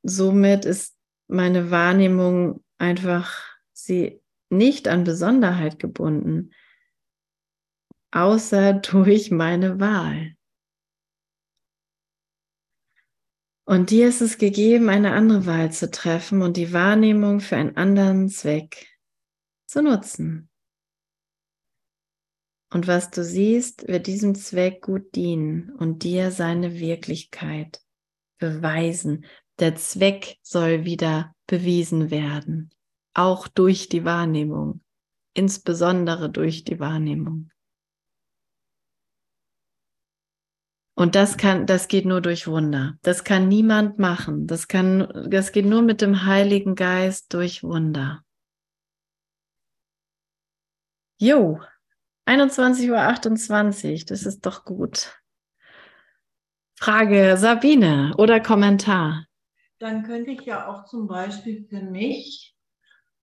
somit 0.05 0.65
ist 0.65 0.97
meine 1.29 1.71
Wahrnehmung 1.71 2.65
einfach 2.79 3.45
sie 3.75 4.23
nicht 4.49 4.89
an 4.89 5.05
Besonderheit 5.05 5.79
gebunden, 5.79 6.55
außer 8.11 8.73
durch 8.91 9.31
meine 9.31 9.81
Wahl. 9.81 10.35
Und 13.67 13.91
dir 13.91 14.09
ist 14.09 14.23
es 14.23 14.39
gegeben, 14.39 14.89
eine 14.89 15.13
andere 15.13 15.45
Wahl 15.45 15.71
zu 15.71 15.91
treffen 15.91 16.41
und 16.41 16.57
die 16.57 16.73
Wahrnehmung 16.73 17.41
für 17.41 17.57
einen 17.57 17.77
anderen 17.77 18.31
Zweck 18.31 18.97
zu 19.67 19.83
nutzen. 19.83 20.49
Und 22.71 22.87
was 22.87 23.11
du 23.11 23.23
siehst, 23.23 23.89
wird 23.89 24.07
diesem 24.07 24.35
Zweck 24.35 24.81
gut 24.81 25.15
dienen 25.15 25.71
und 25.73 26.03
dir 26.03 26.31
seine 26.31 26.81
Wirklichkeit 26.81 27.86
beweisen. 28.39 29.25
Der 29.59 29.75
Zweck 29.77 30.39
soll 30.43 30.85
wieder 30.85 31.35
bewiesen 31.47 32.11
werden, 32.11 32.71
auch 33.15 33.49
durch 33.49 33.89
die 33.89 34.05
Wahrnehmung, 34.05 34.83
insbesondere 35.35 36.31
durch 36.31 36.65
die 36.65 36.79
Wahrnehmung. 36.79 37.51
Und 40.99 41.15
das 41.15 41.37
kann, 41.37 41.67
das 41.67 41.89
geht 41.89 42.07
nur 42.07 42.23
durch 42.23 42.47
Wunder. 42.47 42.99
Das 43.03 43.23
kann 43.23 43.49
niemand 43.49 43.99
machen. 43.99 44.47
Das 44.47 44.67
kann, 44.67 45.29
das 45.29 45.53
geht 45.53 45.67
nur 45.67 45.83
mit 45.83 46.01
dem 46.01 46.25
Heiligen 46.25 46.75
Geist 46.75 47.35
durch 47.35 47.63
Wunder. 47.63 48.25
Jo, 51.19 51.61
21.28 52.27 53.93
Uhr, 53.93 54.05
das 54.07 54.23
ist 54.25 54.45
doch 54.47 54.65
gut. 54.65 55.23
Frage, 56.79 57.37
Sabine 57.39 58.15
oder 58.19 58.39
Kommentar? 58.41 59.27
Dann 59.79 60.03
könnte 60.05 60.31
ich 60.31 60.43
ja 60.43 60.69
auch 60.69 60.85
zum 60.85 61.07
Beispiel 61.07 61.67
für 61.69 61.81
mich 61.81 62.55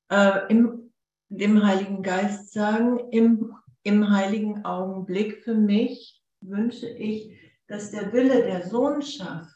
äh, 0.09 0.47
im, 0.49 0.91
dem 1.29 1.63
Heiligen 1.63 2.01
Geist 2.01 2.51
sagen, 2.51 2.99
im, 3.11 3.55
im 3.83 4.09
heiligen 4.09 4.65
Augenblick 4.65 5.43
für 5.43 5.53
mich 5.53 6.21
wünsche 6.41 6.89
ich, 6.89 7.39
dass 7.67 7.91
der 7.91 8.11
Wille 8.11 8.43
der 8.43 8.67
Sohnschaft 8.67 9.53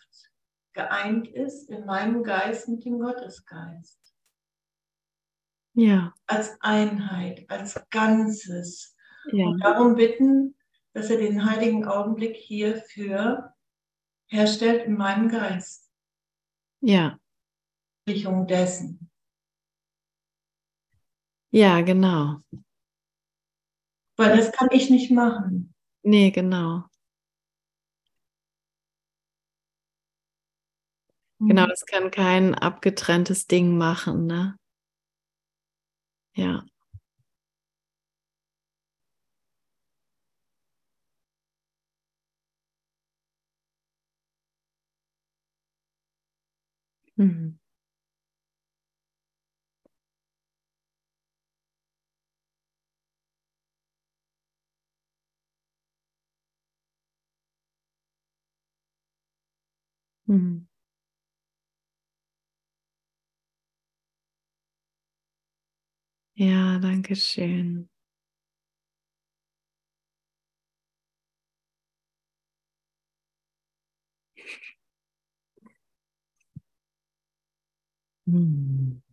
geeint 0.74 1.28
ist 1.28 1.70
in 1.70 1.86
meinem 1.86 2.24
Geist 2.24 2.70
mit 2.70 2.86
dem 2.86 3.00
Gottesgeist. 3.00 4.00
Ja. 5.74 6.14
Als 6.28 6.56
Einheit, 6.62 7.45
als 7.50 7.84
Ganzes. 7.89 8.95
Ja. 9.32 9.48
Und 9.48 9.60
darum 9.64 9.95
bitten, 9.95 10.56
dass 10.93 11.10
er 11.10 11.18
den 11.18 11.50
heiligen 11.50 11.86
Augenblick 11.86 12.36
hierfür 12.36 13.54
herstellt 14.28 14.86
in 14.86 14.97
meinem 14.97 15.30
Geist. 15.30 15.89
Ja. 16.82 17.17
Richtung 18.07 18.47
dessen. 18.47 19.09
Ja, 21.51 21.82
genau. 21.82 22.41
Weil 24.17 24.36
das 24.36 24.51
kann 24.51 24.69
ich 24.71 24.89
nicht 24.89 25.11
machen. 25.11 25.73
Nee, 26.03 26.32
genau. 26.32 26.84
Genau, 31.39 31.65
Mhm. 31.65 31.69
das 31.69 31.86
kann 31.86 32.11
kein 32.11 32.55
abgetrenntes 32.55 33.45
Ding 33.47 33.78
machen, 33.78 34.25
ne? 34.25 34.57
Ja. 36.36 36.63
Mhm. 47.18 47.57
Mhm. 60.28 60.68
Ja, 66.36 66.78
danke 66.80 67.15
schön. 67.15 67.89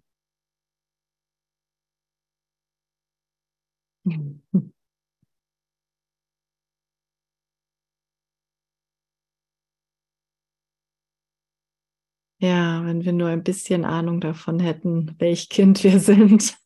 Ja, 12.39 12.85
wenn 12.85 13.05
wir 13.05 13.13
nur 13.13 13.29
ein 13.29 13.43
bisschen 13.45 13.85
Ahnung 13.85 14.21
davon 14.21 14.61
hätten, 14.61 15.15
welch 15.19 15.49
Kind 15.49 15.83
wir 15.85 15.99
sind. 16.01 16.57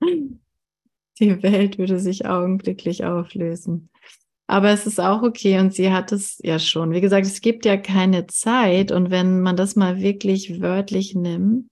Die 1.20 1.42
Welt 1.42 1.78
würde 1.78 1.98
sich 1.98 2.26
augenblicklich 2.26 3.04
auflösen. 3.04 3.88
Aber 4.46 4.70
es 4.70 4.86
ist 4.86 5.00
auch 5.00 5.22
okay 5.22 5.58
und 5.58 5.72
sie 5.72 5.90
hat 5.90 6.12
es 6.12 6.38
ja 6.42 6.58
schon. 6.58 6.92
Wie 6.92 7.00
gesagt, 7.00 7.26
es 7.26 7.40
gibt 7.40 7.64
ja 7.64 7.76
keine 7.76 8.26
Zeit 8.26 8.92
und 8.92 9.10
wenn 9.10 9.40
man 9.40 9.56
das 9.56 9.74
mal 9.74 10.00
wirklich 10.00 10.60
wörtlich 10.60 11.14
nimmt, 11.14 11.70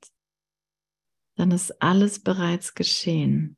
dann 1.36 1.50
ist 1.50 1.82
alles 1.82 2.20
bereits 2.22 2.74
geschehen. 2.74 3.56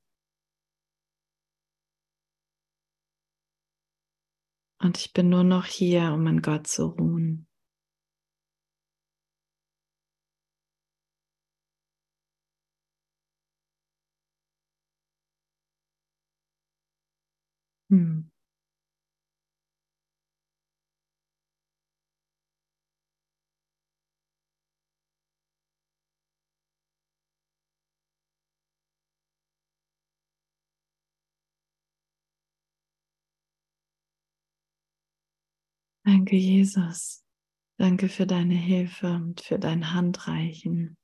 Und 4.80 4.98
ich 4.98 5.12
bin 5.12 5.28
nur 5.30 5.44
noch 5.44 5.64
hier, 5.64 6.12
um 6.12 6.26
in 6.26 6.42
Gott 6.42 6.66
zu 6.66 6.86
ruhen. 6.86 7.46
Hm. 17.90 18.23
Danke, 36.14 36.36
Jesus. 36.36 37.24
Danke 37.76 38.08
für 38.08 38.24
deine 38.24 38.54
Hilfe 38.54 39.08
und 39.14 39.40
für 39.40 39.58
dein 39.58 39.92
Handreichen. 39.92 40.96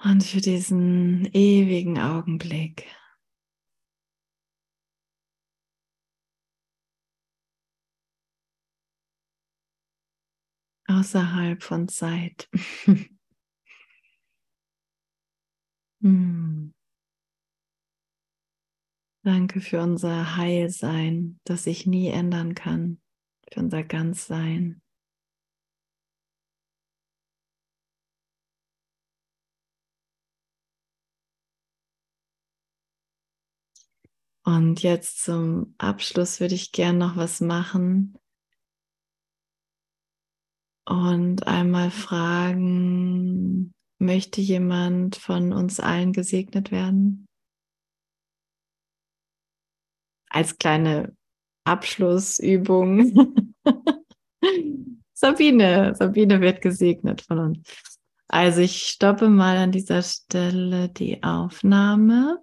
Und 0.00 0.22
für 0.22 0.40
diesen 0.40 1.28
ewigen 1.32 1.98
Augenblick. 1.98 2.86
Außerhalb 10.86 11.64
von 11.64 11.88
Zeit. 11.88 12.48
hm. 16.00 16.77
Danke 19.22 19.60
für 19.60 19.80
unser 19.80 20.36
Heilsein, 20.36 21.38
das 21.44 21.64
sich 21.64 21.86
nie 21.86 22.08
ändern 22.08 22.54
kann, 22.56 23.00
für 23.52 23.60
unser 23.60 23.84
Ganzsein. 23.84 24.80
Und 34.44 34.82
jetzt 34.82 35.22
zum 35.22 35.74
Abschluss 35.78 36.40
würde 36.40 36.54
ich 36.56 36.72
gern 36.72 36.98
noch 36.98 37.16
was 37.16 37.40
machen 37.40 38.18
und 40.86 41.46
einmal 41.46 41.90
fragen, 41.90 43.72
möchte 44.00 44.40
jemand 44.40 45.16
von 45.16 45.52
uns 45.52 45.80
allen 45.80 46.12
gesegnet 46.12 46.70
werden? 46.72 47.27
Als 50.30 50.58
kleine 50.58 51.14
Abschlussübung. 51.64 53.34
Sabine, 55.12 55.94
Sabine 55.94 56.40
wird 56.40 56.62
gesegnet 56.62 57.22
von 57.22 57.38
uns. 57.38 57.58
Also 58.28 58.60
ich 58.60 58.88
stoppe 58.88 59.28
mal 59.28 59.56
an 59.56 59.72
dieser 59.72 60.02
Stelle 60.02 60.90
die 60.90 61.22
Aufnahme. 61.22 62.42